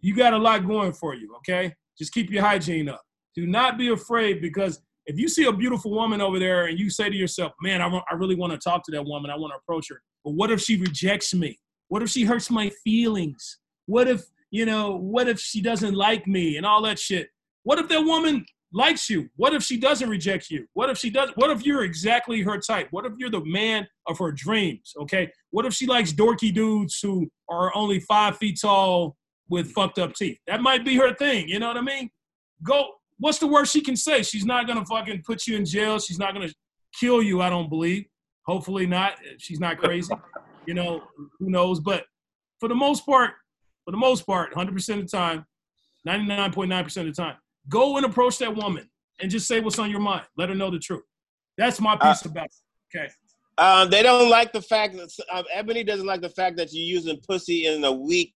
you 0.00 0.14
got 0.14 0.34
a 0.34 0.38
lot 0.38 0.66
going 0.66 0.92
for 0.92 1.14
you, 1.14 1.34
okay? 1.38 1.74
Just 1.98 2.12
keep 2.12 2.30
your 2.30 2.42
hygiene 2.42 2.88
up. 2.88 3.02
Do 3.34 3.46
not 3.46 3.78
be 3.78 3.88
afraid 3.88 4.42
because 4.42 4.80
if 5.06 5.18
you 5.18 5.28
see 5.28 5.44
a 5.44 5.52
beautiful 5.52 5.90
woman 5.90 6.20
over 6.20 6.38
there 6.38 6.66
and 6.66 6.78
you 6.78 6.90
say 6.90 7.08
to 7.08 7.16
yourself, 7.16 7.52
man, 7.60 7.80
I, 7.80 7.86
want, 7.86 8.04
I 8.10 8.14
really 8.14 8.34
want 8.34 8.52
to 8.52 8.58
talk 8.58 8.84
to 8.84 8.92
that 8.92 9.04
woman, 9.04 9.30
I 9.30 9.36
want 9.36 9.52
to 9.52 9.56
approach 9.56 9.88
her. 9.90 10.00
But 10.24 10.34
what 10.34 10.50
if 10.50 10.60
she 10.60 10.76
rejects 10.76 11.34
me? 11.34 11.58
What 11.88 12.02
if 12.02 12.10
she 12.10 12.24
hurts 12.24 12.50
my 12.50 12.70
feelings? 12.84 13.58
What 13.86 14.08
if, 14.08 14.22
you 14.50 14.64
know, 14.64 14.96
what 14.96 15.28
if 15.28 15.40
she 15.40 15.60
doesn't 15.60 15.94
like 15.94 16.26
me 16.26 16.56
and 16.56 16.64
all 16.64 16.82
that 16.82 16.98
shit? 16.98 17.28
What 17.64 17.78
if 17.78 17.88
that 17.88 18.00
woman 18.00 18.44
likes 18.72 19.10
you? 19.10 19.28
What 19.36 19.54
if 19.54 19.62
she 19.62 19.76
doesn't 19.76 20.08
reject 20.08 20.50
you? 20.50 20.66
What 20.74 20.90
if 20.90 20.98
she 20.98 21.10
does? 21.10 21.30
What 21.34 21.50
if 21.50 21.66
you're 21.66 21.84
exactly 21.84 22.40
her 22.42 22.58
type? 22.58 22.88
What 22.90 23.04
if 23.04 23.12
you're 23.18 23.30
the 23.30 23.44
man 23.44 23.86
of 24.06 24.18
her 24.18 24.32
dreams? 24.32 24.94
Okay. 25.02 25.30
What 25.50 25.66
if 25.66 25.74
she 25.74 25.86
likes 25.86 26.12
dorky 26.12 26.52
dudes 26.52 26.98
who 27.02 27.28
are 27.50 27.74
only 27.74 28.00
five 28.00 28.36
feet 28.38 28.58
tall 28.60 29.16
with 29.48 29.72
fucked 29.72 29.98
up 29.98 30.14
teeth? 30.14 30.38
That 30.46 30.62
might 30.62 30.84
be 30.84 30.96
her 30.96 31.14
thing. 31.14 31.48
You 31.48 31.58
know 31.58 31.68
what 31.68 31.76
I 31.76 31.82
mean? 31.82 32.10
Go. 32.62 32.88
What's 33.22 33.38
the 33.38 33.46
worst 33.46 33.72
she 33.72 33.80
can 33.80 33.94
say? 33.94 34.24
She's 34.24 34.44
not 34.44 34.66
gonna 34.66 34.84
fucking 34.84 35.22
put 35.24 35.46
you 35.46 35.56
in 35.56 35.64
jail. 35.64 36.00
She's 36.00 36.18
not 36.18 36.34
gonna 36.34 36.52
kill 36.98 37.22
you. 37.22 37.40
I 37.40 37.50
don't 37.50 37.68
believe. 37.68 38.06
Hopefully 38.48 38.84
not. 38.84 39.12
She's 39.38 39.60
not 39.60 39.78
crazy. 39.78 40.12
you 40.66 40.74
know, 40.74 41.04
who 41.38 41.48
knows? 41.48 41.78
But 41.78 42.04
for 42.58 42.68
the 42.68 42.74
most 42.74 43.06
part, 43.06 43.34
for 43.84 43.92
the 43.92 43.96
most 43.96 44.26
part, 44.26 44.52
100% 44.52 44.94
of 44.94 45.02
the 45.02 45.06
time, 45.06 45.46
99.9% 46.04 46.96
of 46.96 47.06
the 47.06 47.12
time, 47.12 47.36
go 47.68 47.96
and 47.96 48.04
approach 48.04 48.38
that 48.38 48.56
woman 48.56 48.90
and 49.20 49.30
just 49.30 49.46
say 49.46 49.60
what's 49.60 49.78
on 49.78 49.88
your 49.88 50.00
mind. 50.00 50.24
Let 50.36 50.48
her 50.48 50.56
know 50.56 50.72
the 50.72 50.80
truth. 50.80 51.04
That's 51.56 51.80
my 51.80 51.94
piece 51.94 52.26
Uh, 52.26 52.30
about 52.30 52.46
it. 52.46 52.96
Okay. 52.96 53.08
Um, 53.56 53.88
they 53.88 54.02
don't 54.02 54.30
like 54.30 54.52
the 54.52 54.62
fact 54.62 54.96
that 54.96 55.10
um, 55.30 55.44
Ebony 55.52 55.84
doesn't 55.84 56.06
like 56.06 56.22
the 56.22 56.28
fact 56.28 56.56
that 56.56 56.72
you're 56.72 56.84
using 56.84 57.20
pussy 57.28 57.66
in 57.66 57.84
a 57.84 57.92
weak 57.92 58.34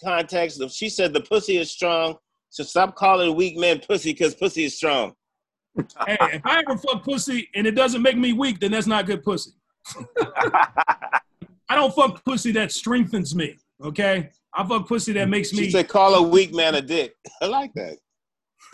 context. 0.00 0.62
She 0.70 0.88
said 0.88 1.12
the 1.12 1.22
pussy 1.22 1.56
is 1.56 1.72
strong, 1.72 2.18
so 2.52 2.62
stop 2.62 2.94
calling 2.96 3.34
weak 3.34 3.56
men 3.56 3.80
pussy 3.80 4.12
because 4.12 4.34
pussy 4.34 4.64
is 4.64 4.76
strong. 4.76 5.14
hey, 6.06 6.18
if 6.20 6.42
I 6.44 6.58
ever 6.60 6.76
fuck 6.76 7.02
pussy 7.02 7.48
and 7.54 7.66
it 7.66 7.70
doesn't 7.70 8.02
make 8.02 8.18
me 8.18 8.34
weak, 8.34 8.60
then 8.60 8.72
that's 8.72 8.86
not 8.86 9.06
good 9.06 9.24
pussy. 9.24 9.52
I 10.20 11.74
don't 11.74 11.94
fuck 11.94 12.22
pussy 12.26 12.52
that 12.52 12.70
strengthens 12.70 13.34
me. 13.34 13.56
Okay. 13.82 14.28
I 14.54 14.68
fuck 14.68 14.86
pussy 14.86 15.14
that 15.14 15.30
makes 15.30 15.48
She 15.48 15.62
me 15.62 15.70
said 15.70 15.88
call 15.88 16.14
a 16.14 16.22
weak 16.22 16.54
man 16.54 16.74
a 16.74 16.82
dick. 16.82 17.14
I 17.40 17.46
like 17.46 17.72
that. 17.72 17.96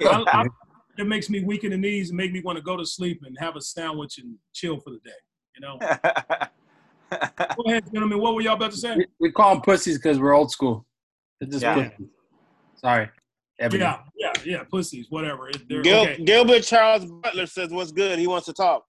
I, 0.00 0.24
I, 0.26 0.46
it 0.98 1.06
makes 1.06 1.30
me 1.30 1.44
weak 1.44 1.62
in 1.62 1.70
the 1.70 1.76
knees 1.76 2.10
and 2.10 2.16
make 2.16 2.32
me 2.32 2.40
want 2.40 2.56
to 2.56 2.62
go 2.62 2.76
to 2.76 2.84
sleep 2.84 3.22
and 3.24 3.36
have 3.38 3.54
a 3.54 3.60
sandwich 3.60 4.18
and 4.18 4.34
chill 4.54 4.80
for 4.80 4.90
the 4.90 4.98
day. 5.04 5.10
You 5.54 5.60
know. 5.60 5.78
Go 7.56 7.62
ahead, 7.68 7.84
gentlemen. 7.92 8.18
What 8.18 8.34
were 8.34 8.40
y'all 8.40 8.54
about 8.54 8.72
to 8.72 8.76
say? 8.76 8.96
We, 8.96 9.06
we 9.20 9.30
call 9.30 9.54
them 9.54 9.62
pussies 9.62 9.98
because 9.98 10.18
we're 10.18 10.34
old 10.34 10.50
school. 10.50 10.84
They're 11.40 11.48
just 11.48 11.62
Yeah. 11.62 11.74
pussies. 11.90 12.08
Sorry. 12.74 13.08
Ebony. 13.60 13.80
Yeah, 13.82 13.98
yeah, 14.16 14.32
yeah. 14.44 14.62
Pussies, 14.70 15.06
whatever. 15.10 15.50
Gil- 15.68 15.78
okay. 16.02 16.22
Gilbert 16.24 16.62
Charles 16.62 17.04
Butler 17.06 17.46
says 17.46 17.70
what's 17.70 17.90
good. 17.92 18.18
He 18.18 18.26
wants 18.26 18.46
to 18.46 18.52
talk. 18.52 18.84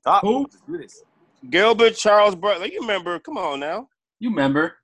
Stop. 0.00 0.22
Who? 0.22 0.46
Do 0.68 0.78
this. 0.78 1.02
Gilbert 1.50 1.96
Charles 1.96 2.34
Butler. 2.34 2.66
You 2.66 2.80
remember? 2.80 3.18
Come 3.18 3.38
on 3.38 3.60
now. 3.60 3.88
You 4.20 4.30
remember. 4.30 4.74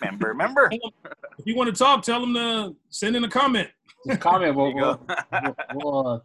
Remember, 0.00 0.28
remember. 0.28 0.70
If 0.72 1.46
you 1.46 1.56
want 1.56 1.68
to 1.68 1.76
talk, 1.76 2.02
tell 2.04 2.22
him 2.22 2.32
to 2.34 2.76
send 2.90 3.16
in 3.16 3.24
a 3.24 3.28
comment. 3.28 3.68
Just 4.06 4.20
comment. 4.20 4.54
We'll, 4.54 4.66
There 4.72 4.76
you 4.76 4.82
we'll, 4.84 4.94
go. 4.94 5.16
we'll, 5.74 5.92
we'll, 5.92 6.08
uh, 6.08 6.18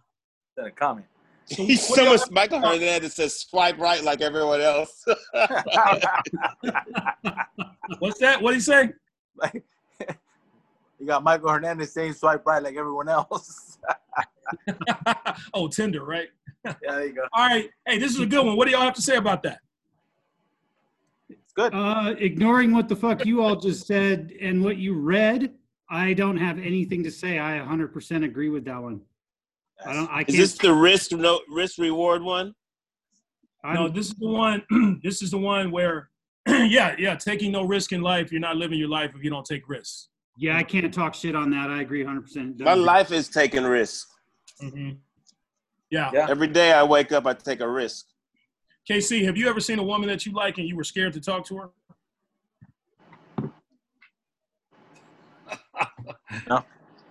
Send 0.56 0.68
a 0.68 0.72
comment. 0.72 1.08
So 1.46 1.64
He's 1.66 1.88
what 1.90 1.96
so 1.98 2.04
y'all- 2.04 2.14
much 2.14 2.30
Michael 2.32 2.60
Hernandez 2.62 3.16
says 3.16 3.40
swipe 3.40 3.80
right 3.80 4.04
like 4.04 4.22
everyone 4.22 4.62
else. 4.62 5.04
What's 8.00 8.20
that? 8.20 8.36
What 8.42 8.44
would 8.44 8.54
he 8.56 8.60
say? 8.62 8.92
like, 9.36 9.64
you 11.00 11.06
got 11.06 11.24
Michael 11.24 11.50
Hernandez 11.50 11.94
saying 11.94 12.14
swipe 12.14 12.46
right 12.46 12.62
like 12.62 12.76
everyone 12.76 13.08
else. 13.10 13.78
oh, 15.54 15.68
Tinder, 15.68 16.04
right? 16.04 16.28
yeah, 16.66 16.74
there 16.82 17.06
you 17.08 17.14
go. 17.14 17.22
All 17.34 17.48
right. 17.48 17.70
Hey, 17.86 17.98
this 18.00 18.12
is 18.14 18.20
a 18.20 18.26
good 18.26 18.46
one. 18.46 18.58
What 18.58 18.66
do 18.66 18.72
y'all 18.72 18.82
have 18.82 18.96
to 18.96 19.02
say 19.02 19.16
about 19.16 19.44
that? 19.44 19.60
It's 21.30 21.54
good. 21.54 21.74
Uh, 21.74 22.16
ignoring 22.18 22.74
what 22.74 22.90
the 22.90 22.96
fuck 22.96 23.26
you 23.26 23.42
all 23.42 23.56
just 23.56 23.88
said 23.88 24.34
and 24.42 24.62
what 24.64 24.78
you 24.78 24.94
read, 25.00 25.54
I 25.90 26.14
don't 26.14 26.38
have 26.38 26.58
anything 26.60 27.04
to 27.04 27.12
say. 27.12 27.40
I 27.40 27.60
100% 27.60 28.26
agree 28.26 28.50
with 28.50 28.66
that 28.66 28.82
one. 28.82 29.02
I 29.86 29.94
don't. 29.94 30.10
I 30.10 30.20
Is 30.22 30.26
can't. 30.26 30.38
this 30.38 30.58
the 30.58 30.74
risk 30.74 31.12
no 31.14 31.40
risk 31.48 31.78
reward 31.78 32.22
one? 32.22 32.54
I'm- 33.64 33.76
No, 33.76 33.88
this 33.88 34.08
is 34.08 34.16
the 34.16 34.28
one. 34.28 34.64
this 35.04 35.22
is 35.22 35.32
the 35.32 35.38
one 35.38 35.72
where, 35.72 36.10
yeah, 36.48 36.96
yeah, 37.00 37.16
taking 37.16 37.54
no 37.54 37.64
risk 37.64 37.94
in 37.94 38.02
life. 38.02 38.30
You're 38.32 38.42
not 38.42 38.58
living 38.58 38.78
your 38.78 38.90
life 38.90 39.14
if 39.16 39.24
you 39.24 39.30
don't 39.30 39.46
take 39.46 39.70
risks. 39.70 40.10
Yeah, 40.40 40.58
I 40.58 40.64
can't 40.64 40.92
talk 40.94 41.14
shit 41.14 41.36
on 41.36 41.50
that. 41.52 41.70
I 41.70 41.82
agree 41.82 42.04
100%. 42.04 42.62
My 42.62 42.74
life 42.74 43.12
is 43.12 43.28
taking 43.28 43.64
risks. 43.66 44.08
hmm 44.60 44.92
Yeah. 45.92 46.10
Yeah. 46.14 46.28
Every 46.30 46.48
day 46.48 46.72
I 46.72 46.82
wake 46.84 47.12
up, 47.12 47.28
I 47.28 47.34
take 47.34 47.60
a 47.60 47.68
risk. 47.70 48.06
KC, 48.90 49.26
have 49.26 49.38
you 49.38 49.50
ever 49.50 49.60
seen 49.60 49.80
a 49.80 49.84
woman 49.84 50.08
that 50.08 50.26
you 50.26 50.32
like 50.32 50.58
and 50.58 50.68
you 50.68 50.76
were 50.78 50.84
scared 50.86 51.12
to 51.14 51.20
talk 51.22 51.46
to 51.48 51.58
her? 51.58 51.70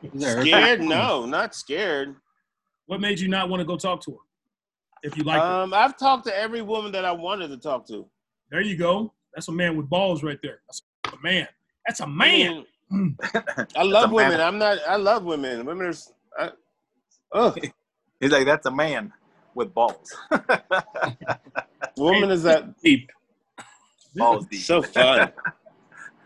is 0.02 0.10
there- 0.14 0.40
Scared? 0.42 0.80
No, 0.80 1.26
not 1.26 1.54
scared. 1.54 2.16
What 2.86 3.00
made 3.00 3.20
you 3.20 3.28
not 3.28 3.50
want 3.50 3.60
to 3.60 3.64
go 3.66 3.76
talk 3.76 4.00
to 4.04 4.12
her? 4.12 4.18
If 5.02 5.16
you 5.16 5.22
like 5.24 5.40
her. 5.40 5.46
Um, 5.46 5.74
I've 5.74 5.96
talked 5.98 6.24
to 6.26 6.36
every 6.36 6.62
woman 6.62 6.90
that 6.92 7.04
I 7.04 7.12
wanted 7.12 7.48
to 7.48 7.58
talk 7.58 7.86
to. 7.88 8.08
There 8.50 8.60
you 8.62 8.76
go. 8.76 9.12
That's 9.34 9.48
a 9.48 9.52
man 9.52 9.76
with 9.76 9.88
balls 9.88 10.22
right 10.22 10.38
there. 10.42 10.60
That's 10.66 10.82
a 11.12 11.22
man. 11.22 11.46
That's 11.86 12.00
a 12.00 12.06
man. 12.06 12.50
I, 12.50 12.54
mean, 12.54 12.66
I 12.92 13.82
love 13.82 14.12
women. 14.12 14.40
I'm 14.40 14.58
not. 14.58 14.78
I 14.88 14.96
love 14.96 15.24
women. 15.24 15.64
Women 15.64 15.86
are. 15.86 15.90
s- 15.90 16.12
I, 16.38 16.50
ugh. 17.32 17.58
He's 18.20 18.32
like, 18.32 18.46
that's 18.46 18.66
a 18.66 18.70
man 18.70 19.12
with 19.54 19.72
balls. 19.72 20.16
Woman 21.96 22.30
is 22.30 22.42
that 22.42 22.80
deep. 22.82 23.10
balls 24.16 24.46
deep. 24.46 24.60
so 24.60 24.82
fun. 24.82 25.32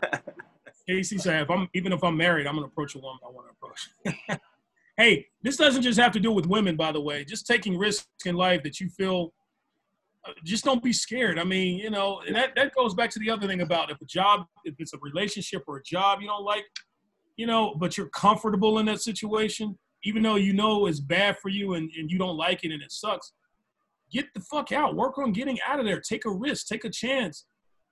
Casey 0.87 1.17
said, 1.17 1.43
if 1.43 1.51
I'm 1.51 1.69
even 1.73 1.93
if 1.93 2.03
I'm 2.03 2.17
married, 2.17 2.47
I'm 2.47 2.55
gonna 2.55 2.67
approach 2.67 2.95
a 2.95 2.99
woman 2.99 3.19
I 3.23 3.29
want 3.29 3.47
to 3.47 3.53
approach. 3.53 4.39
hey, 4.97 5.27
this 5.43 5.55
doesn't 5.55 5.83
just 5.83 5.99
have 5.99 6.11
to 6.13 6.19
do 6.19 6.31
with 6.31 6.45
women, 6.45 6.75
by 6.75 6.91
the 6.91 6.99
way. 7.01 7.23
Just 7.23 7.45
taking 7.45 7.77
risks 7.77 8.07
in 8.25 8.35
life 8.35 8.63
that 8.63 8.79
you 8.79 8.89
feel. 8.89 9.33
Just 10.43 10.63
don't 10.63 10.81
be 10.81 10.93
scared. 10.93 11.37
I 11.37 11.43
mean, 11.43 11.77
you 11.77 11.89
know, 11.89 12.21
and 12.25 12.35
that, 12.35 12.51
that 12.55 12.73
goes 12.73 12.93
back 12.93 13.09
to 13.11 13.19
the 13.19 13.29
other 13.29 13.47
thing 13.47 13.61
about 13.61 13.91
if 13.91 14.01
a 14.01 14.05
job, 14.05 14.45
if 14.63 14.75
it's 14.79 14.93
a 14.93 14.97
relationship 15.01 15.63
or 15.67 15.77
a 15.77 15.83
job 15.83 16.21
you 16.21 16.27
don't 16.27 16.45
like, 16.45 16.65
you 17.35 17.45
know, 17.45 17.75
but 17.75 17.97
you're 17.97 18.09
comfortable 18.09 18.79
in 18.79 18.85
that 18.85 19.01
situation, 19.01 19.77
even 20.03 20.23
though 20.23 20.35
you 20.35 20.53
know 20.53 20.85
it's 20.87 20.99
bad 20.99 21.37
for 21.39 21.49
you 21.49 21.73
and, 21.73 21.91
and 21.97 22.09
you 22.09 22.17
don't 22.17 22.37
like 22.37 22.63
it 22.63 22.71
and 22.71 22.81
it 22.81 22.91
sucks, 22.91 23.33
get 24.11 24.25
the 24.33 24.39
fuck 24.41 24.71
out. 24.71 24.95
Work 24.95 25.17
on 25.17 25.33
getting 25.33 25.59
out 25.67 25.79
of 25.79 25.85
there. 25.85 25.99
Take 25.99 26.25
a 26.25 26.31
risk. 26.31 26.67
Take 26.67 26.85
a 26.85 26.89
chance 26.89 27.45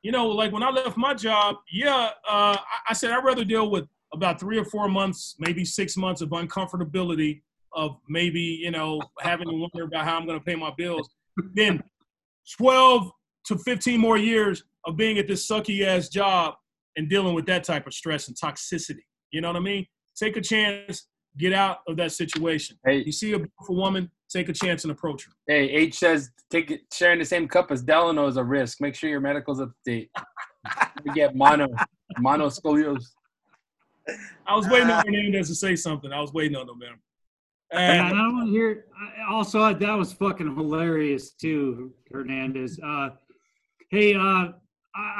you 0.03 0.11
know, 0.11 0.27
like 0.27 0.51
when 0.51 0.63
I 0.63 0.69
left 0.69 0.97
my 0.97 1.13
job, 1.13 1.57
yeah, 1.71 2.09
uh, 2.27 2.57
I, 2.57 2.79
I 2.89 2.93
said 2.93 3.11
I'd 3.11 3.23
rather 3.23 3.45
deal 3.45 3.69
with 3.69 3.85
about 4.13 4.39
three 4.39 4.57
or 4.57 4.65
four 4.65 4.89
months, 4.89 5.35
maybe 5.39 5.63
six 5.63 5.95
months 5.95 6.21
of 6.21 6.29
uncomfortability 6.29 7.41
of 7.73 7.97
maybe, 8.09 8.41
you 8.41 8.71
know, 8.71 8.99
having 9.19 9.47
to 9.47 9.53
wonder 9.53 9.83
about 9.83 10.05
how 10.05 10.17
I'm 10.17 10.25
going 10.25 10.39
to 10.39 10.43
pay 10.43 10.55
my 10.55 10.71
bills 10.77 11.09
than 11.55 11.81
12 12.57 13.11
to 13.45 13.57
15 13.57 13.99
more 13.99 14.17
years 14.17 14.63
of 14.85 14.97
being 14.97 15.17
at 15.17 15.27
this 15.27 15.47
sucky 15.47 15.83
ass 15.85 16.09
job 16.09 16.55
and 16.95 17.09
dealing 17.09 17.33
with 17.33 17.45
that 17.45 17.63
type 17.63 17.87
of 17.87 17.93
stress 17.93 18.27
and 18.27 18.37
toxicity. 18.37 19.03
You 19.31 19.41
know 19.41 19.49
what 19.49 19.55
I 19.57 19.61
mean? 19.61 19.85
Take 20.15 20.37
a 20.37 20.41
chance, 20.41 21.07
get 21.37 21.53
out 21.53 21.79
of 21.87 21.97
that 21.97 22.11
situation. 22.11 22.77
Hey, 22.85 23.03
You 23.05 23.11
see 23.11 23.31
a 23.33 23.37
beautiful 23.37 23.75
woman, 23.75 24.09
take 24.29 24.49
a 24.49 24.53
chance 24.53 24.83
and 24.83 24.91
approach 24.91 25.25
her. 25.25 25.31
hey, 25.47 25.69
H 25.69 25.95
says 25.99 26.31
take 26.49 26.71
it, 26.71 26.81
sharing 26.93 27.19
the 27.19 27.25
same 27.25 27.47
cup 27.47 27.71
as 27.71 27.81
Delano 27.81 28.27
is 28.27 28.37
a 28.37 28.43
risk. 28.43 28.81
Make 28.81 28.95
sure 28.95 29.09
your 29.09 29.21
medical's 29.21 29.61
up 29.61 29.69
to 29.69 29.91
date. 29.91 30.09
You 31.03 31.11
get 31.15 31.35
mono, 31.35 31.67
mono 32.19 32.47
scoliosis. 32.49 33.07
I 34.45 34.55
was 34.55 34.67
waiting 34.67 34.91
on 34.91 35.03
Hernandez 35.03 35.47
to 35.47 35.55
say 35.55 35.75
something. 35.75 36.13
I 36.13 36.21
was 36.21 36.33
waiting 36.33 36.55
on 36.55 36.69
him, 36.69 36.77
man. 36.77 36.99
Yeah, 37.71 37.77
Uh, 37.77 37.81
and 37.81 38.01
I 38.01 38.09
don't 38.09 38.35
want 38.35 38.47
to 38.47 38.51
hear. 38.51 38.85
I- 38.99 39.23
Also, 39.33 39.73
that 39.73 39.93
was 39.97 40.11
fucking 40.13 40.55
hilarious 40.55 41.31
too, 41.31 41.93
Hernandez. 42.11 42.79
Uh, 42.83 43.09
hey, 43.89 44.13
uh, 44.15 44.19
I 44.19 44.51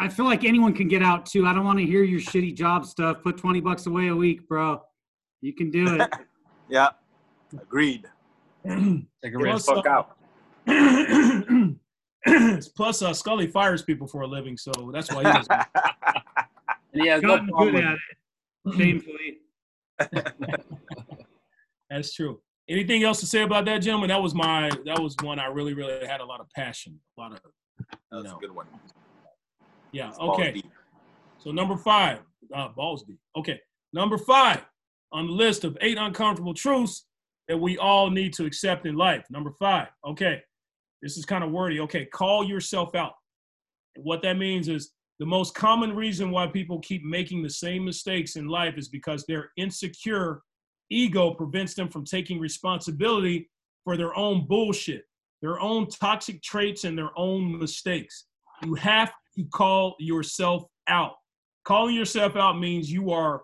I 0.06 0.08
feel 0.10 0.26
like 0.26 0.44
anyone 0.44 0.74
can 0.74 0.88
get 0.90 1.02
out 1.02 1.26
too. 1.26 1.46
I 1.48 1.54
don't 1.54 1.64
want 1.66 1.80
to 1.80 1.86
hear 1.86 2.04
your 2.04 2.20
shitty 2.20 2.54
job 2.56 2.86
stuff. 2.86 3.22
Put 3.24 3.38
twenty 3.38 3.62
bucks 3.62 3.86
away 3.88 4.08
a 4.10 4.16
week, 4.16 4.48
bro. 4.50 4.82
You 5.42 5.54
can 5.54 5.72
do 5.72 5.96
it. 5.96 6.10
yeah. 6.70 6.90
Agreed. 7.54 8.06
Take 8.66 8.76
a 8.76 9.30
Get 9.30 9.32
the 9.32 9.38
risk. 9.40 9.66
fuck 9.68 9.86
out. 9.88 10.18
Plus, 12.76 13.02
uh, 13.02 13.14
Scully 13.14 13.48
fires 13.48 13.82
people 13.82 14.08
for 14.08 14.22
a 14.22 14.28
living, 14.28 14.56
so 14.58 14.72
that's 14.94 15.12
why 15.12 15.24
he 15.24 15.32
does. 15.32 15.48
And 16.94 17.02
he 17.04 17.08
has 17.08 17.22
Gotten 17.22 17.48
problem. 17.48 17.74
good 17.76 17.86
at 17.86 17.94
it. 17.94 18.78
Shamefully. 18.78 19.38
That's 21.90 22.14
true. 22.14 22.42
Anything 22.70 23.04
else 23.04 23.20
to 23.20 23.26
say 23.26 23.42
about 23.42 23.66
that, 23.66 23.80
gentlemen? 23.80 24.10
That 24.10 24.22
was 24.22 24.34
my. 24.34 24.70
That 24.86 25.00
was 25.02 25.16
one 25.22 25.40
I 25.40 25.48
really, 25.48 25.74
really 25.74 26.06
had 26.06 26.22
a 26.22 26.26
lot 26.26 26.40
of 26.40 26.48
passion. 26.56 27.00
A 27.18 27.22
lot 27.22 27.34
of. 27.34 27.40
That's 28.12 28.24
No. 28.26 28.38
a 28.38 28.40
good 28.40 28.52
one. 28.52 28.68
Yeah. 29.92 30.10
It's 30.10 30.20
Okay. 30.20 30.62
So 31.40 31.52
number 31.52 31.76
five, 31.76 32.20
uh, 32.54 32.70
balls 32.70 33.04
deep. 33.04 33.18
Okay, 33.36 33.60
number 33.94 34.18
five 34.18 34.64
on 35.12 35.26
the 35.26 35.34
list 35.34 35.64
of 35.64 35.76
eight 35.82 35.98
uncomfortable 35.98 36.54
truths 36.54 37.08
that 37.48 37.58
we 37.58 37.78
all 37.80 38.10
need 38.12 38.32
to 38.34 38.46
accept 38.46 38.86
in 38.86 38.96
life. 38.96 39.26
Number 39.32 39.52
five. 39.60 39.88
Okay, 40.06 40.42
this 41.02 41.18
is 41.18 41.26
kind 41.26 41.44
of 41.44 41.52
wordy. 41.52 41.80
Okay, 41.82 42.06
call 42.06 42.44
yourself 42.46 42.94
out. 42.96 43.14
What 43.98 44.22
that 44.22 44.38
means 44.38 44.68
is 44.70 44.94
the 45.20 45.26
most 45.26 45.56
common 45.56 45.96
reason 45.96 46.30
why 46.32 46.48
people 46.48 46.80
keep 46.80 47.04
making 47.04 47.42
the 47.42 47.50
same 47.50 47.84
mistakes 47.84 48.36
in 48.36 48.48
life 48.48 48.78
is 48.78 48.88
because 48.88 49.26
they're 49.28 49.52
insecure 49.58 50.42
ego 50.92 51.32
prevents 51.34 51.74
them 51.74 51.90
from 51.90 52.06
taking 52.06 52.40
responsibility 52.40 53.50
for 53.84 53.98
their 53.98 54.16
own 54.16 54.46
bullshit, 54.48 55.06
their 55.42 55.60
own 55.60 55.88
toxic 55.88 56.42
traits, 56.44 56.84
and 56.84 56.98
their 56.98 57.10
own 57.18 57.58
mistakes. 57.58 58.26
You 58.64 58.76
have 58.76 59.12
to 59.36 59.46
call 59.46 59.96
yourself 60.00 60.66
out. 60.88 61.14
Calling 61.64 61.96
yourself 61.96 62.36
out 62.36 62.60
means 62.60 62.92
you 62.92 63.12
are 63.12 63.44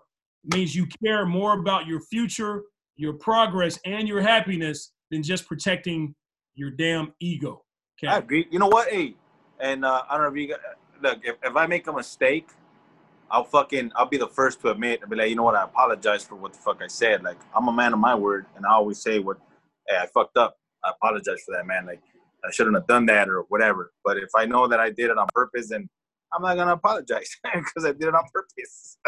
means 0.54 0.74
you 0.74 0.86
care 1.04 1.26
more 1.26 1.58
about 1.58 1.86
your 1.86 2.00
future, 2.00 2.62
your 2.96 3.12
progress, 3.14 3.78
and 3.84 4.06
your 4.06 4.20
happiness 4.20 4.92
than 5.10 5.22
just 5.22 5.46
protecting 5.46 6.14
your 6.54 6.70
damn 6.70 7.12
ego. 7.20 7.64
Okay. 7.98 8.12
I 8.12 8.18
agree. 8.18 8.46
You 8.50 8.58
know 8.58 8.68
what? 8.68 8.88
Hey, 8.88 9.14
and 9.60 9.84
uh, 9.84 10.02
I 10.08 10.16
don't 10.16 10.24
know 10.24 10.40
if 10.40 10.48
you 10.48 10.56
look. 11.02 11.18
If, 11.24 11.36
if 11.42 11.56
I 11.56 11.66
make 11.66 11.86
a 11.86 11.92
mistake, 11.92 12.48
I'll 13.30 13.44
fucking 13.44 13.92
I'll 13.94 14.06
be 14.08 14.16
the 14.16 14.28
first 14.28 14.60
to 14.62 14.70
admit 14.70 15.00
and 15.02 15.10
be 15.10 15.16
like, 15.16 15.30
you 15.30 15.36
know 15.36 15.42
what? 15.42 15.54
I 15.54 15.64
apologize 15.64 16.24
for 16.24 16.34
what 16.36 16.52
the 16.52 16.58
fuck 16.58 16.82
I 16.82 16.86
said. 16.86 17.22
Like 17.22 17.38
I'm 17.54 17.68
a 17.68 17.72
man 17.72 17.92
of 17.92 17.98
my 17.98 18.14
word, 18.14 18.46
and 18.56 18.64
I 18.64 18.72
always 18.72 19.02
say 19.02 19.18
what, 19.18 19.38
hey, 19.88 19.96
I 19.96 20.06
fucked 20.06 20.36
up. 20.36 20.56
I 20.84 20.90
apologize 20.90 21.42
for 21.44 21.54
that, 21.56 21.66
man. 21.66 21.86
Like 21.86 22.00
I 22.44 22.50
shouldn't 22.50 22.76
have 22.76 22.86
done 22.86 23.06
that 23.06 23.28
or 23.28 23.44
whatever. 23.48 23.92
But 24.04 24.16
if 24.18 24.30
I 24.36 24.46
know 24.46 24.66
that 24.68 24.80
I 24.80 24.90
did 24.90 25.10
it 25.10 25.18
on 25.18 25.26
purpose, 25.34 25.68
then 25.70 25.88
I'm 26.32 26.42
not 26.42 26.56
gonna 26.56 26.74
apologize 26.74 27.28
because 27.54 27.84
I 27.84 27.92
did 27.92 28.04
it 28.04 28.14
on 28.14 28.24
purpose. 28.32 28.98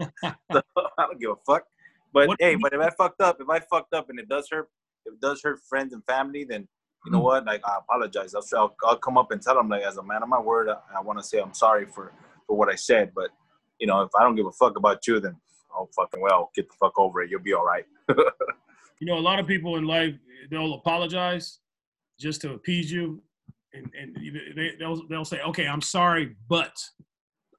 so, 0.52 0.62
I 0.98 1.06
don't 1.06 1.20
give 1.20 1.30
a 1.30 1.36
fuck. 1.46 1.64
But 2.12 2.28
What- 2.28 2.38
hey, 2.40 2.54
but 2.54 2.72
if 2.72 2.80
I 2.80 2.90
fucked 2.90 3.20
up, 3.20 3.38
if 3.40 3.48
I 3.48 3.60
fucked 3.60 3.94
up 3.94 4.08
and 4.08 4.18
it 4.18 4.28
does 4.28 4.48
hurt, 4.50 4.68
if 5.04 5.14
it 5.14 5.20
does 5.20 5.42
hurt 5.42 5.60
friends 5.68 5.92
and 5.92 6.02
family, 6.04 6.44
then 6.44 6.66
you 7.04 7.12
know 7.12 7.18
hmm. 7.18 7.24
what? 7.24 7.44
Like 7.44 7.60
I 7.66 7.78
apologize. 7.78 8.34
I'll, 8.34 8.44
I'll 8.56 8.76
I'll 8.84 8.96
come 8.96 9.18
up 9.18 9.30
and 9.30 9.42
tell 9.42 9.56
them 9.56 9.68
like 9.68 9.82
as 9.82 9.98
a 9.98 10.02
man 10.02 10.22
of 10.22 10.28
my 10.28 10.40
word, 10.40 10.68
I, 10.68 10.76
I 10.96 11.00
want 11.02 11.18
to 11.18 11.24
say 11.24 11.38
I'm 11.38 11.54
sorry 11.54 11.84
for 11.84 12.12
for 12.46 12.56
what 12.56 12.70
I 12.70 12.74
said. 12.74 13.12
But 13.14 13.30
you 13.78 13.86
know, 13.86 14.02
if 14.02 14.10
I 14.18 14.22
don't 14.22 14.34
give 14.36 14.46
a 14.46 14.52
fuck 14.52 14.76
about 14.76 15.06
you, 15.06 15.20
then 15.20 15.36
oh 15.74 15.88
fucking 15.94 16.20
well, 16.20 16.50
get 16.54 16.68
the 16.68 16.74
fuck 16.80 16.98
over 16.98 17.22
it. 17.22 17.30
You'll 17.30 17.40
be 17.42 17.52
all 17.54 17.64
right. 17.64 17.84
you 18.08 19.06
know, 19.06 19.18
a 19.18 19.20
lot 19.20 19.38
of 19.38 19.46
people 19.46 19.76
in 19.76 19.84
life 19.84 20.14
they'll 20.50 20.74
apologize 20.74 21.58
just 22.18 22.40
to 22.42 22.54
appease 22.54 22.90
you, 22.90 23.22
and 23.72 23.90
and 24.00 24.16
they 24.56 24.72
they'll 24.78 25.06
they'll 25.08 25.24
say, 25.24 25.40
okay, 25.42 25.66
I'm 25.66 25.80
sorry, 25.82 26.36
but 26.48 26.74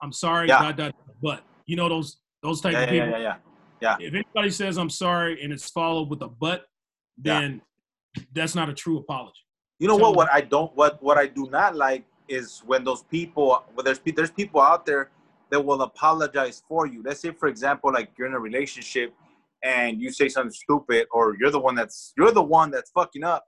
I'm 0.02 0.12
sorry, 0.12 0.48
Yeah. 0.48 0.62
dot, 0.62 0.78
dot, 0.78 0.96
but 1.22 1.44
you 1.66 1.76
know 1.76 1.90
those 1.90 2.18
those 2.44 2.62
type 2.62 2.74
Yeah, 2.74 2.82
of 2.84 2.90
people. 2.90 3.08
yeah, 3.08 3.14
people. 3.14 3.22
yeah, 3.82 3.98
yeah. 4.00 4.08
If 4.08 4.14
anybody 4.14 4.50
says 4.52 4.78
I'm 4.78 4.90
sorry 4.90 5.42
and 5.44 5.52
it's 5.54 5.70
followed 5.70 6.10
with 6.10 6.22
a 6.22 6.28
but, 6.28 6.66
Yeah. 7.24 7.40
then 7.42 7.62
that's 8.34 8.56
not 8.56 8.70
a 8.70 8.74
true 8.74 8.98
apology. 8.98 9.40
You 9.78 9.88
know 9.88 9.98
So- 9.98 10.04
what? 10.10 10.16
What 10.16 10.30
I 10.34 10.42
don't, 10.42 10.76
what 10.76 11.02
what 11.02 11.18
I 11.18 11.28
do 11.28 11.48
not 11.50 11.76
like 11.76 12.06
is 12.28 12.62
when 12.66 12.84
those 12.84 13.04
people, 13.04 13.64
well, 13.76 13.84
there's 13.84 14.00
there's 14.16 14.32
people 14.32 14.62
out 14.62 14.86
there 14.86 15.10
that 15.52 15.64
will 15.64 15.82
apologize 15.82 16.62
for 16.68 16.86
you. 16.88 17.02
Let's 17.04 17.22
say, 17.22 17.32
for 17.32 17.48
example, 17.48 17.92
like 17.92 18.12
you're 18.18 18.28
in 18.28 18.34
a 18.34 18.40
relationship 18.40 19.14
and 19.64 20.02
you 20.02 20.12
say 20.12 20.30
something 20.30 20.52
stupid, 20.52 21.08
or 21.12 21.36
you're 21.40 21.52
the 21.52 21.60
one 21.60 21.76
that's 21.76 22.14
you're 22.18 22.32
the 22.32 22.42
one 22.42 22.72
that's 22.72 22.92
fucking 22.92 23.24
up, 23.24 23.46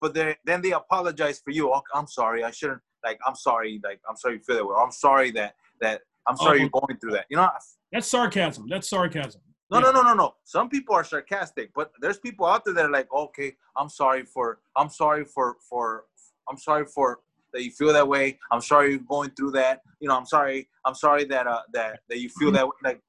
but 0.00 0.12
they 0.14 0.36
then 0.44 0.60
they 0.62 0.72
apologize 0.72 1.40
for 1.44 1.50
you. 1.50 1.72
Oh, 1.72 1.82
I'm 1.94 2.06
sorry, 2.06 2.44
I 2.44 2.50
shouldn't. 2.50 2.80
Like, 3.04 3.18
I'm 3.26 3.36
sorry. 3.36 3.80
Like, 3.84 4.00
I'm 4.08 4.16
sorry 4.16 4.34
you 4.34 4.40
feel 4.40 4.56
that 4.56 4.66
way. 4.66 4.74
I'm 4.78 4.90
sorry 4.90 5.30
that 5.32 5.54
that 5.80 6.02
I'm 6.26 6.36
sorry 6.36 6.58
Oh. 6.58 6.62
you're 6.62 6.70
uh-huh. 6.74 6.86
going 6.86 6.98
through 6.98 7.12
that. 7.12 7.26
You 7.30 7.36
know, 7.36 7.48
That's 7.92 8.08
sarcasm. 8.08 8.66
That's 8.68 8.88
sarcasm. 8.88 9.40
no, 9.70 9.78
Yeah. 9.78 9.84
no, 9.86 9.90
no, 9.92 10.02
no, 10.02 10.14
no. 10.14 10.34
Some 10.44 10.68
people 10.68 10.94
are 10.94 11.04
sarcastic, 11.04 11.70
but 11.74 11.92
there's 12.00 12.18
people 12.18 12.46
out 12.46 12.64
there 12.64 12.74
that 12.74 12.86
are 12.86 12.90
like, 12.90 13.12
okay, 13.12 13.54
I'm 13.76 13.88
sorry 13.88 14.24
for, 14.24 14.58
I'm 14.76 14.90
sorry 14.90 15.24
for, 15.24 15.56
for, 15.68 16.04
I'm 16.48 16.56
sorry 16.58 16.84
for 16.86 17.20
that 17.56 17.64
you 17.64 17.70
feel 17.70 17.92
that 17.92 18.06
way. 18.06 18.38
I'm 18.52 18.60
sorry 18.60 18.90
you're 18.90 18.98
going 19.00 19.30
through 19.30 19.52
that. 19.52 19.80
You 20.00 20.08
know, 20.08 20.16
I'm 20.16 20.26
sorry, 20.26 20.68
I'm 20.84 20.94
sorry 20.94 21.24
that 21.24 21.46
uh 21.46 21.62
that 21.72 22.00
that 22.08 22.18
you 22.20 22.28
feel 22.28 22.52
that 22.52 22.66
way. 22.66 22.72
Like, 22.84 23.00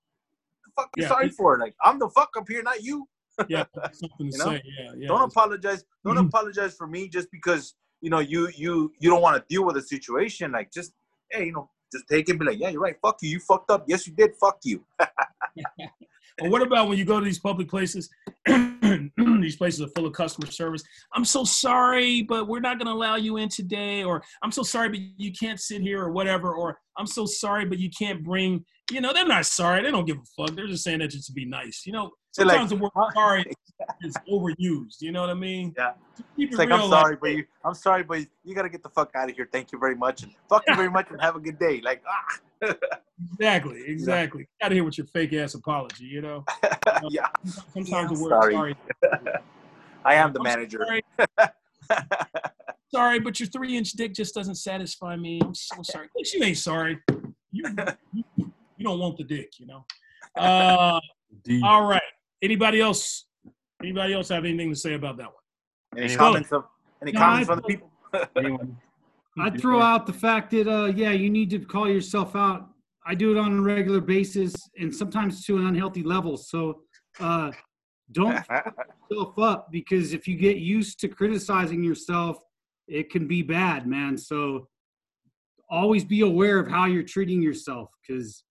the 0.66 0.72
fuck 0.76 0.90
you 0.96 1.04
Yeah. 1.04 1.10
sorry 1.10 1.30
for? 1.30 1.60
Like, 1.60 1.76
I'm 1.84 2.00
the 2.00 2.10
fuck 2.10 2.30
up 2.38 2.46
here, 2.48 2.64
not 2.64 2.82
you. 2.82 3.08
Yeah, 3.50 3.66
something 3.92 4.32
to 4.32 4.38
You 4.38 4.38
know? 4.38 4.46
say. 4.52 4.64
Yeah, 4.80 4.92
yeah. 4.98 5.08
Don't 5.10 5.22
apologize. 5.30 5.84
Don't 6.06 6.16
Mhm. 6.18 6.28
apologize 6.30 6.74
for 6.76 6.88
me 6.88 7.08
just 7.10 7.30
because 7.32 7.76
you 8.02 8.10
know 8.10 8.20
you 8.20 8.50
you 8.56 8.92
you 9.00 9.10
don't 9.10 9.22
want 9.22 9.36
to 9.38 9.44
deal 9.54 9.66
with 9.66 9.76
a 9.78 9.82
situation. 9.82 10.54
Like, 10.54 10.72
just 10.72 10.94
hey, 11.30 11.46
you 11.48 11.52
know, 11.52 11.70
just 11.92 12.06
take 12.10 12.30
it. 12.30 12.32
And 12.32 12.40
be 12.40 12.46
like, 12.46 12.60
yeah, 12.60 12.70
you're 12.70 12.82
right. 12.82 12.96
Fuck 13.02 13.18
you. 13.22 13.30
You 13.30 13.40
fucked 13.42 13.70
up. 13.70 13.84
Yes, 13.88 14.08
you 14.08 14.14
did. 14.14 14.32
Fuck 14.38 14.60
you. 14.64 14.84
Or 16.40 16.50
what 16.52 16.62
about 16.62 16.88
when 16.88 17.00
you 17.00 17.06
go 17.06 17.18
to 17.20 17.26
these 17.26 17.40
public 17.40 17.68
places? 17.68 18.12
These 19.48 19.56
places 19.56 19.82
are 19.82 19.88
full 19.96 20.06
of 20.06 20.14
customer 20.14 20.52
service. 20.52 20.84
I'm 21.14 21.26
so 21.26 21.44
sorry, 21.44 22.22
but 22.24 22.48
we're 22.48 22.60
not 22.60 22.78
going 22.78 22.88
to 22.88 22.94
allow 22.94 23.16
you 23.16 23.38
in 23.38 23.50
today. 23.50 24.04
Or 24.04 24.22
I'm 24.44 24.52
so 24.52 24.64
sorry, 24.64 24.90
but 24.90 25.00
you 25.18 25.32
can't 25.32 25.60
sit 25.60 25.82
here, 25.82 26.04
or 26.04 26.12
whatever. 26.12 26.54
Or 26.54 26.78
I'm 26.98 27.08
so 27.08 27.26
sorry, 27.26 27.66
but 27.66 27.80
you 27.80 27.90
can't 27.90 28.24
bring. 28.24 28.66
You 28.92 29.02
know, 29.02 29.14
they're 29.14 29.28
not 29.28 29.46
sorry. 29.46 29.84
They 29.84 29.92
don't 29.92 30.06
give 30.06 30.18
a 30.18 30.44
fuck. 30.46 30.56
They're 30.56 30.68
just 30.68 30.84
saying 30.84 31.00
that 31.00 31.10
just 31.10 31.28
to 31.28 31.34
be 31.34 31.46
nice. 31.46 31.84
You 31.86 31.94
know, 31.94 32.12
They're 32.36 32.46
like, 32.46 32.58
sometimes 32.58 32.70
the 32.72 32.78
word 32.78 33.14
sorry 33.14 33.46
is 34.02 34.16
overused. 34.30 35.02
You 35.02 35.12
know 35.12 35.22
what 35.22 35.30
I 35.30 35.34
mean? 35.34 35.74
Yeah. 35.78 35.94
Keep 36.36 36.50
It's 36.50 36.56
it 36.56 36.60
like 36.60 36.70
real. 36.70 36.84
I'm 36.84 36.90
sorry, 36.90 37.18
but 37.20 37.32
you, 37.32 37.46
I'm 37.64 37.74
sorry, 37.74 38.04
but 38.04 38.20
you 38.44 38.56
gotta 38.56 38.70
get 38.70 38.84
the 38.84 38.90
fuck 38.90 39.12
out 39.16 39.30
of 39.30 39.36
here. 39.36 39.48
Thank 39.52 39.72
you 39.72 39.80
very 39.80 39.96
much, 39.96 40.24
and 40.24 40.32
fuck 40.50 40.64
you 40.68 40.76
very 40.84 40.90
much, 40.90 41.08
and 41.10 41.22
have 41.22 41.36
a 41.36 41.40
good 41.40 41.60
day. 41.60 41.82
Like, 41.82 42.02
ah, 42.08 42.40
Exactly, 43.34 43.84
exactly. 43.88 44.48
Out 44.62 44.72
of 44.72 44.76
here 44.76 44.84
with 44.84 44.98
your 44.98 45.08
fake 45.08 45.34
ass 45.34 45.54
apology. 45.54 46.06
You 46.06 46.22
know, 46.22 46.46
yeah, 47.10 47.28
sometimes 47.74 48.18
the 48.18 48.24
word 48.24 48.30
Sorry. 48.30 48.54
sorry. 48.54 48.76
I 50.06 50.16
am 50.16 50.34
the 50.34 50.40
I'm 50.40 50.44
manager. 50.44 50.86
Sorry. 50.86 51.04
sorry, 52.94 53.20
but 53.20 53.40
your 53.40 53.48
three 53.50 53.76
inch 53.78 53.92
dick 53.94 54.14
just 54.14 54.34
doesn't 54.36 54.56
satisfy 54.56 55.16
me. 55.16 55.40
I'm 55.44 55.56
so 55.56 55.82
sorry. 55.84 56.08
Bitch, 56.18 56.34
You 56.34 56.44
ain't 56.44 56.58
sorry. 56.58 57.00
You, 57.52 57.64
you, 58.14 58.24
you 58.38 58.84
don't 58.84 59.00
want 59.00 59.18
the 59.18 59.24
dick, 59.24 59.52
you 59.60 59.66
know. 59.68 59.86
Uh, 60.36 61.00
all 61.64 61.86
right. 61.88 62.02
Anybody 62.42 62.80
else? 62.82 63.26
Anybody 63.82 64.14
else 64.14 64.30
have 64.30 64.46
anything 64.46 64.70
to 64.70 64.76
say 64.76 64.94
about 64.94 65.18
that 65.18 65.26
one? 65.28 65.34
Any 65.98 66.06
Anyone? 66.14 66.18
comments? 66.20 66.52
Of, 66.52 66.64
any 67.02 67.12
No, 67.12 67.20
comments 67.20 67.50
I- 67.50 67.54
from 67.54 67.62
the 67.62 67.68
people? 67.68 67.92
Anyone? 68.38 68.78
I'd 69.40 69.60
throw 69.60 69.82
out 69.82 70.06
the 70.06 70.14
fact 70.14 70.52
that 70.52 70.68
uh 70.68 70.86
yeah, 70.88 71.12
you 71.12 71.30
need 71.30 71.50
to 71.52 71.60
call 71.60 71.90
yourself 71.90 72.36
out. 72.36 72.70
I 73.06 73.16
do 73.16 73.32
it 73.32 73.38
on 73.38 73.60
a 73.60 73.62
regular 73.62 74.02
basis 74.02 74.54
and 74.78 74.94
sometimes 74.94 75.46
to 75.46 75.58
an 75.58 75.68
unhealthy 75.68 76.04
level. 76.04 76.38
So 76.38 76.82
uh 77.20 77.52
don't 78.12 78.34
yourself 79.12 79.40
up 79.40 79.72
because 79.72 80.14
if 80.14 80.28
you 80.28 80.36
get 80.36 80.58
used 80.58 81.00
to 81.02 81.08
criticizing 81.08 81.84
yourself, 81.84 82.38
it 82.88 83.10
can 83.10 83.28
be 83.28 83.42
bad, 83.42 83.86
man. 83.86 84.18
So 84.18 84.68
always 85.70 86.06
be 86.06 86.22
aware 86.22 86.60
of 86.60 86.68
how 86.68 86.86
you're 86.86 87.04
treating 87.04 87.42
yourself 87.42 87.90
because 88.02 88.44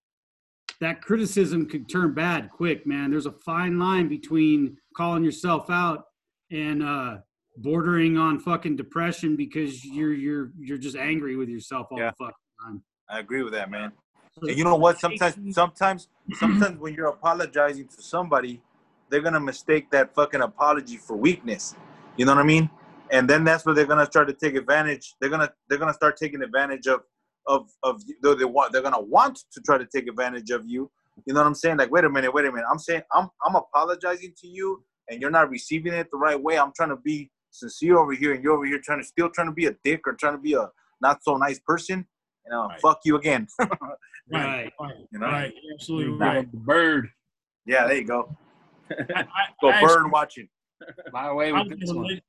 that 0.80 1.00
criticism 1.00 1.66
could 1.66 1.88
turn 1.88 2.12
bad 2.12 2.50
quick, 2.50 2.86
man. 2.86 3.10
There's 3.10 3.26
a 3.26 3.32
fine 3.32 3.78
line 3.78 4.08
between 4.08 4.76
calling 4.94 5.24
yourself 5.24 5.70
out 5.70 6.04
and 6.50 6.82
uh 6.82 7.16
bordering 7.56 8.16
on 8.18 8.38
fucking 8.38 8.76
depression 8.76 9.36
because 9.36 9.84
you're 9.84 10.12
you're 10.12 10.50
you're 10.58 10.78
just 10.78 10.96
angry 10.96 11.36
with 11.36 11.48
yourself 11.48 11.88
all 11.90 11.98
Yeah. 11.98 12.10
the 12.10 12.24
fucking 12.24 12.34
time. 12.64 12.82
I 13.08 13.18
agree 13.20 13.42
with 13.42 13.52
that, 13.54 13.70
man. 13.70 13.92
And 14.42 14.56
you 14.56 14.64
know 14.64 14.74
what? 14.76 14.98
Sometimes, 14.98 15.36
sometimes, 15.54 16.08
sometimes 16.34 16.78
when 16.78 16.92
you're 16.94 17.06
apologizing 17.06 17.88
to 17.88 18.02
somebody, 18.02 18.60
they're 19.08 19.22
gonna 19.22 19.40
mistake 19.40 19.90
that 19.92 20.14
fucking 20.14 20.42
apology 20.42 20.96
for 20.96 21.16
weakness. 21.16 21.74
You 22.16 22.26
know 22.26 22.34
what 22.34 22.42
I 22.42 22.46
mean? 22.46 22.68
And 23.10 23.30
then 23.30 23.44
that's 23.44 23.64
where 23.64 23.74
they're 23.74 23.86
gonna 23.86 24.06
start 24.06 24.28
to 24.28 24.34
take 24.34 24.54
advantage. 24.56 25.14
They're 25.20 25.30
gonna 25.30 25.50
they're 25.68 25.78
gonna 25.78 25.94
start 25.94 26.16
taking 26.16 26.42
advantage 26.42 26.86
of 26.86 27.00
of 27.46 27.68
of 27.82 28.02
you. 28.06 28.16
Though 28.22 28.34
they 28.34 28.44
want 28.44 28.72
they're 28.72 28.82
gonna 28.82 29.00
want 29.00 29.38
to 29.52 29.60
try 29.62 29.78
to 29.78 29.86
take 29.86 30.08
advantage 30.08 30.50
of 30.50 30.66
you. 30.66 30.90
You 31.24 31.32
know 31.32 31.40
what 31.40 31.46
I'm 31.46 31.54
saying? 31.54 31.78
Like, 31.78 31.90
wait 31.90 32.04
a 32.04 32.10
minute, 32.10 32.34
wait 32.34 32.44
a 32.44 32.50
minute. 32.52 32.66
I'm 32.70 32.78
saying 32.78 33.02
I'm 33.14 33.28
I'm 33.46 33.54
apologizing 33.54 34.34
to 34.42 34.46
you, 34.48 34.82
and 35.08 35.20
you're 35.22 35.30
not 35.30 35.48
receiving 35.48 35.94
it 35.94 36.08
the 36.10 36.18
right 36.18 36.40
way. 36.40 36.58
I'm 36.58 36.72
trying 36.76 36.90
to 36.90 36.96
be 36.96 37.30
sincere 37.50 37.98
over 37.98 38.12
here, 38.12 38.32
and 38.34 38.42
you're 38.42 38.52
over 38.52 38.66
here 38.66 38.80
trying 38.82 39.00
to 39.00 39.06
still 39.06 39.28
trying 39.30 39.48
to 39.48 39.52
be 39.52 39.66
a 39.66 39.74
dick 39.84 40.02
or 40.06 40.12
trying 40.14 40.34
to 40.34 40.40
be 40.42 40.54
a 40.54 40.68
not 41.00 41.22
so 41.22 41.36
nice 41.36 41.58
person. 41.60 42.06
You 42.44 42.52
know, 42.52 42.66
Right. 42.68 42.80
fuck 42.80 43.00
you 43.04 43.16
again. 43.16 43.46
Right, 44.28 44.72
right, 44.80 44.94
You 45.12 45.20
know? 45.20 45.26
right. 45.26 45.54
You're 45.62 45.74
absolutely 45.74 46.12
right. 46.18 46.38
up 46.38 46.50
the 46.50 46.56
bird. 46.56 47.08
Yeah, 47.64 47.86
there 47.86 47.96
you 47.98 48.04
go. 48.04 48.36
I, 48.90 49.20
I, 49.20 49.24
Go 49.60 49.70
I 49.70 49.80
bird 49.80 50.10
watching. 50.10 50.48
Fly 51.10 51.28
away 51.28 51.52
I 51.52 51.62
with 51.62 51.70
was, 51.70 51.78
this 51.80 51.92
one. 51.92 52.06
rela- 52.06 52.20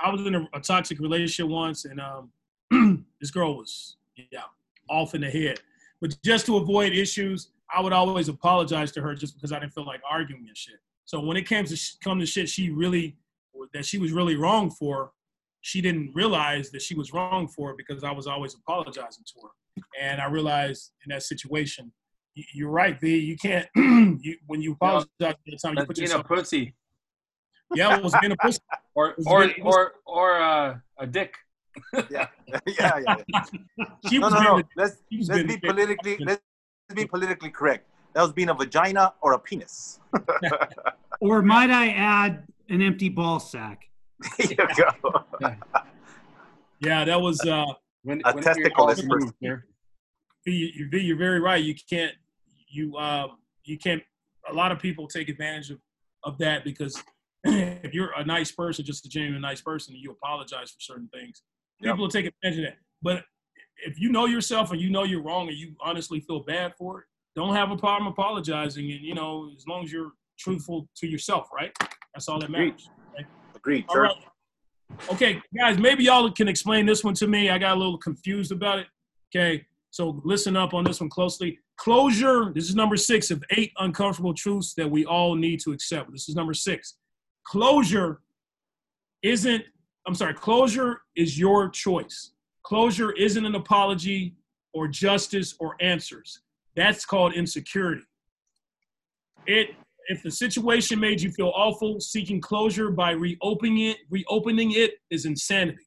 I 0.00 0.10
was 0.10 0.26
in 0.26 0.34
a, 0.34 0.46
a 0.52 0.60
toxic 0.60 0.98
relationship 1.00 1.46
once, 1.50 1.86
and 1.86 1.98
um, 1.98 2.30
this 3.22 3.30
girl 3.30 3.56
was 3.56 3.96
yeah 4.16 4.42
off 4.90 5.14
in 5.14 5.22
the 5.22 5.30
head. 5.30 5.60
But 6.02 6.14
just 6.22 6.44
to 6.44 6.58
avoid 6.58 6.92
issues, 6.92 7.52
I 7.74 7.80
would 7.80 7.94
always 7.94 8.28
apologize 8.28 8.92
to 8.92 9.00
her 9.00 9.14
just 9.14 9.34
because 9.34 9.50
I 9.50 9.60
didn't 9.60 9.72
feel 9.72 9.86
like 9.86 10.02
arguing 10.10 10.44
and 10.46 10.56
shit. 10.56 10.76
So 11.06 11.20
when 11.20 11.38
it 11.38 11.46
came 11.48 11.64
to 11.64 11.74
sh- 11.76 11.94
come 12.04 12.18
to 12.20 12.26
shit, 12.26 12.50
she 12.50 12.68
really 12.68 13.16
that 13.72 13.84
she 13.86 13.98
was 13.98 14.12
really 14.12 14.36
wrong 14.36 14.70
for. 14.70 15.12
She 15.62 15.80
didn't 15.82 16.12
realize 16.14 16.70
that 16.70 16.80
she 16.82 16.94
was 16.94 17.12
wrong 17.12 17.46
for 17.48 17.70
it 17.72 17.76
because 17.76 18.02
I 18.02 18.12
was 18.12 18.26
always 18.26 18.54
apologizing 18.54 19.24
to 19.26 19.34
her. 19.42 19.82
And 20.00 20.20
I 20.20 20.26
realized 20.26 20.92
in 21.04 21.10
that 21.10 21.22
situation, 21.22 21.92
you're 22.54 22.70
right, 22.70 22.98
V. 23.00 23.18
You 23.18 23.36
can't 23.36 23.68
you, 23.76 24.36
when 24.46 24.62
you 24.62 24.72
apologize 24.72 25.08
at 25.22 25.36
the 25.44 25.56
time 25.58 25.72
you 25.72 25.76
That's 25.76 25.86
put 25.86 25.96
being 25.96 26.12
a 26.12 26.24
pussy. 26.24 26.74
Yeah, 27.74 27.96
it 27.98 28.02
was 28.02 28.14
being 28.20 28.32
a 28.32 28.36
pussy. 28.36 28.60
Or 28.94 29.10
It's 29.16 29.26
or 29.26 29.46
being- 29.46 29.62
or 29.62 29.92
or 30.06 30.40
uh, 30.40 30.76
a 30.98 31.06
dick. 31.06 31.34
Yeah, 32.10 32.26
yeah, 32.66 32.98
yeah. 33.06 33.44
She 34.08 34.18
No, 34.18 34.26
was 34.26 34.34
no, 34.34 34.42
no. 34.42 34.58
a- 34.58 34.64
Let's 34.76 34.96
let's 35.12 35.28
be 35.28 35.40
a 35.40 35.44
dick. 35.44 35.62
politically 35.62 36.16
let's 36.28 36.42
be 36.94 37.04
politically 37.06 37.50
correct. 37.50 37.86
That 38.14 38.22
was 38.22 38.32
being 38.32 38.48
a 38.48 38.54
vagina 38.54 39.12
or 39.20 39.34
a 39.34 39.38
penis. 39.38 40.00
or 41.20 41.42
might 41.42 41.70
I 41.70 41.90
add 41.90 42.44
an 42.70 42.80
empty 42.82 43.08
ball 43.08 43.40
sack? 43.40 43.86
There 44.38 44.46
you 44.50 44.56
go. 44.56 45.24
Yeah, 46.80 47.04
that 47.04 47.20
was 47.20 47.44
uh 47.44 47.66
When, 48.02 48.22
A 48.24 48.32
whenever 48.32 48.58
you're 48.58 48.70
testicle 48.70 48.84
all 48.84 48.90
is 48.90 49.04
moved 49.04 49.34
here. 49.40 49.66
V, 50.46 50.72
You, 50.74 50.88
you're 50.98 51.18
very 51.18 51.38
right. 51.40 51.62
You 51.62 51.74
can't, 51.88 52.14
you, 52.68 52.96
uh, 52.96 53.28
you 53.64 53.76
can't. 53.76 54.02
A 54.50 54.54
lot 54.54 54.72
of 54.72 54.78
people 54.78 55.06
take 55.06 55.28
advantage 55.28 55.70
of, 55.70 55.78
of 56.24 56.38
that 56.38 56.64
because 56.64 57.02
if 57.44 57.92
you're 57.92 58.12
a 58.16 58.24
nice 58.24 58.50
person, 58.50 58.84
just 58.84 59.04
a 59.04 59.10
genuine 59.10 59.42
nice 59.42 59.60
person, 59.60 59.94
you 59.94 60.10
apologize 60.10 60.70
for 60.70 60.80
certain 60.80 61.08
things, 61.12 61.42
Yep. 61.82 61.92
people 61.92 62.04
will 62.04 62.10
take 62.10 62.26
advantage 62.26 62.58
of 62.60 62.64
that. 62.70 62.78
But 63.02 63.24
if 63.86 63.98
you 64.00 64.10
know 64.10 64.26
yourself 64.26 64.70
and 64.72 64.80
you 64.80 64.90
know 64.90 65.04
you're 65.04 65.22
wrong 65.22 65.48
and 65.48 65.56
you 65.56 65.74
honestly 65.82 66.20
feel 66.20 66.40
bad 66.40 66.74
for 66.78 67.00
it, 67.00 67.04
don't 67.36 67.54
have 67.54 67.70
a 67.70 67.76
problem 67.76 68.10
apologizing. 68.10 68.90
And 68.90 69.00
you 69.00 69.14
know, 69.14 69.50
as 69.56 69.66
long 69.66 69.84
as 69.84 69.92
you're 69.92 70.12
truthful 70.40 70.88
to 70.96 71.06
yourself, 71.06 71.48
right? 71.54 71.72
That's 72.14 72.28
all 72.28 72.40
that 72.40 72.48
Agreed. 72.48 72.70
matters. 72.70 72.88
Agreed, 73.54 73.84
All 73.88 74.00
right. 74.00 74.14
Okay, 75.12 75.40
guys, 75.56 75.78
maybe 75.78 76.04
y'all 76.04 76.30
can 76.32 76.48
explain 76.48 76.86
this 76.86 77.04
one 77.04 77.14
to 77.14 77.26
me. 77.26 77.50
I 77.50 77.58
got 77.58 77.76
a 77.76 77.78
little 77.78 77.98
confused 77.98 78.50
about 78.52 78.78
it. 78.80 78.86
Okay, 79.28 79.64
so 79.90 80.20
listen 80.24 80.56
up 80.56 80.74
on 80.74 80.82
this 80.82 81.00
one 81.00 81.10
closely. 81.10 81.58
Closure, 81.76 82.52
this 82.54 82.68
is 82.68 82.74
number 82.74 82.96
six 82.96 83.30
of 83.30 83.42
eight 83.50 83.72
uncomfortable 83.78 84.34
truths 84.34 84.74
that 84.74 84.90
we 84.90 85.04
all 85.04 85.34
need 85.34 85.60
to 85.60 85.72
accept. 85.72 86.10
This 86.10 86.28
is 86.28 86.34
number 86.34 86.54
six. 86.54 86.96
Closure 87.46 88.20
isn't, 89.22 89.64
I'm 90.06 90.14
sorry, 90.14 90.34
closure 90.34 91.02
is 91.16 91.38
your 91.38 91.68
choice. 91.68 92.32
Closure 92.62 93.12
isn't 93.12 93.44
an 93.44 93.54
apology 93.54 94.34
or 94.72 94.88
justice 94.88 95.54
or 95.60 95.76
answers. 95.80 96.40
That's 96.76 97.04
called 97.04 97.34
insecurity. 97.34 98.02
It 99.46 99.70
if 100.10 100.24
the 100.24 100.30
situation 100.30 100.98
made 100.98 101.20
you 101.20 101.30
feel 101.30 101.52
awful, 101.54 102.00
seeking 102.00 102.40
closure 102.40 102.90
by 102.90 103.12
reopening 103.12 103.78
it, 103.78 103.98
reopening 104.10 104.72
it 104.72 104.94
is 105.08 105.24
insanity. 105.24 105.86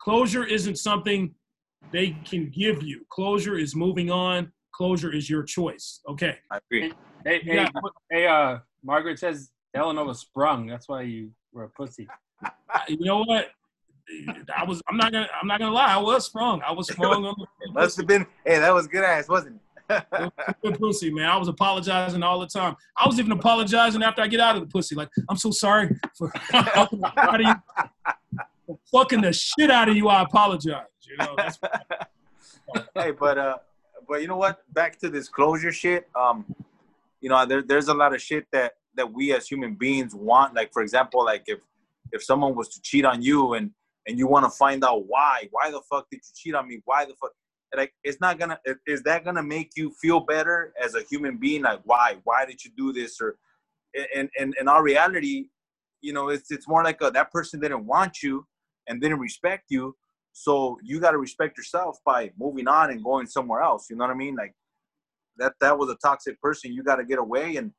Closure 0.00 0.44
isn't 0.44 0.76
something 0.78 1.34
they 1.92 2.16
can 2.24 2.48
give 2.50 2.82
you. 2.82 3.04
Closure 3.10 3.58
is 3.58 3.76
moving 3.76 4.10
on. 4.10 4.50
Closure 4.74 5.12
is 5.14 5.28
your 5.28 5.42
choice. 5.42 6.00
Okay. 6.08 6.38
I 6.50 6.58
agree. 6.70 6.92
Hey, 7.26 7.40
hey, 7.44 7.54
Yeah. 7.56 7.68
hey, 8.10 8.26
uh, 8.26 8.58
Margaret 8.82 9.18
says 9.18 9.50
Delano 9.74 10.06
was 10.06 10.20
sprung. 10.20 10.66
That's 10.66 10.88
why 10.88 11.02
you 11.02 11.30
were 11.52 11.64
a 11.64 11.68
pussy. 11.68 12.08
You 12.88 12.96
know 13.04 13.22
what? 13.22 13.50
I 14.56 14.64
was. 14.64 14.82
I'm 14.88 14.96
not 14.96 15.12
gonna. 15.12 15.28
I'm 15.40 15.46
not 15.46 15.60
gonna 15.60 15.72
lie. 15.72 15.94
I 15.94 15.98
was 15.98 16.24
sprung. 16.26 16.60
I 16.66 16.72
was 16.72 16.88
sprung 16.92 17.24
on 17.24 17.34
It 17.60 17.72
must 17.72 17.96
have 17.98 18.06
been. 18.08 18.26
Hey, 18.44 18.58
that 18.58 18.74
was 18.74 18.88
good 18.88 19.04
ass, 19.04 19.28
wasn't 19.28 19.56
it? 19.56 19.60
the 19.61 19.61
pussy, 20.78 21.10
man. 21.12 21.28
I 21.28 21.36
was 21.36 21.48
apologizing 21.48 22.22
all 22.22 22.40
the 22.40 22.46
time. 22.46 22.76
I 22.96 23.06
was 23.06 23.18
even 23.18 23.32
apologizing 23.32 24.02
after 24.02 24.22
I 24.22 24.26
get 24.26 24.40
out 24.40 24.56
of 24.56 24.62
the 24.62 24.68
pussy. 24.68 24.94
Like, 24.94 25.08
I'm 25.28 25.36
so 25.36 25.50
sorry 25.50 25.96
for 26.16 26.30
for 28.66 28.78
fucking 28.90 29.22
the 29.22 29.32
shit 29.32 29.70
out 29.70 29.88
of 29.88 29.96
you. 29.96 30.08
I 30.08 30.22
apologize. 30.22 30.86
You 31.08 31.16
know, 31.18 31.36
hey, 32.94 33.10
but 33.12 33.38
uh, 33.38 33.56
but 34.08 34.22
you 34.22 34.28
know 34.28 34.36
what? 34.36 34.62
Back 34.72 34.98
to 35.00 35.08
this 35.10 35.28
closure 35.28 35.72
shit. 35.72 36.08
Um, 36.14 36.44
you 37.20 37.28
know, 37.28 37.44
there, 37.46 37.62
there's 37.62 37.88
a 37.88 37.94
lot 37.94 38.14
of 38.14 38.22
shit 38.22 38.46
that 38.52 38.72
that 38.96 39.12
we 39.12 39.32
as 39.34 39.46
human 39.46 39.74
beings 39.74 40.14
want. 40.14 40.54
Like, 40.54 40.72
for 40.72 40.82
example, 40.82 41.24
like 41.24 41.44
if 41.46 41.58
if 42.12 42.22
someone 42.22 42.54
was 42.54 42.68
to 42.70 42.80
cheat 42.82 43.04
on 43.04 43.22
you 43.22 43.54
and 43.54 43.70
and 44.06 44.18
you 44.18 44.26
want 44.26 44.44
to 44.44 44.50
find 44.50 44.84
out 44.84 45.06
why, 45.06 45.48
why 45.50 45.70
the 45.70 45.80
fuck 45.88 46.08
did 46.10 46.16
you 46.16 46.32
cheat 46.34 46.54
on 46.54 46.68
me? 46.68 46.80
Why 46.84 47.04
the 47.04 47.14
fuck? 47.20 47.32
Like, 47.76 47.92
it's 48.04 48.20
not 48.20 48.38
gonna. 48.38 48.58
Is 48.86 49.02
that 49.02 49.24
gonna 49.24 49.42
make 49.42 49.72
you 49.76 49.92
feel 50.00 50.20
better 50.20 50.72
as 50.82 50.94
a 50.94 51.02
human 51.02 51.38
being? 51.38 51.62
Like, 51.62 51.80
why? 51.84 52.16
Why 52.24 52.44
did 52.44 52.64
you 52.64 52.70
do 52.76 52.92
this? 52.92 53.20
Or, 53.20 53.36
and 54.14 54.28
and 54.38 54.54
in 54.60 54.68
our 54.68 54.82
reality, 54.82 55.46
you 56.00 56.12
know, 56.12 56.28
it's 56.28 56.50
it's 56.50 56.68
more 56.68 56.84
like 56.84 57.00
a, 57.00 57.10
that 57.10 57.32
person 57.32 57.60
didn't 57.60 57.86
want 57.86 58.22
you 58.22 58.46
and 58.88 59.00
didn't 59.00 59.18
respect 59.20 59.66
you 59.70 59.96
so 60.32 60.78
you 60.82 60.98
got 60.98 61.12
to 61.12 61.18
respect 61.18 61.56
yourself 61.56 61.98
by 62.04 62.30
moving 62.38 62.66
on 62.66 62.90
and 62.90 63.04
going 63.04 63.26
somewhere 63.26 63.60
else 63.60 63.88
you 63.90 63.96
know 63.96 64.04
what 64.04 64.10
i 64.10 64.16
mean 64.16 64.34
like 64.34 64.54
that 65.36 65.52
that 65.60 65.76
was 65.76 65.90
a 65.90 65.96
toxic 65.96 66.40
person 66.40 66.72
you 66.72 66.82
got 66.82 66.96
to 66.96 67.04
get 67.04 67.18
away 67.18 67.56
and 67.56 67.70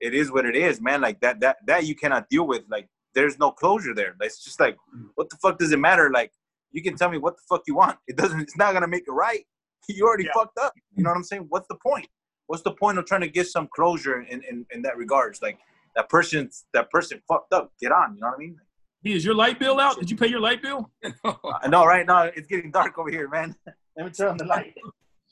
it 0.00 0.14
is 0.14 0.30
what 0.30 0.44
it 0.44 0.56
is 0.56 0.80
man 0.80 1.00
like 1.00 1.20
that 1.20 1.40
that 1.40 1.56
that 1.66 1.86
you 1.86 1.94
cannot 1.94 2.28
deal 2.28 2.46
with 2.46 2.62
like 2.68 2.88
there's 3.14 3.38
no 3.38 3.50
closure 3.50 3.94
there 3.94 4.14
it's 4.20 4.44
just 4.44 4.60
like 4.60 4.76
mm. 4.96 5.06
what 5.14 5.30
the 5.30 5.36
fuck 5.36 5.58
does 5.58 5.72
it 5.72 5.78
matter 5.78 6.10
like 6.10 6.32
you 6.72 6.82
can 6.82 6.96
tell 6.96 7.10
me 7.10 7.18
what 7.18 7.36
the 7.36 7.42
fuck 7.48 7.62
you 7.66 7.74
want 7.74 7.98
it 8.06 8.16
doesn't 8.16 8.40
it's 8.40 8.56
not 8.56 8.72
gonna 8.72 8.88
make 8.88 9.04
it 9.06 9.12
right 9.12 9.44
you 9.88 10.04
already 10.06 10.24
Yeah. 10.24 10.30
fucked 10.34 10.58
up 10.58 10.72
you 10.94 11.02
know 11.02 11.10
what 11.10 11.16
i'm 11.16 11.24
saying 11.24 11.46
what's 11.48 11.68
the 11.68 11.76
point 11.76 12.06
what's 12.46 12.62
the 12.62 12.72
point 12.72 12.98
of 12.98 13.06
trying 13.06 13.22
to 13.22 13.28
get 13.28 13.46
some 13.46 13.68
closure 13.74 14.20
in 14.22 14.42
in, 14.48 14.66
in 14.72 14.82
that 14.82 14.96
regards 14.96 15.40
like 15.42 15.58
that 15.96 16.08
person 16.08 16.50
that 16.74 16.90
person 16.90 17.20
fucked 17.28 17.52
up 17.52 17.72
get 17.80 17.92
on 17.92 18.14
you 18.14 18.20
know 18.20 18.28
what 18.28 18.36
i 18.36 18.38
mean 18.38 18.56
Hey, 19.02 19.12
is 19.12 19.24
your 19.24 19.34
light 19.34 19.58
bill 19.58 19.80
out? 19.80 19.98
Did 19.98 20.10
you 20.10 20.16
pay 20.18 20.26
your 20.26 20.40
light 20.40 20.60
bill? 20.60 20.90
I 21.62 21.68
know 21.68 21.86
right 21.86 22.06
now 22.06 22.24
it's 22.24 22.46
getting 22.46 22.70
dark 22.70 22.98
over 22.98 23.08
here, 23.10 23.30
man. 23.30 23.56
Let 23.96 24.04
me 24.04 24.12
turn 24.12 24.28
on 24.28 24.36
the 24.36 24.44
light. 24.44 24.74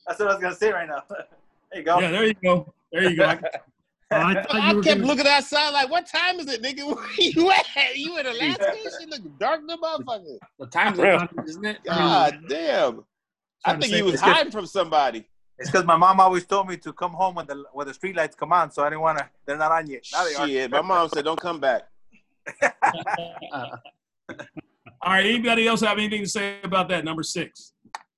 That's 0.06 0.18
what 0.18 0.28
I 0.28 0.32
was 0.32 0.42
gonna 0.42 0.54
say 0.54 0.72
right 0.72 0.88
now. 0.88 1.02
There 1.10 1.80
you 1.80 1.82
go. 1.82 2.00
Yeah, 2.00 2.10
there 2.10 2.26
you 2.26 2.32
go. 2.42 2.72
There 2.90 3.10
you 3.10 3.14
go. 3.14 3.38
I- 4.10 4.16
Oh, 4.50 4.58
I 4.58 4.70
I 4.70 4.72
kept 4.74 4.84
gonna- 4.84 5.06
looking 5.06 5.26
outside 5.26 5.70
like, 5.70 5.90
what 5.90 6.06
time 6.06 6.40
is 6.40 6.46
it, 6.48 6.62
nigga? 6.62 6.86
Where 6.94 7.06
you 7.18 7.50
at? 7.50 7.96
You 7.96 8.18
in 8.18 8.26
Alaska? 8.26 8.74
Shit 9.00 9.08
look 9.10 9.38
dark, 9.38 9.60
the 9.66 9.76
motherfucker. 9.76 10.38
The 10.58 10.66
times 10.66 10.98
are 10.98 11.28
isn't 11.46 11.64
it? 11.64 11.78
God 11.84 12.38
damn. 12.48 13.04
I 13.64 13.72
think 13.72 13.84
say 13.84 13.96
he 13.96 14.02
was 14.02 14.14
it's 14.14 14.22
good. 14.22 14.32
hiding 14.32 14.52
from 14.52 14.66
somebody. 14.66 15.28
It's 15.58 15.70
because 15.70 15.84
my 15.84 15.96
mom 15.96 16.20
always 16.20 16.46
told 16.46 16.68
me 16.68 16.76
to 16.78 16.92
come 16.92 17.10
home 17.12 17.34
when 17.34 17.46
the 17.46 17.64
when 17.72 17.86
the 17.86 17.92
street 17.92 18.14
lights 18.16 18.36
come 18.36 18.52
on, 18.52 18.70
so 18.70 18.84
I 18.84 18.90
didn't 18.90 19.02
want 19.02 19.18
to. 19.18 19.28
They're 19.44 19.56
not 19.58 19.72
on 19.72 19.88
yet. 19.90 20.04
Now 20.12 20.24
they 20.24 20.34
are. 20.36 20.46
Shit, 20.46 20.70
my 20.70 20.80
mom 20.82 21.08
said, 21.08 21.24
don't 21.24 21.40
come 21.40 21.58
back. 21.60 21.82
All 25.02 25.12
right. 25.12 25.26
Anybody 25.26 25.66
else 25.66 25.80
have 25.80 25.98
anything 25.98 26.22
to 26.22 26.28
say 26.28 26.58
about 26.62 26.88
that? 26.88 27.04
Number 27.04 27.22
six. 27.22 27.72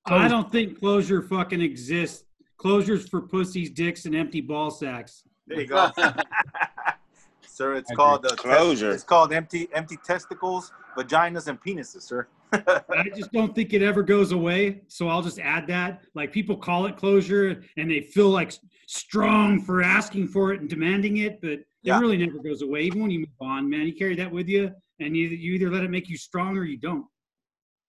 I 0.07 0.29
don't 0.29 0.51
think 0.53 0.79
closure 0.79 1.23
fucking 1.23 1.61
exists. 1.61 2.25
Closures 2.59 3.09
for 3.09 3.23
pussies, 3.23 3.71
dicks, 3.71 4.05
and 4.05 4.15
empty 4.15 4.41
ball 4.41 4.71
sacks. 4.71 5.23
There 5.51 5.61
you 5.61 5.67
go, 5.67 5.91
sir. 7.47 7.75
It's 7.75 7.91
I 7.91 7.95
called 7.95 8.25
uh, 8.25 8.37
Closure. 8.37 8.93
It's 8.93 9.03
called 9.03 9.33
empty 9.33 9.69
empty 9.75 9.97
testicles, 9.97 10.73
vaginas, 10.97 11.49
and 11.49 11.61
penises, 11.61 12.03
sir. 12.03 12.29
I 12.53 13.09
just 13.17 13.33
don't 13.33 13.53
think 13.55 13.73
it 13.73 13.83
ever 13.83 14.03
goes 14.05 14.31
away. 14.31 14.83
So 14.87 15.09
I'll 15.09 15.23
just 15.23 15.41
add 15.41 15.67
that. 15.67 16.03
Like 16.15 16.33
people 16.33 16.57
call 16.57 16.87
it 16.87 16.97
closure 16.97 17.63
and 17.77 17.91
they 17.91 18.01
feel 18.01 18.29
like 18.31 18.53
strong 18.87 19.61
for 19.61 19.83
asking 19.83 20.29
for 20.29 20.53
it 20.53 20.61
and 20.61 20.71
demanding 20.71 21.19
it, 21.19 21.41
but 21.41 21.59
Yeah. 21.83 21.97
it 21.97 22.01
really 22.01 22.17
never 22.17 22.39
goes 22.39 22.63
away. 22.63 22.83
Even 22.83 23.03
when 23.03 23.11
you 23.11 23.21
move 23.21 23.29
on, 23.41 23.69
man, 23.69 23.87
you 23.87 23.95
carry 23.95 24.15
that 24.17 24.31
with 24.31 24.49
you 24.49 24.73
and 25.01 25.17
you, 25.17 25.29
you 25.29 25.55
either 25.55 25.71
let 25.71 25.83
it 25.83 25.91
make 25.91 26.09
you 26.09 26.17
strong 26.17 26.57
or 26.57 26.65
you 26.65 26.77
don't. 26.79 27.07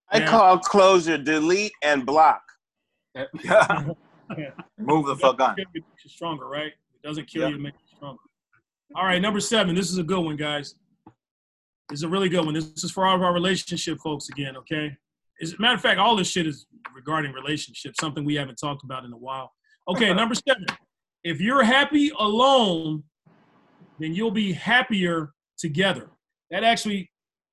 I 0.09 0.19
Yeah. 0.19 0.27
call 0.27 0.57
closure 0.59 1.17
delete 1.19 1.73
and 1.83 2.05
block. 2.05 2.41
yeah 3.15 3.25
Move 4.77 5.07
the 5.07 5.15
fuck 5.15 5.39
on. 5.41 5.55
It 5.59 5.67
makes 5.73 6.13
stronger, 6.13 6.47
right? 6.47 6.73
It 7.03 7.07
doesn't 7.07 7.27
kill 7.27 7.49
you, 7.49 7.55
it 7.55 7.61
makes 7.61 7.77
you 7.81 7.95
stronger. 7.97 8.19
All 8.95 9.05
right, 9.05 9.21
number 9.21 9.39
seven. 9.39 9.73
This 9.73 9.89
is 9.89 9.97
a 9.97 10.03
good 10.03 10.19
one, 10.19 10.35
guys. 10.35 10.75
This 11.89 11.99
is 11.99 12.03
a 12.03 12.09
really 12.09 12.29
good 12.29 12.45
one. 12.45 12.53
This 12.53 12.83
is 12.83 12.91
for 12.91 13.05
all 13.05 13.15
of 13.15 13.21
our 13.21 13.33
relationship 13.33 13.99
folks 14.03 14.29
again, 14.29 14.55
okay? 14.57 14.95
As 15.41 15.53
a 15.53 15.61
matter 15.61 15.75
of 15.75 15.81
fact, 15.81 15.99
all 15.99 16.15
this 16.15 16.29
shit 16.29 16.45
is 16.45 16.67
regarding 16.93 17.31
relationships, 17.31 17.97
something 17.99 18.23
we 18.23 18.35
haven't 18.35 18.55
talked 18.55 18.83
about 18.83 19.05
in 19.05 19.13
a 19.13 19.17
while. 19.17 19.51
Okay, 19.87 20.13
number 20.13 20.35
seven. 20.35 20.65
If 21.23 21.41
you're 21.41 21.63
happy 21.63 22.11
alone, 22.19 23.03
then 23.99 24.13
you'll 24.13 24.31
be 24.31 24.53
happier 24.53 25.31
together. 25.57 26.09
That 26.49 26.63
actually, 26.63 27.09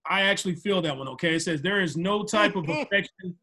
I 0.09 0.23
actually 0.23 0.57
feel 0.57 0.83
that 0.83 0.97
one, 0.97 1.09
okay? 1.09 1.37
It 1.37 1.41
says 1.41 1.63
there 1.63 1.81
is 1.81 1.97
no 1.97 2.25
type 2.25 2.57
of 2.57 2.69
affection 2.69 3.37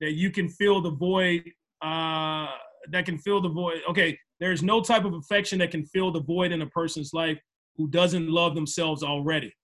that 0.00 0.12
you 0.12 0.30
can 0.30 0.48
fill 0.48 0.80
the 0.80 0.90
void, 0.90 1.44
uh, 1.82 2.48
that 2.90 3.04
can 3.04 3.18
fill 3.18 3.40
the 3.40 3.48
void. 3.48 3.80
Okay, 3.88 4.18
there's 4.40 4.62
no 4.62 4.80
type 4.80 5.04
of 5.04 5.14
affection 5.14 5.58
that 5.58 5.70
can 5.70 5.84
fill 5.84 6.12
the 6.12 6.20
void 6.20 6.52
in 6.52 6.62
a 6.62 6.66
person's 6.66 7.12
life 7.12 7.38
who 7.76 7.88
doesn't 7.88 8.28
love 8.28 8.54
themselves 8.54 9.02
already. 9.02 9.54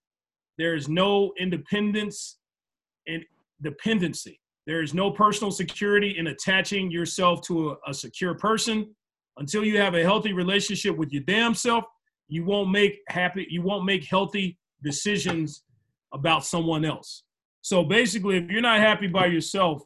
There 0.57 0.75
is 0.75 0.87
no 0.87 1.33
independence 1.39 2.37
and 3.07 3.23
dependency. 3.61 4.39
There 4.67 4.81
is 4.81 4.93
no 4.93 5.11
personal 5.11 5.51
security 5.51 6.17
in 6.17 6.27
attaching 6.27 6.89
yourself 6.89 7.41
to 7.43 7.71
a, 7.71 7.91
a 7.91 7.93
secure 7.93 8.33
person. 8.35 8.95
Until 9.37 9.65
you 9.65 9.77
have 9.77 9.95
a 9.95 10.01
healthy 10.01 10.33
relationship 10.33 10.97
with 10.97 11.11
your 11.11 11.23
damn 11.23 11.53
self, 11.53 11.83
you 12.27 12.45
won't 12.45 12.71
make 12.71 12.99
happy, 13.09 13.45
you 13.49 13.61
won't 13.61 13.85
make 13.85 14.05
healthy 14.05 14.57
decisions 14.81 15.63
about 16.13 16.45
someone 16.45 16.85
else. 16.85 17.23
So 17.61 17.83
basically, 17.83 18.37
if 18.37 18.49
you're 18.49 18.61
not 18.61 18.79
happy 18.79 19.07
by 19.07 19.25
yourself, 19.25 19.83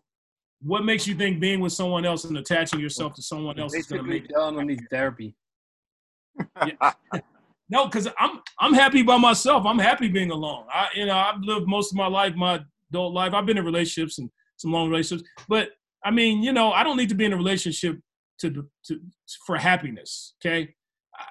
what 0.61 0.83
makes 0.83 1.07
you 1.07 1.15
think 1.15 1.39
being 1.39 1.59
with 1.59 1.73
someone 1.73 2.05
else 2.05 2.25
and 2.25 2.37
attaching 2.37 2.79
yourself 2.79 3.13
to 3.13 3.21
someone 3.21 3.59
else 3.59 3.73
is 3.73 3.87
going 3.87 4.03
to 4.03 4.09
make 4.09 4.25
it? 4.25 4.29
Delano 4.29 4.61
needs 4.61 4.83
therapy. 4.91 5.35
No, 7.69 7.85
because 7.85 8.07
I'm 8.17 8.39
I'm 8.59 8.73
happy 8.73 9.03
by 9.03 9.17
myself. 9.17 9.65
I'm 9.65 9.77
happy 9.77 10.07
being 10.07 10.31
alone. 10.31 10.65
I 10.73 10.87
you 10.95 11.05
know 11.05 11.15
I've 11.15 11.39
lived 11.41 11.67
most 11.67 11.91
of 11.91 11.97
my 11.97 12.07
life, 12.07 12.35
my 12.35 12.59
adult 12.89 13.13
life. 13.13 13.33
I've 13.33 13.45
been 13.45 13.57
in 13.57 13.65
relationships 13.65 14.17
and 14.17 14.29
some 14.57 14.71
long 14.71 14.89
relationships, 14.89 15.29
but 15.47 15.69
I 16.03 16.11
mean, 16.11 16.41
you 16.41 16.51
know, 16.51 16.71
I 16.71 16.83
don't 16.83 16.97
need 16.97 17.09
to 17.09 17.15
be 17.15 17.25
in 17.25 17.33
a 17.33 17.37
relationship 17.37 17.99
to 18.41 18.67
to 18.85 18.99
for 19.45 19.55
happiness. 19.57 20.33
Okay, 20.43 20.73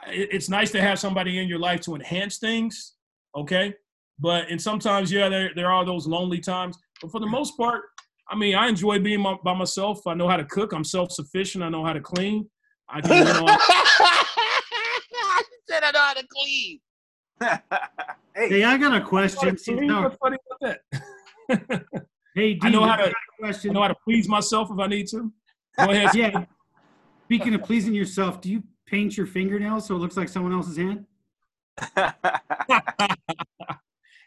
it's 0.06 0.48
nice 0.48 0.70
to 0.72 0.80
have 0.80 1.00
somebody 1.00 1.38
in 1.38 1.48
your 1.48 1.58
life 1.58 1.80
to 1.82 1.96
enhance 1.96 2.38
things, 2.38 2.94
okay? 3.36 3.74
But 4.20 4.48
and 4.48 4.62
sometimes, 4.62 5.10
yeah, 5.10 5.28
there 5.28 5.50
there 5.56 5.70
are 5.72 5.84
those 5.84 6.06
lonely 6.06 6.38
times. 6.38 6.78
But 7.02 7.10
for 7.10 7.18
the 7.20 7.26
most 7.38 7.56
part, 7.56 7.82
I 8.30 8.36
mean, 8.36 8.54
I 8.54 8.68
enjoy 8.68 8.98
being 8.98 9.20
my, 9.20 9.36
by 9.42 9.54
myself. 9.54 10.06
I 10.06 10.14
know 10.14 10.28
how 10.28 10.36
to 10.36 10.44
cook. 10.44 10.72
I'm 10.72 10.84
self 10.84 11.10
sufficient. 11.12 11.64
I 11.64 11.68
know 11.70 11.84
how 11.84 11.92
to 11.94 12.00
clean. 12.00 12.48
I 12.88 13.00
can, 13.00 13.16
you 13.18 13.24
know, 13.24 13.44
I 13.48 15.42
said 15.68 15.82
I 15.82 15.90
know 15.92 16.00
how 16.00 16.14
to 16.14 16.26
clean. 16.30 16.80
hey, 18.34 18.48
Hey, 18.48 18.64
I 18.64 18.76
got 18.78 18.94
a 18.94 19.04
question. 19.04 19.56
to 19.56 19.58
See, 19.58 19.74
clean. 19.74 19.86
no, 19.88 20.02
What's 20.02 20.16
funny 20.16 20.36
about 20.60 20.78
that? 21.48 21.84
hey, 22.34 22.54
D, 22.54 22.60
I 22.62 22.70
know 22.70 22.84
how 22.84 22.96
to- 22.96 23.04
a 23.06 23.08
I 23.08 23.12
question. 23.38 23.72
know 23.72 23.82
how 23.82 23.88
to 23.88 23.96
please 24.04 24.28
myself 24.28 24.68
if 24.70 24.78
I 24.78 24.86
need 24.86 25.06
to. 25.08 25.32
Go 25.78 25.90
ahead. 25.90 26.14
Yeah. 26.14 26.44
Speaking 27.24 27.54
of 27.54 27.62
pleasing 27.62 27.94
yourself, 27.94 28.40
do 28.40 28.50
you 28.50 28.62
paint 28.86 29.16
your 29.16 29.26
fingernails 29.26 29.86
so 29.86 29.94
it 29.96 29.98
looks 29.98 30.16
like 30.16 30.28
someone 30.28 30.52
else's 30.52 30.76
hand? 30.78 31.04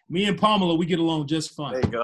Me 0.08 0.26
and 0.26 0.38
Pamela, 0.40 0.76
we 0.76 0.86
get 0.86 1.00
along 1.00 1.28
just 1.28 1.56
fine. 1.56 1.74
there 1.74 1.82
you 1.86 1.90
go. 1.92 2.04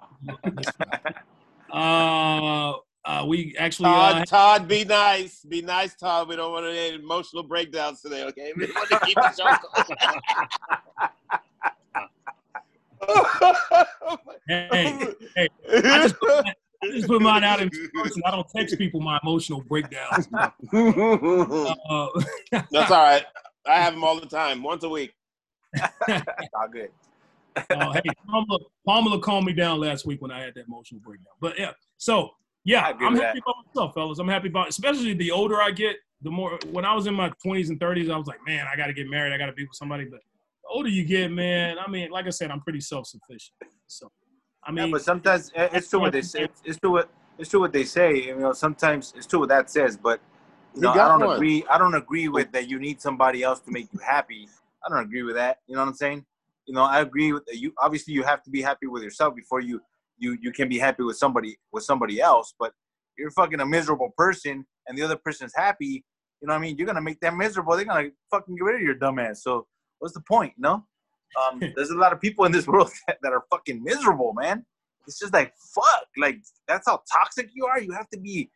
Uh, 1.72 2.74
uh, 3.06 3.26
we 3.26 3.56
actually 3.58 3.90
uh, 3.90 4.14
Todd, 4.14 4.28
Todd, 4.28 4.68
be 4.68 4.84
nice. 4.84 5.42
Be 5.44 5.62
nice, 5.62 5.96
Todd. 5.96 6.28
We 6.28 6.36
don't 6.36 6.52
want 6.52 6.66
any 6.66 6.96
emotional 6.96 7.44
breakdowns 7.44 8.02
today, 8.02 8.24
okay? 8.26 8.52
We 8.56 8.66
want 8.74 8.90
to 8.90 9.00
keep 9.00 9.16
the 9.16 9.32
show 9.32 9.48
hey, 14.48 14.68
going. 15.00 15.16
hey, 15.36 15.50
I 15.72 16.02
just, 16.02 16.20
put 16.20 16.30
mine- 16.44 16.54
I 16.84 16.88
just 16.92 17.08
put 17.08 17.22
mine 17.22 17.44
out 17.44 17.62
in 17.62 17.70
person. 17.70 18.22
I 18.26 18.32
don't 18.32 18.48
text 18.50 18.78
people 18.78 19.00
my 19.00 19.20
emotional 19.24 19.62
breakdowns. 19.62 20.28
Uh, 20.74 22.08
That's 22.72 22.92
all 22.92 23.04
right. 23.04 23.26
I 23.66 23.82
have 23.82 23.94
them 23.94 24.04
all 24.04 24.20
the 24.20 24.26
time, 24.26 24.64
once 24.64 24.84
a 24.84 24.90
week. 24.90 25.14
All 25.80 26.68
good. 26.72 26.90
Uh, 27.72 27.94
hey, 28.04 28.16
Pamela, 28.28 28.60
Pamela 28.88 29.20
calmed 29.20 29.48
me 29.48 29.54
down 29.54 29.80
last 29.80 30.06
week 30.06 30.22
when 30.22 30.32
I 30.32 30.42
had 30.42 30.54
that 30.56 30.66
emotional 30.68 31.02
breakdown. 31.02 31.34
But 31.40 31.58
yeah, 31.60 31.72
so 31.98 32.32
yeah, 32.64 32.86
I 32.86 32.90
agree 32.92 33.08
I'm 33.08 33.14
with 33.14 33.22
happy 33.22 33.40
about 33.40 33.56
myself, 33.66 33.94
fellas. 33.94 34.20
I'm 34.20 34.28
happy 34.28 34.50
about, 34.50 34.70
especially 34.70 35.14
the 35.14 35.32
older 35.32 35.62
I 35.62 35.72
get, 35.72 35.96
the 36.22 36.32
more. 36.32 36.60
When 36.72 36.86
I 36.86 36.94
was 36.94 37.08
in 37.08 37.14
my 37.14 37.32
20s 37.46 37.70
and 37.70 37.80
30s, 37.80 38.12
I 38.12 38.18
was 38.18 38.28
like, 38.28 38.40
man, 38.46 38.66
I 38.72 38.76
got 38.76 38.88
to 38.88 38.94
get 38.94 39.08
married. 39.08 39.34
I 39.34 39.38
got 39.38 39.48
to 39.48 39.54
be 39.54 39.64
with 39.64 39.74
somebody. 39.74 40.06
But 40.06 40.20
the 40.64 40.70
older 40.70 40.90
you 40.90 41.06
get, 41.06 41.32
man, 41.32 41.78
I 41.80 41.90
mean, 41.90 42.10
like 42.12 42.28
I 42.28 42.32
said, 42.32 42.52
I'm 42.52 42.62
pretty 42.62 42.82
self-sufficient. 42.82 43.56
So, 43.88 44.12
I 44.66 44.72
Yeah, 44.72 44.84
mean, 44.84 44.92
but 44.92 45.02
sometimes 45.02 45.52
eh, 45.56 45.70
it's 45.74 45.90
true 45.90 46.00
what 46.02 46.12
they 46.12 46.22
say. 46.22 46.44
It's, 46.44 46.62
it's 46.66 46.80
true 46.80 46.92
what 46.92 47.10
it's 47.40 47.50
true 47.50 47.60
what 47.62 47.72
they 47.72 47.86
say. 47.86 48.16
You 48.16 48.36
know, 48.36 48.54
sometimes 48.54 49.14
it's 49.16 49.26
true 49.28 49.40
what 49.40 49.50
that 49.50 49.70
says. 49.70 49.96
But 49.96 50.20
you 50.76 50.82
know, 50.82 50.92
I 50.92 51.08
don't 51.08 51.24
one. 51.24 51.36
agree. 51.36 51.64
I 51.70 51.78
don't 51.78 51.96
agree 51.96 52.28
with 52.28 52.52
that. 52.52 52.68
You 52.68 52.80
need 52.80 53.02
somebody 53.02 53.44
else 53.44 53.60
to 53.62 53.72
make 53.72 53.88
you 53.94 54.00
happy. 54.00 54.50
I 54.86 54.90
don't 54.90 55.00
agree 55.04 55.24
with 55.24 55.36
that. 55.36 55.60
You 55.68 55.76
know 55.76 55.82
what 55.82 55.90
I'm 55.90 55.94
saying? 55.96 56.26
You 56.68 56.74
know, 56.74 56.84
I 56.84 57.00
agree 57.00 57.32
with 57.32 57.44
you. 57.52 57.74
Obviously, 57.82 58.14
you 58.14 58.24
have 58.24 58.44
to 58.44 58.50
be 58.50 58.62
happy 58.62 58.88
with 58.88 59.02
yourself 59.02 59.36
before 59.36 59.62
you 59.62 59.82
you 60.18 60.38
you 60.42 60.52
can 60.52 60.68
be 60.68 60.78
happy 60.78 61.04
with 61.04 61.18
somebody 61.18 61.58
with 61.72 61.84
somebody 61.84 62.20
else. 62.20 62.54
But 62.60 62.74
you're 63.18 63.32
fucking 63.32 63.62
a 63.62 63.66
miserable 63.66 64.14
person, 64.18 64.66
and 64.86 64.98
the 64.98 65.02
other 65.02 65.16
person's 65.16 65.54
happy. 65.56 66.04
You 66.42 66.48
know 66.48 66.54
what 66.54 66.60
I 66.60 66.62
mean? 66.62 66.78
You're 66.78 66.86
gonna 66.86 67.02
make 67.02 67.20
them 67.22 67.38
miserable. 67.38 67.76
They're 67.76 67.86
gonna 67.86 68.10
fucking 68.30 68.56
get 68.56 68.64
rid 68.64 68.76
of 68.76 68.82
your 68.82 68.96
dumb 68.96 69.18
ass. 69.18 69.44
So 69.44 69.66
what's 70.00 70.14
the 70.14 70.22
point? 70.22 70.54
You 70.58 70.64
know? 70.64 70.86
Um, 71.42 71.62
there's 71.76 71.90
a 71.90 71.98
lot 71.98 72.14
of 72.14 72.20
people 72.20 72.46
in 72.46 72.52
this 72.52 72.68
world 72.72 72.92
that, 73.08 73.18
that 73.24 73.32
are 73.32 73.46
fucking 73.50 73.82
miserable, 73.84 74.34
man. 74.34 74.66
It's 75.08 75.20
just 75.20 75.34
like 75.34 75.54
fuck. 75.74 76.06
Like 76.18 76.40
that's 76.68 76.88
how 76.88 77.02
toxic 77.12 77.50
you 77.54 77.66
are. 77.66 77.80
You 77.80 77.94
have 77.94 78.10
to 78.10 78.20
be 78.20 78.50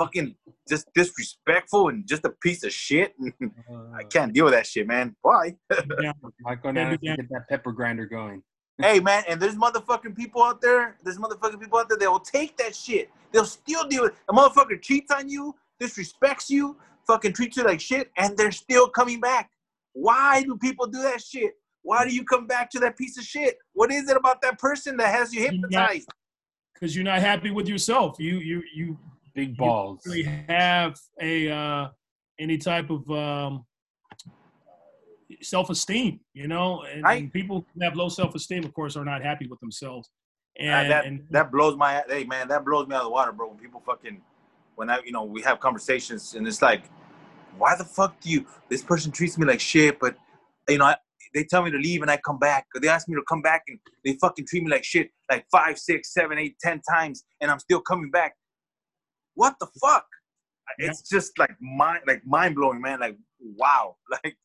fucking 0.00 0.34
just 0.68 0.88
disrespectful 0.94 1.88
and 1.88 2.06
just 2.06 2.24
a 2.24 2.30
piece 2.42 2.64
of 2.64 2.72
shit. 2.72 3.14
I 3.42 3.44
uh, 3.74 4.06
can't 4.08 4.32
deal 4.32 4.46
with 4.46 4.54
that 4.54 4.66
shit, 4.66 4.86
man. 4.86 5.14
Why? 5.20 5.54
yeah, 6.00 6.12
Like 6.44 6.62
Can't 6.62 6.62
going 6.62 6.74
down 6.74 6.98
get 7.02 7.28
that 7.30 7.48
pepper 7.48 7.72
grinder 7.72 8.06
going. 8.06 8.42
hey, 8.80 8.98
man, 9.00 9.24
and 9.28 9.40
there's 9.40 9.56
motherfucking 9.56 10.16
people 10.16 10.42
out 10.42 10.62
there. 10.62 10.96
There's 11.04 11.18
motherfucking 11.18 11.60
people 11.60 11.78
out 11.78 11.88
there 11.90 11.98
that 11.98 12.10
will 12.10 12.20
take 12.20 12.56
that 12.56 12.74
shit. 12.74 13.10
They'll 13.30 13.44
still 13.44 13.86
deal 13.86 14.04
with 14.04 14.14
a 14.30 14.32
motherfucker 14.32 14.80
cheats 14.80 15.12
on 15.12 15.28
you, 15.28 15.54
disrespects 15.80 16.48
you, 16.48 16.78
fucking 17.06 17.34
treats 17.34 17.58
you 17.58 17.64
like 17.64 17.80
shit, 17.80 18.10
and 18.16 18.36
they're 18.38 18.52
still 18.52 18.88
coming 18.88 19.20
back. 19.20 19.50
Why 19.92 20.42
do 20.42 20.56
people 20.56 20.86
do 20.86 21.02
that 21.02 21.20
shit? 21.20 21.52
Why 21.82 22.06
do 22.06 22.14
you 22.14 22.24
come 22.24 22.46
back 22.46 22.70
to 22.70 22.78
that 22.80 22.96
piece 22.96 23.18
of 23.18 23.24
shit? 23.24 23.56
What 23.74 23.92
is 23.92 24.08
it 24.08 24.16
about 24.16 24.40
that 24.42 24.58
person 24.58 24.96
that 24.98 25.14
has 25.14 25.34
you 25.34 25.42
hypnotized? 25.42 26.08
because 26.80 26.96
you're 26.96 27.04
not 27.04 27.20
happy 27.20 27.50
with 27.50 27.68
yourself. 27.68 28.16
You 28.18 28.38
you 28.38 28.62
you 28.74 28.98
Big 29.34 29.56
balls. 29.56 30.00
really 30.06 30.22
have 30.48 30.96
a 31.20 31.50
uh, 31.50 31.88
any 32.38 32.58
type 32.58 32.90
of 32.90 33.08
um, 33.10 33.64
self-esteem, 35.42 36.20
you 36.34 36.48
know, 36.48 36.82
and, 36.82 37.02
Right. 37.04 37.22
and 37.22 37.32
people 37.32 37.66
who 37.74 37.80
have 37.82 37.94
low 37.96 38.08
self-esteem, 38.08 38.64
of 38.64 38.74
course, 38.74 38.96
are 38.96 39.04
not 39.04 39.22
happy 39.22 39.46
with 39.46 39.60
themselves. 39.60 40.10
Uh, 40.58 40.62
And, 40.62 40.90
that 40.90 41.04
and 41.04 41.26
that 41.30 41.50
blows 41.52 41.76
my 41.76 42.02
hey 42.08 42.24
man 42.24 42.48
that 42.48 42.64
blows 42.64 42.86
me 42.88 42.94
out 42.94 43.02
of 43.02 43.04
the 43.04 43.10
water, 43.10 43.32
bro. 43.32 43.48
When 43.48 43.58
people 43.58 43.80
fucking 43.86 44.20
when 44.74 44.90
I 44.90 45.00
you 45.04 45.12
know 45.12 45.24
we 45.24 45.42
have 45.42 45.60
conversations 45.60 46.34
and 46.34 46.46
it's 46.46 46.60
like, 46.60 46.82
why 47.56 47.76
the 47.76 47.84
fuck 47.84 48.20
do 48.20 48.30
you? 48.30 48.46
This 48.68 48.82
person 48.82 49.12
treats 49.12 49.38
me 49.38 49.46
like 49.46 49.60
shit, 49.60 49.98
but 50.00 50.16
you 50.68 50.78
know 50.78 50.86
I, 50.86 50.96
they 51.34 51.44
tell 51.44 51.62
me 51.62 51.70
to 51.70 51.78
leave 51.78 52.02
and 52.02 52.10
I 52.10 52.16
come 52.16 52.38
back. 52.38 52.66
Or 52.74 52.80
they 52.80 52.88
ask 52.88 53.08
me 53.08 53.14
to 53.14 53.22
come 53.28 53.40
back 53.40 53.62
and 53.68 53.78
they 54.04 54.14
fucking 54.20 54.46
treat 54.46 54.64
me 54.64 54.70
like 54.70 54.84
shit 54.84 55.10
like 55.30 55.46
five, 55.52 55.78
six, 55.78 56.12
seven, 56.12 56.36
eight, 56.38 56.56
ten 56.60 56.80
times, 56.90 57.22
and 57.40 57.50
I'm 57.50 57.60
still 57.60 57.80
coming 57.80 58.10
back. 58.10 58.34
What 59.34 59.54
the 59.60 59.66
fuck? 59.80 60.06
It's 60.78 61.02
just 61.08 61.38
like 61.38 61.50
mind 61.60 62.00
like 62.06 62.24
mind 62.26 62.54
blowing, 62.54 62.80
man. 62.80 63.00
Like 63.00 63.16
wow, 63.40 63.96
like 64.24 64.36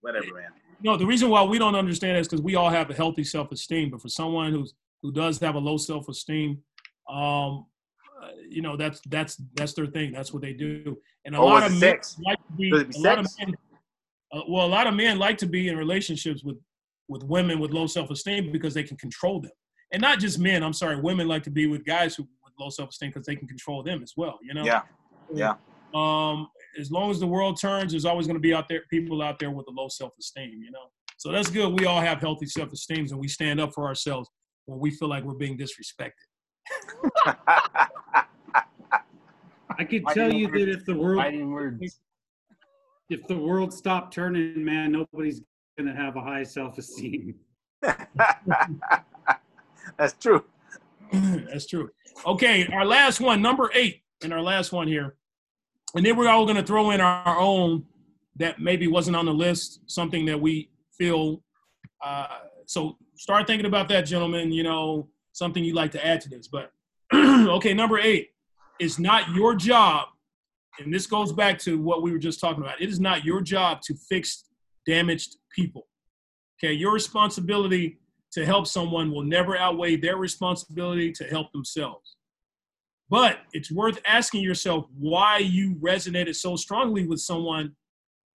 whatever, 0.00 0.26
man. 0.34 0.50
no, 0.82 0.96
the 0.96 1.06
reason 1.06 1.28
why 1.28 1.42
we 1.42 1.58
don't 1.58 1.74
understand 1.74 2.16
is 2.18 2.26
because 2.28 2.42
we 2.42 2.54
all 2.54 2.70
have 2.70 2.90
a 2.90 2.94
healthy 2.94 3.24
self-esteem, 3.24 3.90
but 3.90 4.00
for 4.00 4.08
someone 4.08 4.52
who's 4.52 4.74
who 5.02 5.12
does 5.12 5.38
have 5.38 5.54
a 5.54 5.58
low 5.58 5.76
self-esteem, 5.76 6.58
um, 7.08 7.66
uh, 8.22 8.28
you 8.48 8.62
know, 8.62 8.76
that's 8.76 9.00
that's 9.08 9.36
that's 9.54 9.74
their 9.74 9.86
thing. 9.86 10.12
That's 10.12 10.32
what 10.32 10.42
they 10.42 10.52
do. 10.52 10.96
And 11.24 11.34
a 11.34 11.38
Or 11.38 11.44
lot 11.50 11.64
of 11.64 11.72
men 11.72 11.80
sex? 11.80 12.16
like 12.24 12.38
to 12.46 12.52
be, 12.54 12.70
be 12.70 12.76
a 12.96 13.00
lot 13.00 13.18
of 13.18 13.26
men, 13.38 13.54
uh, 14.32 14.40
well, 14.48 14.66
a 14.66 14.68
lot 14.68 14.86
of 14.86 14.94
men 14.94 15.18
like 15.18 15.38
to 15.38 15.46
be 15.46 15.68
in 15.68 15.76
relationships 15.76 16.42
with 16.44 16.56
with 17.08 17.24
women 17.24 17.58
with 17.58 17.72
low 17.72 17.86
self-esteem 17.86 18.52
because 18.52 18.72
they 18.74 18.84
can 18.84 18.96
control 18.96 19.40
them, 19.40 19.52
and 19.92 20.00
not 20.00 20.18
just 20.18 20.38
men. 20.38 20.62
I'm 20.62 20.72
sorry, 20.72 20.96
women 21.00 21.28
like 21.28 21.42
to 21.44 21.50
be 21.50 21.66
with 21.66 21.84
guys 21.84 22.14
who 22.14 22.26
with 22.60 22.66
low 22.66 22.70
self-esteem 22.70 23.10
because 23.10 23.26
they 23.26 23.36
can 23.36 23.48
control 23.48 23.82
them 23.82 24.02
as 24.02 24.12
well. 24.16 24.38
You 24.42 24.54
know. 24.54 24.64
Yeah, 24.64 24.82
yeah. 25.32 25.54
Um, 25.94 26.48
as 26.78 26.90
long 26.90 27.10
as 27.10 27.18
the 27.18 27.26
world 27.26 27.60
turns, 27.60 27.92
there's 27.92 28.04
always 28.04 28.26
going 28.26 28.36
to 28.36 28.40
be 28.40 28.54
out 28.54 28.68
there 28.68 28.82
people 28.90 29.22
out 29.22 29.38
there 29.38 29.50
with 29.50 29.66
a 29.68 29.72
low 29.72 29.88
self-esteem. 29.88 30.62
You 30.62 30.70
know. 30.70 30.84
So 31.16 31.32
that's 31.32 31.50
good. 31.50 31.78
We 31.78 31.86
all 31.86 32.00
have 32.00 32.20
healthy 32.20 32.46
self-esteems, 32.46 33.12
and 33.12 33.20
we 33.20 33.28
stand 33.28 33.60
up 33.60 33.74
for 33.74 33.86
ourselves 33.86 34.28
when 34.66 34.78
we 34.78 34.90
feel 34.90 35.08
like 35.08 35.24
we're 35.24 35.34
being 35.34 35.58
disrespected. 35.58 36.12
I 39.78 39.84
could 39.84 40.02
Fighting 40.02 40.14
tell 40.14 40.32
you 40.32 40.48
words. 40.48 40.58
that 40.58 40.68
if 40.68 40.84
the 40.84 40.94
world 40.94 41.34
words. 41.48 42.00
if 43.08 43.26
the 43.26 43.36
world 43.36 43.72
stopped 43.72 44.14
turning, 44.14 44.64
man, 44.64 44.92
nobody's 44.92 45.42
gonna 45.78 45.94
have 45.94 46.16
a 46.16 46.20
high 46.20 46.42
self-esteem. 46.42 47.34
That's 49.98 50.12
true. 50.20 50.44
That's 51.12 51.66
true. 51.66 51.90
Okay, 52.26 52.66
our 52.72 52.84
last 52.84 53.20
one, 53.20 53.40
number 53.42 53.70
eight, 53.74 54.02
and 54.22 54.32
our 54.32 54.42
last 54.42 54.72
one 54.72 54.88
here. 54.88 55.16
And 55.94 56.04
then 56.04 56.16
we're 56.16 56.28
all 56.28 56.44
going 56.44 56.56
to 56.56 56.62
throw 56.62 56.90
in 56.90 57.00
our 57.00 57.38
own 57.38 57.84
that 58.36 58.60
maybe 58.60 58.86
wasn't 58.86 59.16
on 59.16 59.26
the 59.26 59.34
list, 59.34 59.80
something 59.86 60.24
that 60.26 60.40
we 60.40 60.70
feel. 60.96 61.42
Uh, 62.04 62.26
so 62.66 62.96
start 63.16 63.46
thinking 63.46 63.66
about 63.66 63.88
that, 63.88 64.02
gentlemen. 64.02 64.52
You 64.52 64.62
know, 64.62 65.08
something 65.32 65.64
you'd 65.64 65.76
like 65.76 65.92
to 65.92 66.06
add 66.06 66.20
to 66.22 66.28
this. 66.28 66.48
But 66.48 66.70
okay, 67.14 67.74
number 67.74 67.98
eight 67.98 68.30
is 68.78 68.98
not 68.98 69.34
your 69.34 69.54
job. 69.54 70.08
And 70.78 70.94
this 70.94 71.06
goes 71.06 71.32
back 71.32 71.58
to 71.60 71.80
what 71.80 72.02
we 72.02 72.12
were 72.12 72.18
just 72.18 72.40
talking 72.40 72.62
about. 72.62 72.80
It 72.80 72.88
is 72.88 73.00
not 73.00 73.24
your 73.24 73.40
job 73.40 73.82
to 73.82 73.94
fix 74.08 74.44
damaged 74.86 75.36
people. 75.54 75.86
Okay, 76.62 76.72
your 76.72 76.92
responsibility 76.92 77.98
to 78.32 78.46
help 78.46 78.66
someone 78.66 79.10
will 79.10 79.24
never 79.24 79.56
outweigh 79.56 79.96
their 79.96 80.16
responsibility 80.16 81.12
to 81.12 81.24
help 81.24 81.52
themselves. 81.52 82.16
But 83.08 83.40
it's 83.52 83.72
worth 83.72 84.00
asking 84.06 84.42
yourself 84.42 84.86
why 84.96 85.38
you 85.38 85.74
resonated 85.76 86.36
so 86.36 86.54
strongly 86.54 87.06
with 87.06 87.20
someone 87.20 87.74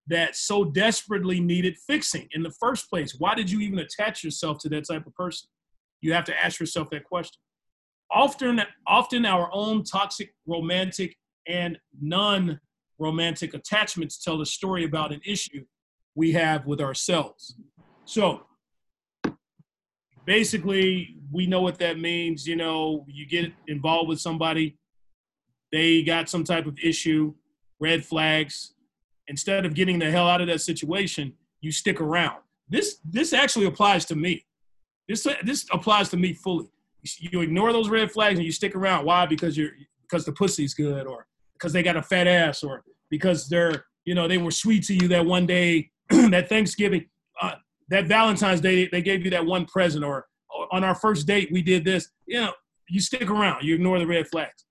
that 0.08 0.36
so 0.36 0.66
desperately 0.66 1.40
needed 1.40 1.78
fixing 1.78 2.28
in 2.32 2.42
the 2.44 2.52
first 2.60 2.90
place. 2.90 3.16
Why 3.18 3.36
did 3.36 3.50
you 3.50 3.60
even 3.60 3.80
attach 3.80 4.24
yourself 4.24 4.58
to 4.60 4.70
that 4.70 4.88
type 4.88 5.06
of 5.06 5.14
person? 5.14 5.48
You 6.02 6.14
have 6.14 6.26
to 6.26 6.44
ask 6.44 6.60
yourself 6.60 6.90
that 6.90 7.06
question. 7.06 7.40
Often, 8.12 8.62
often 8.88 9.26
our 9.26 9.50
own 9.54 9.84
toxic, 9.84 10.34
romantic, 10.46 11.16
and 11.48 11.78
non-romantic 12.02 13.54
attachments 13.54 14.22
tell 14.22 14.42
a 14.42 14.46
story 14.46 14.84
about 14.86 15.14
an 15.14 15.22
issue 15.26 15.64
we 16.16 16.32
have 16.34 16.66
with 16.66 16.82
ourselves. 16.82 17.56
So, 18.06 18.46
basically 20.26 21.16
we 21.32 21.46
know 21.46 21.62
what 21.62 21.80
that 21.80 22.00
means 22.00 22.48
you 22.48 22.56
know 22.56 23.06
you 23.08 23.26
get 23.26 23.52
involved 23.68 24.10
with 24.10 24.20
somebody 24.20 24.78
they 25.72 26.04
got 26.04 26.30
some 26.30 26.44
type 26.44 26.66
of 26.66 26.78
issue 26.80 27.34
red 27.80 28.06
flags 28.06 28.74
instead 29.28 29.66
of 29.66 29.74
getting 29.74 30.00
the 30.00 30.10
hell 30.10 30.28
out 30.28 30.42
of 30.42 30.48
that 30.48 30.62
situation, 30.62 31.34
you 31.62 31.72
stick 31.72 32.02
around. 32.02 32.38
This 32.70 32.98
this 33.04 33.34
actually 33.34 33.66
applies 33.66 34.06
to 34.06 34.16
me. 34.16 34.46
This 35.08 35.28
this 35.44 35.66
applies 35.72 36.10
to 36.10 36.18
me 36.18 36.34
fully. 36.34 36.68
You 37.20 37.42
ignore 37.42 37.74
those 37.74 37.90
red 37.90 38.12
flags 38.12 38.38
and 38.40 38.46
you 38.46 38.52
stick 38.52 38.76
around. 38.76 39.06
Why? 39.06 39.26
Because 39.26 39.58
you're 39.58 39.72
because 40.02 40.26
the 40.26 40.32
pussy's 40.32 40.74
good, 40.74 41.06
or 41.06 41.28
because 41.54 41.74
they 41.74 41.84
got 41.84 41.98
a 41.98 42.02
fat 42.02 42.28
ass, 42.28 42.64
or 42.64 42.84
because 43.10 43.48
they're 43.50 43.86
you 44.06 44.16
know 44.16 44.28
they 44.28 44.38
were 44.38 44.52
sweet 44.52 44.84
to 44.86 44.94
you 44.94 45.08
that 45.10 45.26
one 45.26 45.46
day, 45.46 45.92
that 46.10 46.50
Thanksgiving, 46.50 47.06
that 47.94 48.06
Valentine's 48.06 48.62
Day, 48.62 48.88
they 48.88 49.02
gave 49.02 49.24
you 49.24 49.32
that 49.32 49.46
one 49.46 49.66
present, 49.66 50.04
or, 50.04 50.26
on 50.72 50.84
our 50.84 50.96
first 50.96 51.28
date 51.28 51.50
we 51.52 51.62
did 51.62 51.84
this. 51.84 52.10
You 52.26 52.42
know, 52.42 52.54
you 52.90 53.02
stick 53.02 53.30
around. 53.30 53.64
You 53.64 53.76
ignore 53.76 54.00
the 54.00 54.08
red 54.08 54.28
flags. 54.28 54.66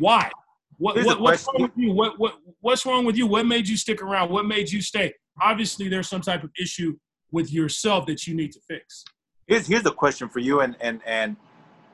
Why? 0.00 0.30
What, 0.78 0.96
what 1.04 1.20
what's 1.20 1.44
question. 1.44 1.62
wrong 1.62 1.70
with 1.74 1.84
you? 1.84 1.92
What 1.92 2.18
what 2.18 2.34
what's 2.60 2.86
wrong 2.86 3.04
with 3.04 3.16
you? 3.16 3.26
What 3.26 3.46
made 3.46 3.68
you 3.68 3.76
stick 3.76 4.02
around? 4.02 4.30
What 4.30 4.46
made 4.46 4.70
you 4.70 4.82
stay? 4.82 5.14
Obviously, 5.40 5.88
there's 5.88 6.08
some 6.08 6.20
type 6.20 6.44
of 6.44 6.50
issue 6.60 6.96
with 7.30 7.52
yourself 7.52 8.06
that 8.06 8.26
you 8.26 8.34
need 8.34 8.52
to 8.52 8.60
fix. 8.68 9.04
here's 9.46 9.66
here's 9.66 9.82
the 9.82 9.92
question 9.92 10.28
for 10.28 10.38
you 10.38 10.60
and 10.60 10.76
and 10.80 11.00
and 11.06 11.36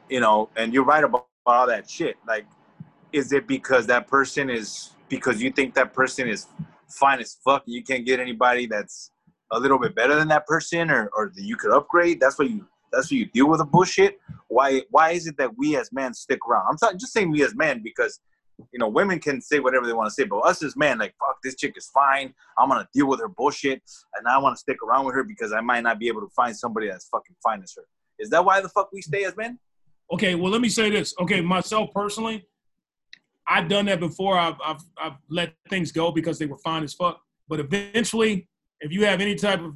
you 0.08 0.20
know 0.20 0.48
and 0.56 0.74
you're 0.74 0.84
right 0.84 1.04
about 1.04 1.26
all 1.46 1.66
that 1.66 1.88
shit 1.88 2.16
like 2.26 2.44
is 3.12 3.32
it 3.32 3.46
because 3.46 3.86
that 3.86 4.06
person 4.06 4.50
is 4.50 4.90
because 5.08 5.40
you 5.40 5.50
think 5.50 5.74
that 5.74 5.94
person 5.94 6.28
is 6.28 6.46
fine 6.88 7.20
as 7.20 7.38
fuck 7.44 7.62
and 7.66 7.74
you 7.74 7.82
can't 7.82 8.04
get 8.04 8.20
anybody 8.20 8.66
that's 8.66 9.10
a 9.53 9.59
little 9.59 9.78
bit 9.78 9.94
better 9.94 10.14
than 10.14 10.28
that 10.28 10.46
person 10.46 10.90
or 10.90 11.11
or 11.14 11.32
that 11.34 11.42
you 11.42 11.57
could 11.57 11.70
upgrade 11.70 12.20
that's 12.20 12.38
what 12.38 12.51
you 12.51 12.66
that's 12.92 13.07
what 13.07 13.18
you 13.18 13.26
deal 13.26 13.49
with 13.49 13.59
the 13.59 13.64
bullshit 13.64 14.18
why 14.49 14.82
why 14.90 15.11
is 15.11 15.26
it 15.26 15.36
that 15.36 15.51
we 15.57 15.76
as 15.76 15.90
men 15.92 16.12
stick 16.14 16.38
around 16.49 16.66
i'm 16.68 16.76
not 16.80 16.99
just 16.99 17.12
saying 17.12 17.30
we 17.30 17.42
as 17.42 17.55
men 17.55 17.80
because 17.82 18.20
you 18.72 18.78
know 18.78 18.88
women 18.88 19.18
can 19.18 19.40
say 19.40 19.61
whatever 19.61 19.86
they 19.86 19.92
want 19.92 20.09
to 20.09 20.14
say 20.14 20.24
but 20.24 20.38
us 20.40 20.62
as 20.62 20.76
men 20.76 20.99
like 20.99 21.14
fuck 21.18 21.36
this 21.42 21.55
chick 21.55 21.74
is 21.76 21.88
fine 21.94 22.32
i'm 22.59 22.68
gonna 22.68 22.88
deal 22.92 23.07
with 23.07 23.20
her 23.20 23.28
bullshit 23.28 23.82
and 24.18 24.26
I 24.26 24.38
want 24.38 24.57
to 24.57 24.61
stick 24.61 24.82
around 24.82 25.07
with 25.07 25.14
her 25.14 25.24
because 25.24 25.53
I 25.53 25.61
might 25.61 25.82
not 25.82 25.99
be 25.99 26.09
able 26.09 26.20
to 26.20 26.28
find 26.34 26.57
somebody 26.57 26.88
that's 26.88 27.09
fucking 27.09 27.36
fine 27.42 27.62
as 27.62 27.74
her. 27.76 27.84
Is 28.18 28.30
that 28.30 28.44
why 28.44 28.61
the 28.61 28.68
fuck 28.68 28.90
we 28.92 29.01
stay 29.01 29.24
as 29.24 29.36
men? 29.36 29.59
Okay, 30.12 30.34
well, 30.34 30.51
let 30.51 30.61
me 30.61 30.68
say 30.68 30.90
this. 30.90 31.14
Okay, 31.20 31.40
myself 31.40 31.90
personally, 31.94 32.46
I've 33.49 33.68
done 33.68 33.86
that 33.86 34.01
before. 34.01 34.38
I've, 34.38 34.57
I've, 34.64 34.82
I've 35.01 35.12
let 35.28 35.55
things 35.70 35.92
go 35.92 36.11
because 36.11 36.38
they 36.38 36.46
were 36.46 36.59
fine 36.59 36.82
as 36.82 36.94
fuck. 36.94 37.20
But 37.49 37.61
eventually, 37.61 38.49
if 38.80 38.92
you 38.92 39.04
have 39.04 39.20
any 39.20 39.34
type 39.34 39.60
of, 39.60 39.74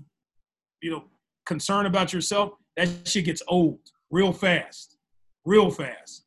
you 0.80 0.90
know, 0.90 1.05
concern 1.46 1.86
about 1.86 2.12
yourself, 2.12 2.53
that 2.76 2.88
shit 3.05 3.24
gets 3.24 3.42
old 3.48 3.80
real 4.11 4.32
fast, 4.32 4.96
real 5.44 5.70
fast. 5.70 6.24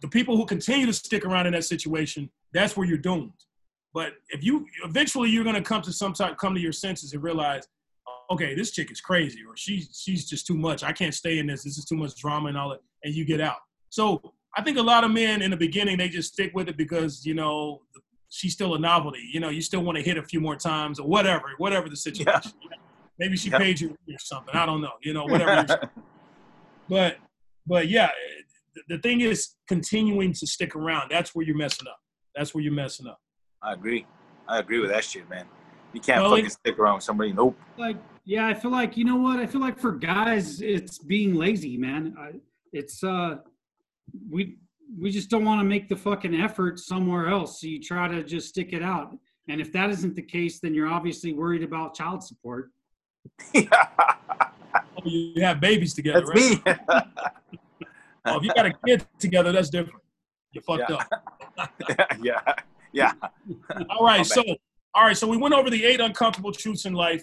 The 0.00 0.08
people 0.08 0.36
who 0.36 0.46
continue 0.46 0.86
to 0.86 0.92
stick 0.92 1.24
around 1.24 1.46
in 1.46 1.52
that 1.54 1.64
situation, 1.64 2.30
that's 2.52 2.76
where 2.76 2.86
you're 2.86 2.98
doomed. 2.98 3.32
But 3.94 4.12
if 4.28 4.44
you 4.44 4.66
eventually 4.84 5.30
you're 5.30 5.44
gonna 5.44 5.62
come 5.62 5.82
to 5.82 5.92
some 5.92 6.12
type, 6.12 6.36
come 6.36 6.54
to 6.54 6.60
your 6.60 6.72
senses 6.72 7.14
and 7.14 7.22
realize, 7.22 7.66
okay, 8.30 8.54
this 8.54 8.70
chick 8.70 8.90
is 8.92 9.00
crazy, 9.00 9.40
or 9.48 9.56
she's 9.56 10.00
she's 10.04 10.28
just 10.28 10.46
too 10.46 10.56
much. 10.56 10.84
I 10.84 10.92
can't 10.92 11.14
stay 11.14 11.38
in 11.38 11.46
this. 11.46 11.64
This 11.64 11.78
is 11.78 11.84
too 11.84 11.96
much 11.96 12.14
drama 12.16 12.48
and 12.48 12.58
all 12.58 12.68
that, 12.70 12.80
and 13.02 13.14
you 13.14 13.24
get 13.24 13.40
out. 13.40 13.58
So 13.88 14.20
I 14.56 14.62
think 14.62 14.76
a 14.76 14.82
lot 14.82 15.04
of 15.04 15.10
men 15.10 15.42
in 15.42 15.50
the 15.50 15.56
beginning 15.56 15.98
they 15.98 16.08
just 16.08 16.32
stick 16.32 16.52
with 16.54 16.68
it 16.68 16.76
because 16.76 17.24
you 17.24 17.34
know 17.34 17.80
she's 18.30 18.52
still 18.52 18.74
a 18.74 18.78
novelty. 18.78 19.20
You 19.32 19.40
know, 19.40 19.48
you 19.48 19.60
still 19.62 19.82
want 19.82 19.96
to 19.98 20.02
hit 20.04 20.16
a 20.18 20.22
few 20.22 20.40
more 20.40 20.56
times 20.56 20.98
or 21.00 21.06
whatever, 21.08 21.44
whatever 21.58 21.88
the 21.88 21.96
situation. 21.96 22.52
Maybe 23.18 23.36
she 23.36 23.50
Yeah. 23.50 23.58
paid 23.58 23.80
you 23.80 23.90
or 23.90 24.18
something. 24.18 24.54
I 24.54 24.64
don't 24.66 24.80
know. 24.80 24.92
You 25.02 25.12
know, 25.14 25.24
whatever. 25.28 25.90
but 26.88 27.16
but 27.66 27.88
yeah, 27.88 28.10
the- 28.74 28.96
the 28.96 28.98
thing 29.02 29.20
is 29.20 29.54
continuing 29.66 30.32
to 30.34 30.46
stick 30.46 30.74
around. 30.76 31.10
That's 31.10 31.34
where 31.34 31.44
you're 31.44 31.56
messing 31.56 31.88
up. 31.88 31.98
That's 32.34 32.54
where 32.54 32.62
you're 32.62 32.72
messing 32.72 33.06
up. 33.06 33.20
I 33.62 33.72
agree. 33.72 34.06
I 34.46 34.58
agree 34.60 34.78
with 34.78 34.90
that 34.90 35.04
shit, 35.04 35.28
man. 35.28 35.46
You 35.92 36.00
can't 36.00 36.22
Well, 36.22 36.30
fucking 36.30 36.46
it- 36.46 36.52
stick 36.52 36.78
around 36.78 36.96
with 36.96 37.04
somebody. 37.04 37.32
Nope. 37.32 37.58
like 37.76 37.96
yeah 38.24 38.46
i 38.46 38.52
feel 38.52 38.70
like 38.70 38.94
you 38.98 39.06
know 39.06 39.16
what 39.16 39.38
i 39.38 39.46
feel 39.46 39.60
like 39.62 39.78
for 39.78 39.90
guys 39.92 40.60
it's 40.60 40.98
being 40.98 41.34
lazy 41.34 41.78
man 41.78 42.14
I, 42.18 42.32
it's 42.74 43.02
uh 43.02 43.36
we 44.30 44.58
we 44.96 45.10
just 45.10 45.28
don't 45.28 45.44
want 45.44 45.60
to 45.60 45.64
make 45.64 45.88
the 45.88 45.96
fucking 45.96 46.34
effort 46.34 46.78
somewhere 46.78 47.28
else 47.28 47.60
so 47.60 47.66
you 47.66 47.80
try 47.80 48.08
to 48.08 48.22
just 48.22 48.48
stick 48.48 48.72
it 48.72 48.82
out 48.82 49.16
and 49.48 49.60
if 49.60 49.72
that 49.72 49.90
isn't 49.90 50.14
the 50.14 50.22
case 50.22 50.60
then 50.60 50.72
you're 50.74 50.88
obviously 50.88 51.32
worried 51.32 51.62
about 51.62 51.94
child 51.94 52.22
support 52.22 52.70
Oh, 55.00 55.02
you 55.04 55.42
have 55.44 55.60
babies 55.60 55.94
together, 55.94 56.24
That's 56.26 56.30
right? 56.64 56.66
me. 56.88 56.96
Oh, 58.26 58.36
if 58.36 58.42
you 58.42 58.52
got 58.54 58.66
a 58.66 58.72
kid 58.84 59.06
together, 59.18 59.52
that's 59.52 59.70
different. 59.70 60.00
You 60.52 60.60
fucked 60.60 60.90
Yeah. 60.90 60.96
up. 60.96 62.18
yeah. 62.20 62.40
Yeah. 62.92 63.12
All 63.90 64.04
right, 64.04 64.18
My 64.18 64.22
so 64.22 64.42
all 64.94 65.04
right, 65.04 65.16
so 65.16 65.26
we 65.28 65.36
went 65.36 65.54
over 65.54 65.70
the 65.70 65.84
eight 65.84 66.00
uncomfortable 66.00 66.50
truths 66.50 66.84
in 66.84 66.94
life. 66.94 67.22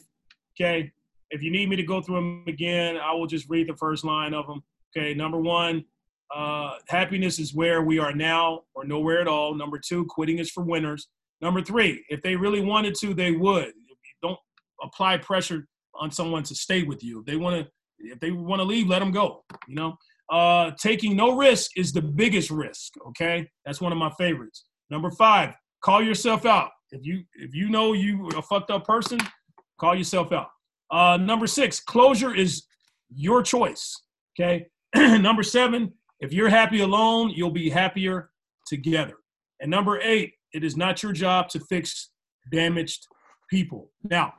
Okay, 0.55 0.91
if 1.31 1.43
you 1.43 1.51
need 1.51 1.67
me 1.67 1.75
to 1.75 1.83
go 1.83 2.01
through 2.01 2.15
them 2.15 2.43
again, 2.47 2.95
I 2.97 3.11
will 3.13 3.27
just 3.27 3.49
read 3.49 3.67
the 3.67 3.75
first 3.75 4.05
line 4.05 4.33
of 4.33 4.47
them. 4.47 4.63
Okay, 4.95 5.13
number 5.13 5.37
one, 5.39 5.83
uh, 6.33 6.75
happiness 6.87 7.39
is 7.39 7.53
where 7.53 7.81
we 7.81 7.99
are 7.99 8.13
now 8.13 8.61
or 8.73 8.85
nowhere 8.85 9.19
at 9.19 9.27
all. 9.27 9.53
Number 9.53 9.79
two, 9.79 10.05
quitting 10.05 10.39
is 10.39 10.49
for 10.49 10.63
winners. 10.63 11.07
Number 11.41 11.61
three, 11.61 12.03
if 12.09 12.21
they 12.21 12.35
really 12.35 12.61
wanted 12.61 12.95
to, 13.01 13.13
they 13.13 13.31
would. 13.31 13.73
Don't 14.21 14.39
apply 14.81 15.17
pressure 15.17 15.67
on 15.93 16.11
someone 16.11 16.43
to 16.43 16.55
stay 16.55 16.83
with 16.83 17.03
you. 17.03 17.19
If 17.19 17.25
they 17.25 17.35
want 17.35 17.65
to, 17.65 17.71
if 17.99 18.19
they 18.19 18.31
want 18.31 18.59
to 18.59 18.63
leave, 18.63 18.87
let 18.87 18.99
them 18.99 19.11
go. 19.11 19.43
You 19.67 19.75
know, 19.75 19.95
uh, 20.31 20.71
taking 20.79 21.15
no 21.15 21.35
risk 21.35 21.71
is 21.75 21.91
the 21.91 22.01
biggest 22.01 22.49
risk. 22.49 22.93
Okay, 23.09 23.47
that's 23.65 23.81
one 23.81 23.91
of 23.91 23.97
my 23.97 24.11
favorites. 24.17 24.65
Number 24.89 25.11
five, 25.11 25.53
call 25.83 26.01
yourself 26.01 26.45
out. 26.45 26.71
If 26.91 27.05
you 27.05 27.23
if 27.35 27.53
you 27.53 27.69
know 27.69 27.93
you 27.93 28.27
a 28.29 28.41
fucked 28.41 28.71
up 28.71 28.85
person, 28.85 29.19
call 29.79 29.95
yourself 29.95 30.31
out. 30.31 30.47
Uh, 30.91 31.17
number 31.17 31.47
six, 31.47 31.79
closure 31.79 32.33
is 32.33 32.65
your 33.13 33.41
choice. 33.41 34.01
Okay. 34.39 34.67
number 34.95 35.43
seven, 35.43 35.93
if 36.19 36.33
you're 36.33 36.49
happy 36.49 36.81
alone, 36.81 37.31
you'll 37.31 37.51
be 37.51 37.69
happier 37.69 38.29
together. 38.67 39.15
And 39.59 39.69
number 39.69 39.99
eight, 40.01 40.33
it 40.53 40.63
is 40.63 40.77
not 40.77 41.03
your 41.03 41.11
job 41.11 41.49
to 41.49 41.59
fix 41.59 42.09
damaged 42.51 43.07
people. 43.49 43.91
Now, 44.03 44.33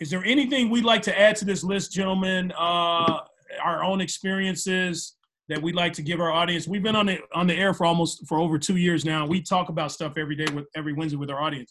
is 0.00 0.10
there 0.10 0.24
anything 0.24 0.70
we'd 0.70 0.84
like 0.84 1.02
to 1.02 1.18
add 1.18 1.36
to 1.36 1.44
this 1.44 1.62
list, 1.64 1.92
gentlemen? 1.92 2.52
Uh, 2.56 3.18
our 3.62 3.84
own 3.84 4.00
experiences 4.00 5.16
that 5.48 5.60
we'd 5.60 5.74
like 5.74 5.92
to 5.92 6.02
give 6.02 6.20
our 6.20 6.30
audience. 6.30 6.66
We've 6.66 6.82
been 6.82 6.96
on 6.96 7.06
the 7.06 7.18
on 7.34 7.46
the 7.46 7.54
air 7.54 7.74
for 7.74 7.84
almost 7.84 8.26
for 8.26 8.38
over 8.38 8.58
two 8.58 8.76
years 8.76 9.04
now. 9.04 9.26
We 9.26 9.42
talk 9.42 9.68
about 9.68 9.92
stuff 9.92 10.16
every 10.16 10.34
day 10.36 10.50
with 10.52 10.66
every 10.74 10.92
Wednesday 10.92 11.16
with 11.18 11.30
our 11.30 11.42
audience. 11.42 11.70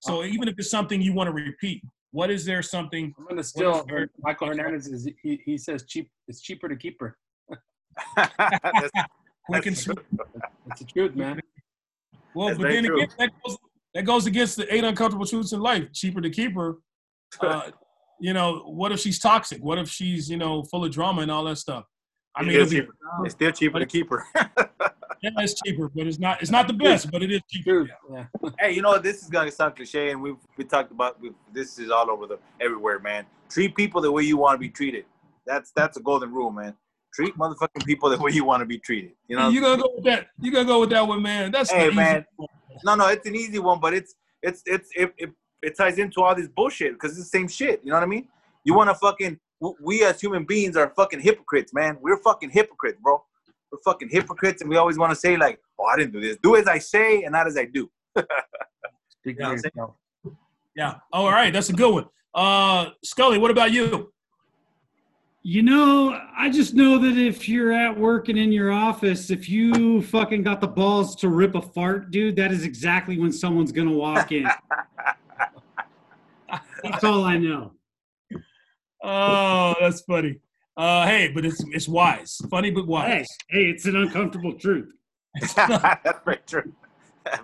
So 0.00 0.24
even 0.24 0.48
if 0.48 0.54
it's 0.58 0.70
something 0.70 1.00
you 1.00 1.12
want 1.12 1.28
to 1.28 1.32
repeat, 1.32 1.82
what 2.10 2.30
is 2.30 2.44
there 2.44 2.62
something? 2.62 3.14
I'm 3.18 3.26
gonna 3.28 3.44
steal 3.44 3.70
What 3.72 3.80
is 3.84 3.90
your- 3.90 4.10
Michael 4.20 4.48
Hernandez. 4.48 4.86
Is 4.88 5.08
he, 5.22 5.40
he 5.44 5.58
says 5.58 5.84
cheap? 5.86 6.10
It's 6.26 6.40
cheaper 6.40 6.68
to 6.68 6.76
keep 6.76 7.00
her. 7.00 7.16
That's- 8.16 8.90
Quick 9.46 9.66
and 9.66 9.74
that's 9.74 9.84
sweet. 9.84 9.98
That's 10.66 10.80
the 10.80 10.86
truth, 10.86 11.16
man. 11.16 11.40
Well, 12.34 12.48
That's 12.48 12.58
but 12.60 12.68
then 12.68 12.84
true. 12.84 13.02
again, 13.02 13.08
that 13.18 13.30
goes, 13.44 13.58
that 13.94 14.02
goes 14.04 14.26
against 14.26 14.56
the 14.56 14.72
eight 14.72 14.84
uncomfortable 14.84 15.26
truths 15.26 15.52
in 15.52 15.60
life. 15.60 15.92
Cheaper 15.92 16.20
to 16.20 16.30
keep 16.30 16.54
her. 16.54 16.74
Uh, 17.40 17.70
you 18.18 18.32
know, 18.32 18.58
what 18.66 18.90
if 18.90 18.98
she's 18.98 19.20
toxic? 19.20 19.62
What 19.62 19.78
if 19.78 19.88
she's 19.88 20.28
you 20.28 20.36
know 20.36 20.64
full 20.64 20.84
of 20.84 20.90
drama 20.90 21.22
and 21.22 21.30
all 21.30 21.44
that 21.44 21.58
stuff? 21.58 21.84
I 22.34 22.42
mean, 22.42 22.50
It's 22.50 22.56
it'll 22.56 22.70
be, 22.70 22.76
cheaper. 22.80 22.94
It's 23.24 23.34
still 23.34 23.52
cheaper 23.52 23.78
to 23.78 23.86
keep 23.86 24.10
her. 24.10 24.24
yeah, 25.22 25.30
it's 25.38 25.54
cheaper, 25.64 25.88
but 25.94 26.08
it's 26.08 26.18
not 26.18 26.42
it's 26.42 26.50
not 26.50 26.66
the 26.66 26.72
best, 26.72 27.10
but 27.12 27.22
it 27.22 27.30
is 27.30 27.40
cheaper. 27.48 27.88
Yeah. 28.10 28.24
hey, 28.58 28.72
you 28.72 28.82
know 28.82 28.88
what? 28.90 29.04
This 29.04 29.22
is 29.22 29.30
gonna 29.30 29.52
sound 29.52 29.76
cliche, 29.76 30.10
and 30.10 30.20
we've 30.20 30.34
we 30.56 30.64
talked 30.64 30.90
about 30.90 31.20
we 31.20 31.30
this 31.52 31.78
is 31.78 31.92
all 31.92 32.10
over 32.10 32.26
the 32.26 32.38
everywhere, 32.60 32.98
man. 32.98 33.26
Treat 33.48 33.76
people 33.76 34.00
the 34.00 34.10
way 34.10 34.24
you 34.24 34.36
want 34.36 34.54
to 34.56 34.58
be 34.58 34.68
treated. 34.70 35.04
That's 35.46 35.70
that's 35.70 35.96
a 35.96 36.00
golden 36.00 36.32
rule, 36.32 36.50
man. 36.50 36.74
Treat 37.14 37.36
motherfucking 37.36 37.84
people 37.84 38.08
the 38.10 38.18
way 38.18 38.30
you 38.32 38.44
want 38.44 38.60
to 38.60 38.66
be 38.66 38.78
treated. 38.78 39.12
You 39.28 39.36
know. 39.36 39.48
You 39.48 39.60
gonna 39.60 39.82
go 39.82 39.90
with 39.96 40.04
that? 40.04 40.28
You 40.40 40.52
gonna 40.52 40.64
go 40.64 40.80
with 40.80 40.90
that 40.90 41.06
one, 41.06 41.22
man? 41.22 41.50
That's 41.50 41.70
Hey, 41.70 41.90
man. 41.90 42.24
one. 42.36 42.48
No, 42.84 42.94
no, 42.94 43.08
it's 43.08 43.26
an 43.26 43.34
easy 43.34 43.58
one, 43.58 43.80
but 43.80 43.92
it's 43.94 44.14
it's 44.42 44.62
it's 44.66 44.88
it 44.94 45.12
it, 45.18 45.30
it 45.62 45.76
ties 45.76 45.98
into 45.98 46.22
all 46.22 46.34
this 46.34 46.48
bullshit 46.48 46.92
because 46.92 47.10
it's 47.18 47.30
the 47.30 47.38
same 47.38 47.48
shit. 47.48 47.80
You 47.82 47.90
know 47.90 47.96
what 47.96 48.04
I 48.04 48.06
mean? 48.06 48.28
You 48.64 48.74
want 48.74 48.90
to 48.90 48.94
fucking 48.94 49.38
we 49.80 50.04
as 50.04 50.20
human 50.20 50.44
beings 50.44 50.76
are 50.76 50.92
fucking 50.96 51.20
hypocrites, 51.20 51.74
man. 51.74 51.98
We're 52.00 52.16
fucking 52.18 52.50
hypocrites, 52.50 52.98
bro. 53.02 53.22
We're 53.72 53.78
fucking 53.84 54.08
hypocrites, 54.10 54.62
and 54.62 54.70
we 54.70 54.76
always 54.76 54.96
want 54.98 55.10
to 55.10 55.16
say 55.16 55.36
like, 55.36 55.60
"Oh, 55.78 55.84
I 55.84 55.96
didn't 55.96 56.12
do 56.12 56.20
this. 56.20 56.36
Do 56.42 56.56
as 56.56 56.66
I 56.66 56.78
say, 56.78 57.24
and 57.24 57.32
not 57.32 57.46
as 57.46 57.56
I 57.58 57.64
do." 57.66 57.90
Speak 59.20 59.36
Yeah, 59.38 59.46
for 59.46 59.52
I'm 59.52 59.58
saying- 59.58 59.72
yourself. 59.74 59.94
Yeah. 60.76 60.94
All 61.12 61.30
right, 61.30 61.52
that's 61.52 61.68
a 61.68 61.72
good 61.72 61.92
one. 61.92 62.06
Uh, 62.34 62.90
Scully, 63.04 63.38
what 63.38 63.50
about 63.50 63.72
you? 63.72 64.12
You 65.42 65.62
know, 65.62 66.20
I 66.36 66.50
just 66.50 66.74
know 66.74 66.98
that 66.98 67.16
if 67.16 67.48
you're 67.48 67.72
at 67.72 67.98
work 67.98 68.28
and 68.28 68.38
in 68.38 68.52
your 68.52 68.70
office, 68.70 69.30
if 69.30 69.48
you 69.48 70.02
fucking 70.02 70.42
got 70.42 70.60
the 70.60 70.68
balls 70.68 71.16
to 71.16 71.28
rip 71.28 71.54
a 71.54 71.62
fart, 71.62 72.10
dude, 72.10 72.36
that 72.36 72.52
is 72.52 72.64
exactly 72.64 73.18
when 73.18 73.32
someone's 73.32 73.72
gonna 73.72 73.90
walk 73.90 74.32
in. 74.32 74.46
That's 76.82 77.04
all 77.04 77.24
I 77.24 77.38
know. 77.38 77.72
Oh, 79.02 79.74
that's 79.80 80.02
funny. 80.02 80.40
Uh, 80.76 81.06
hey, 81.06 81.30
but 81.34 81.46
it's 81.46 81.64
it's 81.68 81.88
wise, 81.88 82.40
funny 82.50 82.70
but 82.70 82.86
wise. 82.86 83.26
hey, 83.48 83.64
it's 83.70 83.86
an 83.86 83.96
uncomfortable 83.96 84.52
truth. 84.54 84.92
That's 85.56 86.20
very 86.24 86.38
true. 86.46 86.72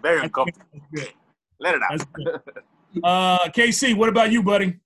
Very 0.02 0.20
uncomfortable. 0.22 0.66
Let 1.60 1.76
it 1.76 1.82
out. 1.82 2.42
Uh, 3.04 3.48
KC, 3.50 3.94
what 3.96 4.08
about 4.08 4.32
you, 4.32 4.42
buddy? 4.42 4.78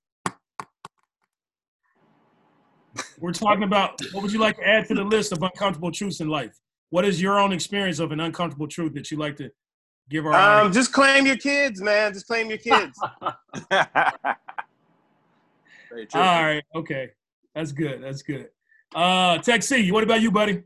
We're 3.21 3.31
talking 3.33 3.61
about 3.63 4.01
what 4.13 4.23
would 4.23 4.31
you 4.33 4.39
like 4.39 4.57
to 4.57 4.67
add 4.67 4.87
to 4.87 4.95
the 4.95 5.03
list 5.03 5.31
of 5.31 5.43
uncomfortable 5.43 5.91
truths 5.91 6.21
in 6.21 6.27
life? 6.27 6.57
What 6.89 7.05
is 7.05 7.21
your 7.21 7.39
own 7.39 7.53
experience 7.53 7.99
of 7.99 8.11
an 8.11 8.19
uncomfortable 8.19 8.67
truth 8.67 8.95
that 8.95 9.11
you 9.11 9.17
like 9.17 9.37
to 9.37 9.51
give 10.09 10.25
our 10.25 10.33
Um, 10.33 10.39
audience? 10.39 10.75
just 10.75 10.91
claim 10.91 11.27
your 11.27 11.37
kids, 11.37 11.79
man. 11.81 12.13
Just 12.13 12.25
claim 12.25 12.49
your 12.49 12.57
kids. 12.57 12.99
Very 15.91 16.07
true. 16.07 16.19
All 16.19 16.43
right, 16.43 16.63
okay, 16.73 17.11
that's 17.53 17.71
good. 17.71 18.01
That's 18.03 18.23
good. 18.23 18.49
Uh, 18.95 19.37
Tech 19.37 19.61
C, 19.61 19.91
what 19.91 20.03
about 20.03 20.21
you, 20.21 20.31
buddy? 20.31 20.63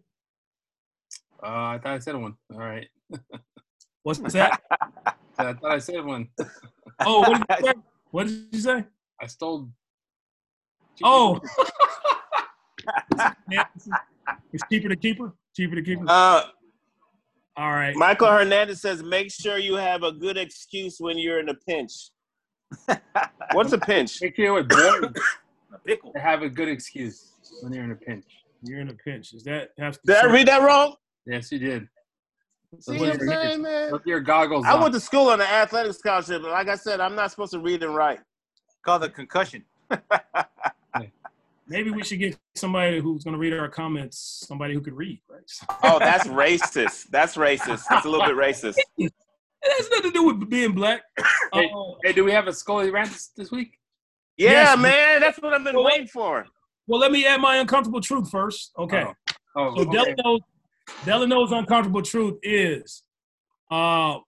Uh, 1.43 1.75
I 1.75 1.79
thought 1.83 1.93
I 1.93 1.99
said 1.99 2.15
one. 2.15 2.35
All 2.53 2.59
right. 2.59 2.87
What's 4.03 4.19
that? 4.33 4.61
I 5.37 5.53
thought 5.53 5.71
I 5.71 5.79
said 5.79 6.05
one. 6.05 6.29
Oh, 7.05 7.19
what 7.29 7.37
did 7.37 7.45
you 7.49 7.65
say? 7.67 7.73
What 8.11 8.27
did 8.27 8.45
you 8.51 8.59
say? 8.59 8.85
I 9.21 9.27
stole. 9.27 9.69
Oh, 11.03 11.41
it's 14.53 14.63
cheaper 14.71 14.89
to 14.89 14.95
keeper. 14.95 15.33
Cheaper 15.55 15.75
to 15.75 15.81
keeper. 15.81 16.05
Uh, 16.07 16.43
All 17.57 17.71
right. 17.71 17.95
Michael 17.95 18.27
Hernandez 18.27 18.81
says, 18.81 19.03
make 19.03 19.31
sure 19.31 19.57
you 19.57 19.75
have 19.75 20.03
a 20.03 20.11
good 20.11 20.37
excuse 20.37 20.97
when 20.99 21.17
you're 21.17 21.39
in 21.39 21.49
a 21.49 21.53
pinch. 21.53 22.09
What's 23.53 23.73
a 23.73 23.77
pinch? 23.77 24.21
Make 24.21 24.35
sure 24.35 24.53
with 24.53 24.69
boys 24.69 25.03
A 25.73 25.77
pickle. 25.85 26.11
have 26.15 26.41
a 26.41 26.49
good 26.49 26.67
excuse 26.69 27.31
when 27.61 27.73
you're 27.73 27.83
in 27.83 27.91
a 27.91 27.95
pinch. 27.95 28.25
You're 28.63 28.79
in 28.79 28.89
a 28.89 28.93
pinch. 28.93 29.33
Is 29.33 29.43
that 29.43 29.69
have 29.77 29.93
to 29.93 29.99
Did 30.05 30.15
I 30.17 30.25
read 30.31 30.47
that 30.47 30.61
wrong? 30.61 30.95
Yes, 31.25 31.51
you 31.51 31.59
did. 31.59 31.87
See 32.79 32.97
what 32.97 33.09
I'm 33.13 33.19
saying, 33.27 33.61
man? 33.61 33.89
Put 33.91 34.05
your 34.05 34.19
goggles 34.19 34.65
I 34.65 34.73
on. 34.73 34.81
went 34.81 34.93
to 34.95 34.99
school 34.99 35.29
on 35.29 35.39
an 35.39 35.47
athletic 35.47 35.93
scholarship, 35.93 36.41
but 36.41 36.51
like 36.51 36.67
I 36.67 36.75
said, 36.75 36.99
I'm 36.99 37.15
not 37.15 37.31
supposed 37.31 37.53
to 37.53 37.59
read 37.59 37.83
and 37.83 37.95
write. 37.95 38.19
Called 38.83 39.03
a 39.03 39.09
concussion. 39.09 39.63
Maybe 41.67 41.89
we 41.89 42.03
should 42.03 42.19
get 42.19 42.37
somebody 42.55 42.99
who's 42.99 43.23
going 43.23 43.33
to 43.33 43.39
read 43.39 43.53
our 43.53 43.67
comments. 43.69 44.43
Somebody 44.47 44.73
who 44.75 44.81
could 44.81 44.93
read, 44.93 45.19
right? 45.29 45.41
Oh, 45.83 45.99
that's 45.99 46.27
racist. 46.27 47.07
That's 47.09 47.35
racist. 47.35 47.85
That's 47.89 48.05
a 48.05 48.09
little 48.09 48.25
bit 48.27 48.35
racist. 48.35 48.77
it 48.97 49.11
has 49.63 49.89
nothing 49.89 50.11
to 50.11 50.17
do 50.17 50.23
with 50.23 50.47
being 50.49 50.73
black. 50.73 51.01
Hey, 51.53 51.71
Uh, 51.75 51.93
hey, 52.03 52.13
do 52.13 52.23
we 52.23 52.31
have 52.31 52.47
a 52.47 52.53
Scully 52.53 52.91
rant 52.91 53.09
this, 53.09 53.31
this 53.35 53.51
week? 53.51 53.79
Yeah, 54.37 54.51
Yes. 54.51 54.79
man, 54.79 55.21
that's 55.21 55.39
what 55.39 55.53
I've 55.53 55.63
been 55.63 55.75
Well, 55.75 55.85
waiting 55.85 56.07
for. 56.07 56.45
well, 56.87 56.99
let 56.99 57.11
me 57.11 57.25
add 57.25 57.41
my 57.41 57.57
uncomfortable 57.57 58.01
truth 58.01 58.29
first. 58.29 58.71
Okay. 58.77 59.05
Oh, 59.55 59.75
So 59.75 59.81
okay. 59.89 59.91
Delano's, 60.15 60.41
Delano's 61.03 61.51
uncomfortable 61.51 62.01
truth 62.03 62.37
is 62.43 63.01
uh, 63.71 64.19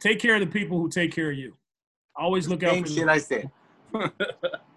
take 0.00 0.18
care 0.18 0.34
of 0.34 0.40
the 0.40 0.46
people 0.46 0.78
who 0.78 0.90
take 0.90 1.12
care 1.12 1.30
of 1.30 1.38
you. 1.38 1.56
Always 2.16 2.48
look 2.48 2.62
out 2.64 2.72
Same 2.74 2.84
for 2.84 2.90
shit 2.90 3.08
I 3.08 3.18
said. 3.18 3.50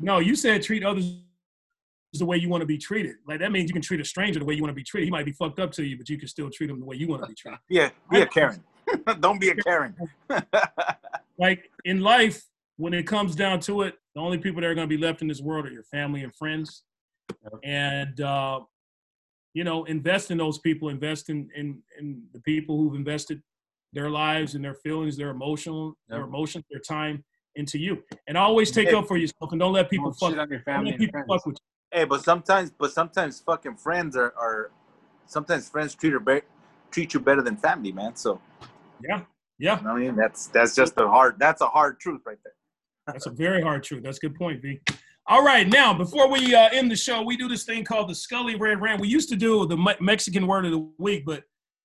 No, 0.00 0.18
you 0.18 0.36
said 0.36 0.62
treat 0.62 0.84
others 0.84 1.20
the 2.12 2.24
way 2.24 2.36
you 2.36 2.48
want 2.48 2.62
to 2.62 2.66
be 2.66 2.78
treated. 2.78 3.16
Like 3.26 3.40
that 3.40 3.52
means 3.52 3.68
you 3.68 3.72
can 3.72 3.82
treat 3.82 4.00
a 4.00 4.04
stranger 4.04 4.38
the 4.38 4.44
way 4.44 4.54
you 4.54 4.62
want 4.62 4.70
to 4.70 4.74
be 4.74 4.82
treated. 4.82 5.06
He 5.06 5.10
might 5.10 5.24
be 5.24 5.32
fucked 5.32 5.58
up 5.58 5.72
to 5.72 5.84
you, 5.84 5.96
but 5.96 6.08
you 6.08 6.18
can 6.18 6.28
still 6.28 6.50
treat 6.50 6.70
him 6.70 6.78
the 6.78 6.86
way 6.86 6.96
you 6.96 7.08
want 7.08 7.22
to 7.22 7.28
be 7.28 7.34
treated. 7.34 7.58
Yeah, 7.68 7.90
be 8.10 8.20
a 8.20 8.26
Karen. 8.26 8.62
Don't 9.20 9.40
be 9.40 9.50
a 9.50 9.54
Karen. 9.56 9.94
like 11.38 11.70
in 11.84 12.00
life, 12.00 12.44
when 12.76 12.94
it 12.94 13.06
comes 13.06 13.34
down 13.34 13.60
to 13.60 13.82
it, 13.82 13.94
the 14.14 14.20
only 14.20 14.38
people 14.38 14.60
that 14.60 14.66
are 14.68 14.74
going 14.74 14.88
to 14.88 14.96
be 14.96 15.02
left 15.02 15.22
in 15.22 15.28
this 15.28 15.40
world 15.40 15.66
are 15.66 15.70
your 15.70 15.82
family 15.84 16.22
and 16.22 16.34
friends. 16.34 16.84
And 17.64 18.20
uh, 18.20 18.60
you 19.54 19.64
know, 19.64 19.84
invest 19.84 20.30
in 20.30 20.38
those 20.38 20.58
people. 20.58 20.88
Invest 20.88 21.28
in 21.30 21.48
in, 21.56 21.82
in 21.98 22.22
the 22.32 22.40
people 22.40 22.76
who've 22.76 22.94
invested 22.94 23.42
their 23.92 24.10
lives 24.10 24.54
and 24.54 24.64
their 24.64 24.74
feelings, 24.74 25.16
their 25.16 25.30
emotional, 25.30 25.96
their 26.08 26.22
emotions, 26.22 26.64
their 26.70 26.80
time 26.80 27.24
into 27.56 27.78
you. 27.78 28.02
And 28.28 28.36
always 28.38 28.70
take 28.70 28.90
Yeah. 28.90 28.98
up 28.98 29.08
for 29.08 29.16
yourself 29.16 29.50
and 29.52 29.58
don't 29.60 29.72
let 29.72 29.90
people 29.90 30.10
Don't 30.10 30.18
fuck. 30.18 30.30
shit 30.30 30.38
on 30.38 30.48
your 30.48 30.58
Don't 30.58 30.64
family 30.64 30.90
let 30.92 31.00
and 31.00 31.12
people 31.12 31.24
fuck 31.28 31.46
with 31.46 31.56
you. 31.56 31.98
Hey, 31.98 32.04
but 32.04 32.22
sometimes, 32.22 32.70
but 32.78 32.92
sometimes 32.92 33.40
fucking 33.40 33.76
friends 33.76 34.16
are, 34.16 34.32
are 34.38 34.70
sometimes 35.26 35.68
friends 35.68 35.94
treat 35.94 36.12
her 36.12 36.20
be- 36.20 36.42
treat 36.90 37.14
you 37.14 37.20
better 37.20 37.42
than 37.42 37.56
family, 37.56 37.92
man. 37.92 38.14
So. 38.16 38.40
Yeah, 39.02 39.22
yeah. 39.58 39.78
you 39.78 39.84
know 39.84 39.90
I 39.90 39.98
mean, 39.98 40.16
that's 40.16 40.46
that's 40.46 40.74
just 40.74 40.94
a 40.98 41.06
hard 41.06 41.36
that's 41.38 41.60
a 41.60 41.66
hard 41.66 42.00
truth 42.00 42.22
right 42.24 42.38
there. 42.44 42.54
That's 43.06 43.26
a 43.26 43.30
very 43.30 43.60
hard 43.62 43.82
truth. 43.84 44.02
That's 44.02 44.16
a 44.18 44.20
good 44.20 44.34
point, 44.34 44.62
V. 44.62 44.80
All 45.28 45.44
right, 45.44 45.68
now 45.68 45.92
before 45.92 46.28
we 46.30 46.54
uh, 46.54 46.68
end 46.72 46.90
the 46.90 46.96
show, 46.96 47.20
we 47.22 47.36
do 47.36 47.46
this 47.48 47.64
thing 47.64 47.84
called 47.84 48.08
the 48.08 48.14
Scully 48.14 48.54
Red 48.56 48.80
Rant. 48.80 49.00
We 49.00 49.08
used 49.08 49.28
to 49.30 49.36
do 49.36 49.66
the 49.66 49.76
Me- 49.76 49.96
Mexican 50.00 50.46
word 50.46 50.64
of 50.66 50.70
the 50.72 50.88
week, 50.98 51.24
but 51.26 51.42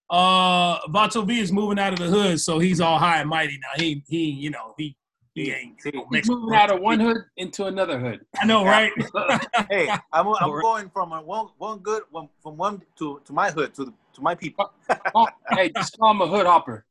uh, 0.10 0.80
Vato 0.88 1.26
V 1.26 1.40
is 1.40 1.52
moving 1.52 1.80
out 1.80 1.92
of 1.94 2.00
the 2.00 2.06
hood, 2.08 2.40
so 2.40 2.60
he's 2.60 2.80
all 2.82 2.98
high 2.98 3.20
and 3.20 3.30
mighty 3.30 3.58
now. 3.58 3.82
He 3.84 4.04
he, 4.08 4.30
you 4.30 4.50
know, 4.52 4.74
he 4.78 4.96
he 5.34 5.52
ain't. 5.52 5.82
See, 5.82 5.92
no 5.94 6.08
He's 6.12 6.30
moving 6.30 6.56
out 6.56 6.72
of 6.72 6.82
one 6.82 7.00
hood 7.00 7.24
into 7.38 7.66
another 7.66 8.00
hood. 8.00 8.26
I 8.40 8.46
know, 8.46 8.66
right? 8.66 8.92
hey, 9.70 9.90
I'm, 10.12 10.28
I'm 10.28 10.62
going 10.62 10.90
from 10.90 11.14
a 11.14 11.22
one 11.22 11.48
one 11.58 11.80
good 11.80 12.04
one 12.12 12.30
from 12.44 12.58
one 12.58 12.82
to 13.00 13.22
to 13.26 13.34
my 13.34 13.52
hood 13.52 13.74
to 13.76 13.94
to 14.14 14.22
my 14.22 14.36
people. 14.36 14.72
Oh, 15.14 15.28
hey, 15.52 15.70
just 15.70 15.98
call 15.98 16.12
him 16.12 16.22
a 16.22 16.28
hood 16.28 16.46
hopper. 16.46 16.86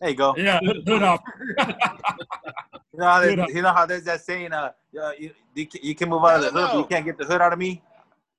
There 0.00 0.10
you 0.10 0.16
go. 0.16 0.36
yeah, 0.36 0.58
hood, 0.62 0.82
hood 0.86 1.02
off. 1.02 1.20
You 2.92 3.00
know 3.00 3.06
how 3.06 3.20
they, 3.20 3.34
you 3.48 3.62
know 3.62 3.72
how 3.72 3.86
there's 3.86 4.04
that 4.04 4.20
saying, 4.20 4.52
uh, 4.52 4.72
uh, 5.00 5.12
you, 5.18 5.30
you 5.54 5.66
can- 5.66 5.82
you 5.82 5.94
can 5.94 6.10
move 6.10 6.24
out 6.24 6.44
of 6.44 6.52
the 6.52 6.60
hood, 6.60 6.68
but 6.70 6.78
you 6.78 6.84
can't 6.84 7.04
get 7.06 7.16
the 7.16 7.24
hood 7.24 7.40
out 7.40 7.52
of 7.52 7.58
me. 7.58 7.82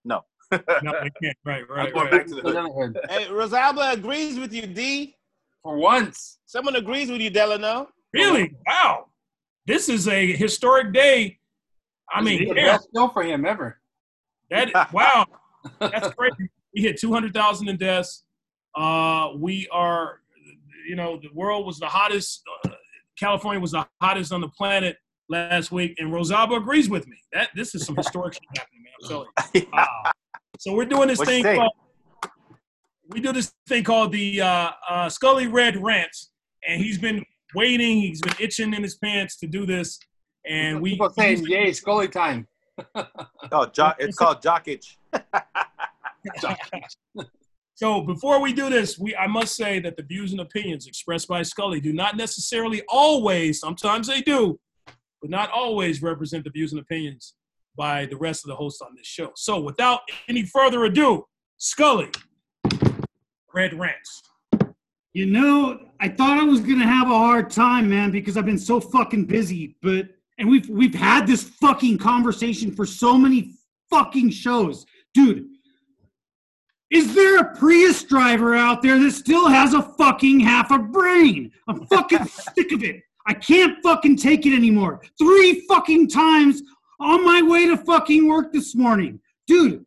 no, 0.05 0.23
no, 0.51 0.59
I 0.59 1.09
can't. 1.21 1.37
Right, 1.43 1.67
right, 1.67 1.87
I'm 1.87 1.93
going 1.93 2.05
right. 2.05 2.11
back 2.11 2.27
to 2.27 2.35
the 2.35 2.41
hood. 2.41 2.55
Hood. 2.55 2.99
Hey, 3.09 3.25
Rosalba 3.25 3.93
agrees 3.93 4.37
with 4.37 4.53
you, 4.53 4.67
D. 4.67 5.15
For 5.63 5.77
once. 5.77 6.37
Someone 6.45 6.75
agrees 6.75 7.09
with 7.09 7.21
you, 7.21 7.31
Delano. 7.31 7.89
Really? 8.13 8.53
Wow. 8.67 9.07
This 9.65 9.87
is 9.89 10.07
a 10.07 10.31
historic 10.33 10.93
day. 10.93 11.39
I 12.13 12.21
This 12.21 12.25
mean, 12.25 12.49
the 12.49 12.55
damn, 12.55 12.65
best 12.65 12.89
show 12.95 13.07
for 13.09 13.23
him 13.23 13.45
ever. 13.45 13.79
That 14.49 14.71
wow, 14.93 15.25
that's 15.79 16.13
crazy. 16.15 16.49
We 16.75 16.81
hit 16.81 16.99
two 16.99 17.13
hundred 17.13 17.33
thousand 17.33 17.69
in 17.69 17.77
deaths. 17.77 18.23
Uh, 18.75 19.29
we 19.37 19.67
are, 19.71 20.19
you 20.87 20.95
know, 20.95 21.19
the 21.21 21.29
world 21.33 21.65
was 21.65 21.79
the 21.79 21.87
hottest. 21.87 22.43
Uh, 22.65 22.71
California 23.17 23.61
was 23.61 23.71
the 23.71 23.87
hottest 24.01 24.33
on 24.33 24.41
the 24.41 24.49
planet 24.49 24.97
last 25.29 25.71
week, 25.71 25.95
and 25.99 26.11
Rosalba 26.11 26.57
agrees 26.57 26.89
with 26.89 27.07
me. 27.07 27.17
That 27.31 27.49
this 27.55 27.73
is 27.73 27.85
some 27.85 27.95
historic 27.95 28.33
shit 28.33 28.43
happening, 28.57 28.83
man. 28.83 28.93
I'm 29.01 29.09
telling 29.09 29.27
you. 29.53 29.67
Wow. 29.73 30.11
So 30.59 30.73
we're 30.73 30.85
doing 30.85 31.07
this 31.07 31.19
What'd 31.19 31.33
thing 31.33 31.55
called. 31.55 31.71
We 33.09 33.19
do 33.19 33.31
this 33.31 33.53
thing 33.67 33.83
called 33.83 34.11
the 34.11 34.41
uh, 34.41 34.71
uh, 34.89 35.09
Scully 35.09 35.47
Red 35.47 35.81
Rants, 35.81 36.31
and 36.67 36.81
he's 36.81 36.97
been 36.97 37.23
waiting. 37.55 38.01
He's 38.01 38.21
been 38.21 38.35
itching 38.39 38.73
in 38.73 38.83
his 38.83 38.95
pants 38.95 39.37
to 39.37 39.47
do 39.47 39.65
this, 39.65 39.99
and 40.45 40.81
we. 40.81 40.91
People 40.91 41.09
saying, 41.11 41.45
"Yay, 41.45 41.71
Scully 41.73 42.07
time." 42.07 42.47
Oh, 43.51 43.67
jo- 43.67 43.93
it's 43.99 44.17
called 44.17 44.41
jock 44.41 44.67
itch. 44.67 44.97
So 47.75 48.01
before 48.01 48.39
we 48.39 48.53
do 48.53 48.69
this, 48.69 48.99
we 48.99 49.15
I 49.15 49.25
must 49.27 49.55
say 49.55 49.79
that 49.79 49.97
the 49.97 50.03
views 50.03 50.31
and 50.31 50.39
opinions 50.39 50.85
expressed 50.85 51.27
by 51.27 51.41
Scully 51.41 51.81
do 51.81 51.91
not 51.91 52.15
necessarily 52.15 52.83
always, 52.87 53.59
sometimes 53.59 54.07
they 54.07 54.21
do, 54.21 54.59
but 54.85 55.29
not 55.29 55.49
always 55.49 56.01
represent 56.01 56.43
the 56.43 56.51
views 56.51 56.71
and 56.71 56.79
opinions 56.79 57.33
by 57.75 58.05
the 58.05 58.15
rest 58.15 58.45
of 58.45 58.49
the 58.49 58.55
hosts 58.55 58.81
on 58.81 58.95
this 58.95 59.07
show. 59.07 59.31
So 59.35 59.59
without 59.59 60.01
any 60.29 60.43
further 60.45 60.85
ado, 60.85 61.25
Scully, 61.57 62.11
Red 63.53 63.73
Rants. 63.73 64.21
You 65.13 65.27
know, 65.27 65.79
I 65.99 66.09
thought 66.09 66.39
I 66.39 66.43
was 66.43 66.59
gonna 66.59 66.87
have 66.87 67.07
a 67.07 67.17
hard 67.17 67.51
time, 67.51 67.89
man, 67.89 68.11
because 68.11 68.35
I've 68.35 68.45
been 68.45 68.57
so 68.57 68.79
fucking 68.79 69.25
busy. 69.25 69.75
But 69.81 70.09
and 70.39 70.49
we've 70.49 70.67
we've 70.69 70.95
had 70.95 71.27
this 71.27 71.43
fucking 71.43 71.99
conversation 71.99 72.71
for 72.71 72.85
so 72.85 73.17
many 73.17 73.53
fucking 73.91 74.31
shows, 74.31 74.85
dude. 75.13 75.47
Is 76.89 77.15
there 77.15 77.39
a 77.39 77.55
Prius 77.55 78.03
driver 78.03 78.55
out 78.55 78.81
there 78.81 78.99
that 78.99 79.11
still 79.11 79.47
has 79.47 79.73
a 79.73 79.81
fucking 79.81 80.39
half 80.39 80.71
a 80.71 80.79
brain? 80.79 81.51
I'm 81.67 81.85
fucking 81.87 82.25
sick 82.55 82.71
of 82.71 82.83
it. 82.83 83.01
I 83.25 83.33
can't 83.33 83.81
fucking 83.83 84.17
take 84.17 84.45
it 84.45 84.55
anymore. 84.55 85.01
Three 85.17 85.65
fucking 85.67 86.09
times 86.09 86.61
on 86.99 87.23
my 87.25 87.41
way 87.41 87.67
to 87.67 87.77
fucking 87.77 88.27
work 88.27 88.51
this 88.51 88.75
morning, 88.75 89.19
dude. 89.47 89.85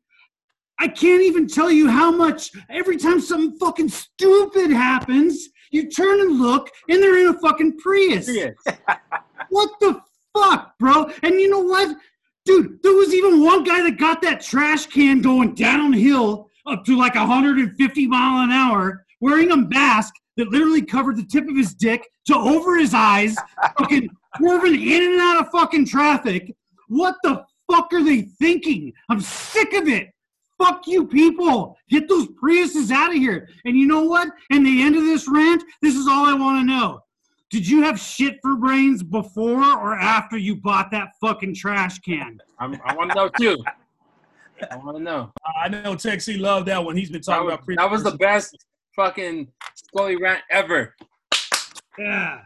I 0.79 0.89
can't 0.89 1.22
even 1.22 1.47
tell 1.47 1.70
you 1.70 1.89
how 1.89 2.11
much 2.11 2.51
every 2.70 2.97
time 2.97 3.20
something 3.20 3.59
fucking 3.59 3.89
stupid 3.89 4.70
happens, 4.70 5.49
you 5.70 5.89
turn 5.91 6.20
and 6.20 6.39
look 6.39 6.70
and 6.89 7.03
they're 7.03 7.18
in 7.18 7.35
a 7.35 7.39
fucking 7.39 7.79
Prius. 7.79 8.29
What 9.51 9.70
the 9.81 10.01
fuck, 10.37 10.77
bro? 10.79 11.11
And 11.22 11.35
you 11.41 11.49
know 11.49 11.61
what? 11.61 11.97
Dude, 12.45 12.83
there 12.83 12.95
was 12.95 13.14
even 13.14 13.45
one 13.45 13.64
guy 13.64 13.83
that 13.83 13.99
got 13.99 14.20
that 14.22 14.41
trash 14.41 14.87
can 14.87 15.20
going 15.20 15.55
downhill 15.55 16.49
up 16.66 16.85
to 16.85 16.99
like 16.99 17.14
150 17.14 18.07
mile 18.07 18.43
an 18.43 18.51
hour 18.51 19.05
wearing 19.20 19.51
a 19.53 19.57
mask 19.57 20.14
that 20.37 20.49
literally 20.49 20.83
covered 20.83 21.16
the 21.16 21.24
tip 21.24 21.49
of 21.49 21.57
his 21.57 21.74
dick 21.74 22.07
to 22.27 22.35
over 22.37 22.77
his 22.77 22.93
eyes, 22.93 23.37
fucking 23.79 24.09
swerving 24.37 24.81
in 24.81 25.12
and 25.12 25.20
out 25.20 25.41
of 25.41 25.51
fucking 25.51 25.87
traffic. 25.87 26.55
What 26.89 27.16
the 27.22 27.45
fuck 27.70 27.93
are 27.93 28.03
they 28.03 28.22
thinking? 28.22 28.93
I'm 29.09 29.20
sick 29.20 29.72
of 29.72 29.89
it. 29.89 30.11
Fuck 30.59 30.86
you 30.86 31.07
people. 31.07 31.76
Get 31.90 32.09
those 32.09 32.28
Priuses 32.42 32.90
out 32.90 33.11
of 33.11 33.16
here. 33.16 33.48
And 33.64 33.76
you 33.76 33.86
know 33.86 34.04
what? 34.04 34.28
In 34.50 34.62
the 34.64 34.82
end 34.82 34.96
of 34.96 35.02
this 35.04 35.28
rant, 35.28 35.62
this 35.82 35.94
is 35.94 36.09
all 36.09 36.24
I 36.26 36.32
want 36.34 36.61
to 36.61 36.66
know. 36.66 37.00
did 37.50 37.66
you 37.68 37.82
have 37.82 37.98
shit 38.00 38.38
for 38.42 38.57
brains 38.57 39.02
before 39.02 39.62
or 39.62 39.94
after 39.98 40.36
you 40.36 40.57
bought 40.57 40.90
that 40.90 41.09
fucking 41.20 41.54
trash 41.54 41.98
can? 42.00 42.38
I'm, 42.59 42.80
I 42.84 42.94
want 42.94 43.11
to 43.11 43.16
know 43.16 43.28
too. 43.28 43.62
I 44.70 44.76
want 44.76 44.96
to 44.96 45.02
know. 45.02 45.30
Uh, 45.44 45.52
I 45.64 45.68
know 45.68 45.94
Texie 45.94 46.40
loved 46.40 46.66
that 46.68 46.82
one. 46.82 46.96
He's 46.96 47.11
been 47.11 47.20
That 47.20 47.26
talking 47.26 47.44
was, 47.46 47.54
about 47.54 47.64
pre- 47.66 47.76
that 47.76 47.90
was 47.90 48.02
the 48.02 48.16
best 48.16 48.57
fucking 48.96 49.48
Scully 49.74 50.16
rant 50.16 50.42
ever. 50.50 50.94
Yeah. 51.98 52.40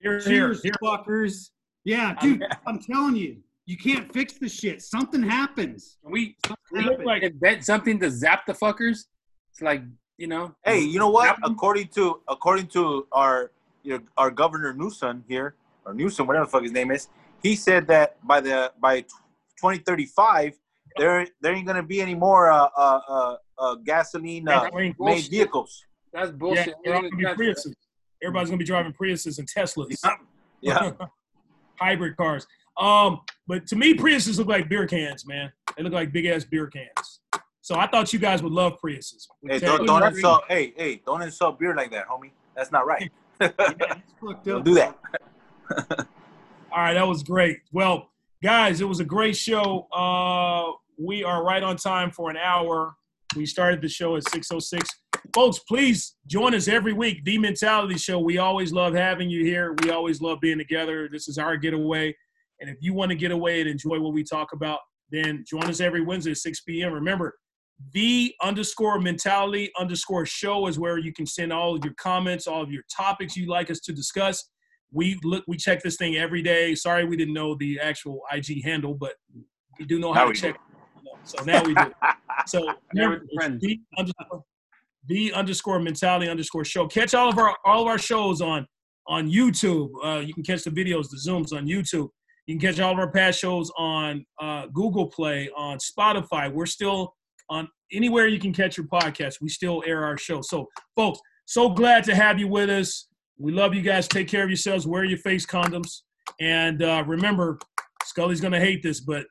Here, 0.00 0.18
here, 0.18 0.20
Cheers, 0.20 0.62
here. 0.62 0.72
fuckers. 0.82 1.50
Yeah, 1.84 2.14
dude, 2.20 2.42
I'm 2.66 2.80
telling 2.80 3.14
you, 3.14 3.36
you 3.66 3.76
can't 3.76 4.12
fix 4.12 4.34
the 4.34 4.48
shit. 4.48 4.80
Something 4.80 5.22
happens. 5.22 5.98
We, 6.02 6.36
It 6.48 6.56
we 6.70 6.84
looked 6.84 7.04
like 7.04 7.22
invent 7.24 7.64
something 7.64 7.98
to 8.00 8.10
zap 8.10 8.46
the 8.46 8.52
fuckers? 8.52 9.06
It's 9.50 9.60
like 9.60 9.82
you 10.16 10.28
know. 10.28 10.54
Hey, 10.64 10.80
you 10.80 10.98
know 10.98 11.10
what? 11.10 11.36
According 11.42 11.88
to 11.88 12.20
according 12.28 12.68
to 12.68 13.06
our 13.12 13.50
you 13.82 13.98
know, 13.98 14.04
our 14.16 14.30
governor 14.30 14.72
Newsom 14.72 15.24
here, 15.28 15.56
or 15.84 15.94
Newsom, 15.94 16.26
whatever 16.26 16.46
the 16.46 16.50
fuck 16.50 16.62
his 16.62 16.72
name 16.72 16.90
is, 16.92 17.08
he 17.42 17.56
said 17.56 17.86
that 17.88 18.24
by 18.26 18.40
the 18.40 18.72
by 18.80 19.00
2035, 19.00 20.58
there 20.96 21.26
there 21.40 21.52
ain't 21.52 21.66
gonna 21.66 21.82
be 21.82 22.00
any 22.00 22.14
more 22.14 22.50
uh 22.50 22.68
uh 22.76 23.00
uh, 23.08 23.36
uh 23.58 23.74
gasoline 23.84 24.48
uh, 24.48 24.70
made 24.98 25.28
vehicles. 25.28 25.84
That's 26.12 26.30
bullshit. 26.30 26.74
they're 26.84 26.94
gonna 26.94 27.10
be 27.10 27.24
Priuses. 27.24 27.74
Everybody's 28.22 28.48
gonna 28.48 28.58
be 28.58 28.64
driving 28.64 28.92
Priuses 28.92 29.38
and 29.38 29.48
Teslas. 29.48 29.98
Yeah. 30.60 30.92
Hybrid 31.80 32.16
cars. 32.16 32.46
Um, 32.78 33.20
but 33.46 33.66
to 33.68 33.76
me, 33.76 33.94
Priuses 33.94 34.38
look 34.38 34.48
like 34.48 34.68
beer 34.68 34.86
cans, 34.86 35.26
man. 35.26 35.52
They 35.76 35.82
look 35.82 35.92
like 35.92 36.12
big 36.12 36.26
ass 36.26 36.44
beer 36.44 36.66
cans. 36.66 37.20
So 37.60 37.74
I 37.76 37.86
thought 37.86 38.12
you 38.12 38.18
guys 38.18 38.42
would 38.42 38.52
love 38.52 38.78
Priuses. 38.82 39.26
Hey, 39.46 39.58
don't, 39.58 39.86
don't 39.86 40.02
insult. 40.04 40.44
Hey, 40.48 40.72
hey, 40.76 41.02
don't 41.04 41.22
insult 41.22 41.58
beer 41.58 41.74
like 41.74 41.90
that, 41.90 42.06
homie. 42.08 42.30
That's 42.54 42.72
not 42.72 42.86
right. 42.86 43.10
It's 43.40 44.14
fucked 44.20 44.44
Don't 44.44 44.64
do 44.64 44.74
that. 44.74 44.96
All 46.72 46.82
right, 46.82 46.94
that 46.94 47.06
was 47.06 47.22
great. 47.22 47.60
Well, 47.72 48.10
guys, 48.42 48.80
it 48.80 48.88
was 48.88 49.00
a 49.00 49.04
great 49.04 49.36
show. 49.36 49.88
Uh, 49.92 50.72
we 50.98 51.24
are 51.24 51.44
right 51.44 51.62
on 51.62 51.76
time 51.76 52.10
for 52.10 52.30
an 52.30 52.36
hour. 52.36 52.94
We 53.34 53.46
started 53.46 53.82
the 53.82 53.88
show 53.88 54.16
at 54.16 54.24
6.06. 54.24 54.86
Folks, 55.34 55.58
please 55.58 56.14
join 56.26 56.54
us 56.54 56.68
every 56.68 56.92
week. 56.92 57.24
The 57.24 57.38
Mentality 57.38 57.98
Show. 57.98 58.20
We 58.20 58.38
always 58.38 58.72
love 58.72 58.94
having 58.94 59.28
you 59.28 59.44
here. 59.44 59.74
We 59.82 59.90
always 59.90 60.20
love 60.20 60.40
being 60.40 60.58
together. 60.58 61.08
This 61.10 61.28
is 61.28 61.36
our 61.36 61.56
getaway. 61.56 62.14
And 62.60 62.70
if 62.70 62.76
you 62.80 62.94
want 62.94 63.10
to 63.10 63.16
get 63.16 63.30
away 63.30 63.60
and 63.60 63.68
enjoy 63.68 64.00
what 64.00 64.12
we 64.12 64.24
talk 64.24 64.52
about, 64.52 64.80
then 65.10 65.44
join 65.46 65.64
us 65.64 65.80
every 65.80 66.00
Wednesday 66.00 66.32
at 66.32 66.38
6 66.38 66.60
p.m. 66.62 66.92
Remember, 66.92 67.34
the 67.92 68.34
underscore 68.42 68.98
mentality 68.98 69.70
underscore 69.78 70.24
show 70.24 70.66
is 70.66 70.78
where 70.78 70.98
you 70.98 71.12
can 71.12 71.26
send 71.26 71.52
all 71.52 71.76
of 71.76 71.84
your 71.84 71.94
comments, 71.94 72.46
all 72.46 72.62
of 72.62 72.72
your 72.72 72.82
topics 72.94 73.36
you'd 73.36 73.48
like 73.48 73.70
us 73.70 73.80
to 73.80 73.92
discuss. 73.92 74.48
We 74.92 75.18
look, 75.24 75.44
we 75.46 75.56
check 75.56 75.82
this 75.82 75.96
thing 75.96 76.16
every 76.16 76.42
day. 76.42 76.74
Sorry, 76.74 77.04
we 77.04 77.16
didn't 77.16 77.34
know 77.34 77.54
the 77.58 77.78
actual 77.80 78.20
IG 78.32 78.64
handle, 78.64 78.94
but 78.94 79.14
we 79.78 79.84
do 79.84 79.98
know 79.98 80.12
how 80.12 80.24
Now 80.24 80.32
to 80.32 80.40
check. 80.40 80.58
So 81.24 81.44
now 81.44 81.62
we 81.62 81.74
do. 81.74 81.92
So 82.46 82.72
remember, 82.92 83.20
with 83.20 83.28
your 83.30 83.40
friends. 83.40 83.64
it's 83.64 83.72
the 83.72 83.80
underscore, 83.98 84.44
the 85.06 85.32
underscore 85.32 85.80
mentality 85.80 86.28
underscore 86.28 86.64
show. 86.64 86.86
Catch 86.86 87.14
all 87.14 87.28
of 87.28 87.38
our 87.38 87.56
all 87.64 87.82
of 87.82 87.88
our 87.88 87.98
shows 87.98 88.40
on 88.40 88.66
on 89.08 89.28
YouTube. 89.28 89.90
Uh, 90.04 90.20
you 90.20 90.34
can 90.34 90.42
catch 90.42 90.62
the 90.62 90.70
videos, 90.70 91.08
the 91.08 91.16
zooms 91.16 91.52
on 91.52 91.66
YouTube. 91.66 92.08
You 92.46 92.58
can 92.58 92.68
catch 92.68 92.80
all 92.80 92.92
of 92.92 92.98
our 92.98 93.10
past 93.10 93.40
shows 93.40 93.70
on 93.76 94.24
uh, 94.40 94.66
Google 94.72 95.06
Play, 95.06 95.50
on 95.56 95.78
Spotify. 95.78 96.52
We're 96.52 96.66
still 96.66 97.14
on 97.50 97.68
anywhere 97.92 98.28
you 98.28 98.38
can 98.38 98.52
catch 98.52 98.76
your 98.76 98.86
podcast. 98.86 99.40
We 99.40 99.48
still 99.48 99.82
air 99.86 100.04
our 100.04 100.16
show. 100.16 100.40
So, 100.42 100.68
folks, 100.94 101.20
so 101.44 101.68
glad 101.68 102.04
to 102.04 102.14
have 102.14 102.38
you 102.38 102.48
with 102.48 102.70
us. 102.70 103.08
We 103.38 103.52
love 103.52 103.74
you 103.74 103.82
guys. 103.82 104.06
Take 104.08 104.28
care 104.28 104.44
of 104.44 104.48
yourselves. 104.50 104.86
Wear 104.86 105.04
your 105.04 105.18
face 105.18 105.44
condoms. 105.44 106.02
And 106.40 106.82
uh, 106.82 107.04
remember, 107.06 107.58
Scully's 108.04 108.40
going 108.40 108.52
to 108.52 108.60
hate 108.60 108.82
this, 108.82 109.00
but 109.00 109.26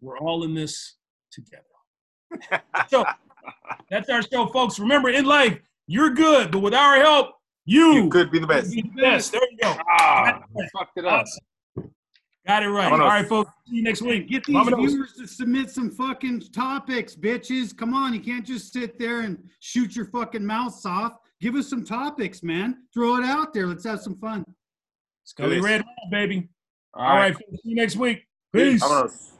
we're 0.00 0.18
all 0.18 0.44
in 0.44 0.54
this 0.54 0.96
together. 1.32 2.62
so, 2.88 3.04
that's 3.90 4.08
our 4.08 4.22
show, 4.22 4.46
folks. 4.46 4.78
Remember, 4.78 5.10
in 5.10 5.26
life, 5.26 5.58
you're 5.86 6.10
good, 6.10 6.50
but 6.50 6.60
with 6.60 6.74
our 6.74 6.96
help, 6.96 7.32
you, 7.66 7.92
You 7.94 8.08
could 8.10 8.30
be 8.30 8.38
the 8.38 8.46
best. 8.46 8.72
be 8.72 8.82
the 8.82 9.02
best. 9.02 9.32
There 9.32 9.40
you 9.50 9.58
go. 9.62 9.76
Ah, 9.98 10.40
fucked 10.76 10.96
it 10.96 11.04
up. 11.06 11.26
Got 12.46 12.62
it 12.62 12.68
right. 12.68 12.92
All 12.92 12.98
right, 12.98 13.26
folks. 13.26 13.50
See 13.66 13.76
you 13.76 13.82
next 13.82 14.02
week. 14.02 14.28
Get 14.28 14.44
these 14.44 14.54
Vámonos. 14.56 14.88
viewers 14.88 15.12
to 15.14 15.26
submit 15.26 15.70
some 15.70 15.90
fucking 15.90 16.40
topics, 16.52 17.16
bitches. 17.16 17.74
Come 17.76 17.94
on, 17.94 18.12
you 18.12 18.20
can't 18.20 18.44
just 18.44 18.70
sit 18.72 18.98
there 18.98 19.20
and 19.20 19.38
shoot 19.60 19.96
your 19.96 20.04
fucking 20.06 20.44
mouths 20.44 20.84
off. 20.84 21.14
Give 21.40 21.54
us 21.54 21.68
some 21.70 21.84
topics, 21.84 22.42
man. 22.42 22.82
Throw 22.92 23.16
it 23.16 23.24
out 23.24 23.54
there. 23.54 23.66
Let's 23.66 23.84
have 23.84 24.00
some 24.00 24.16
fun. 24.16 24.44
Scully 25.24 25.56
Yes. 25.56 25.64
Red, 25.64 25.84
baby. 26.10 26.48
All 26.92 27.02
All 27.02 27.08
right. 27.16 27.20
right, 27.20 27.32
folks. 27.34 27.62
See 27.62 27.70
you 27.70 27.76
next 27.76 27.96
week. 27.96 28.26
Peace. 28.52 28.82
Vámonos. 28.82 29.30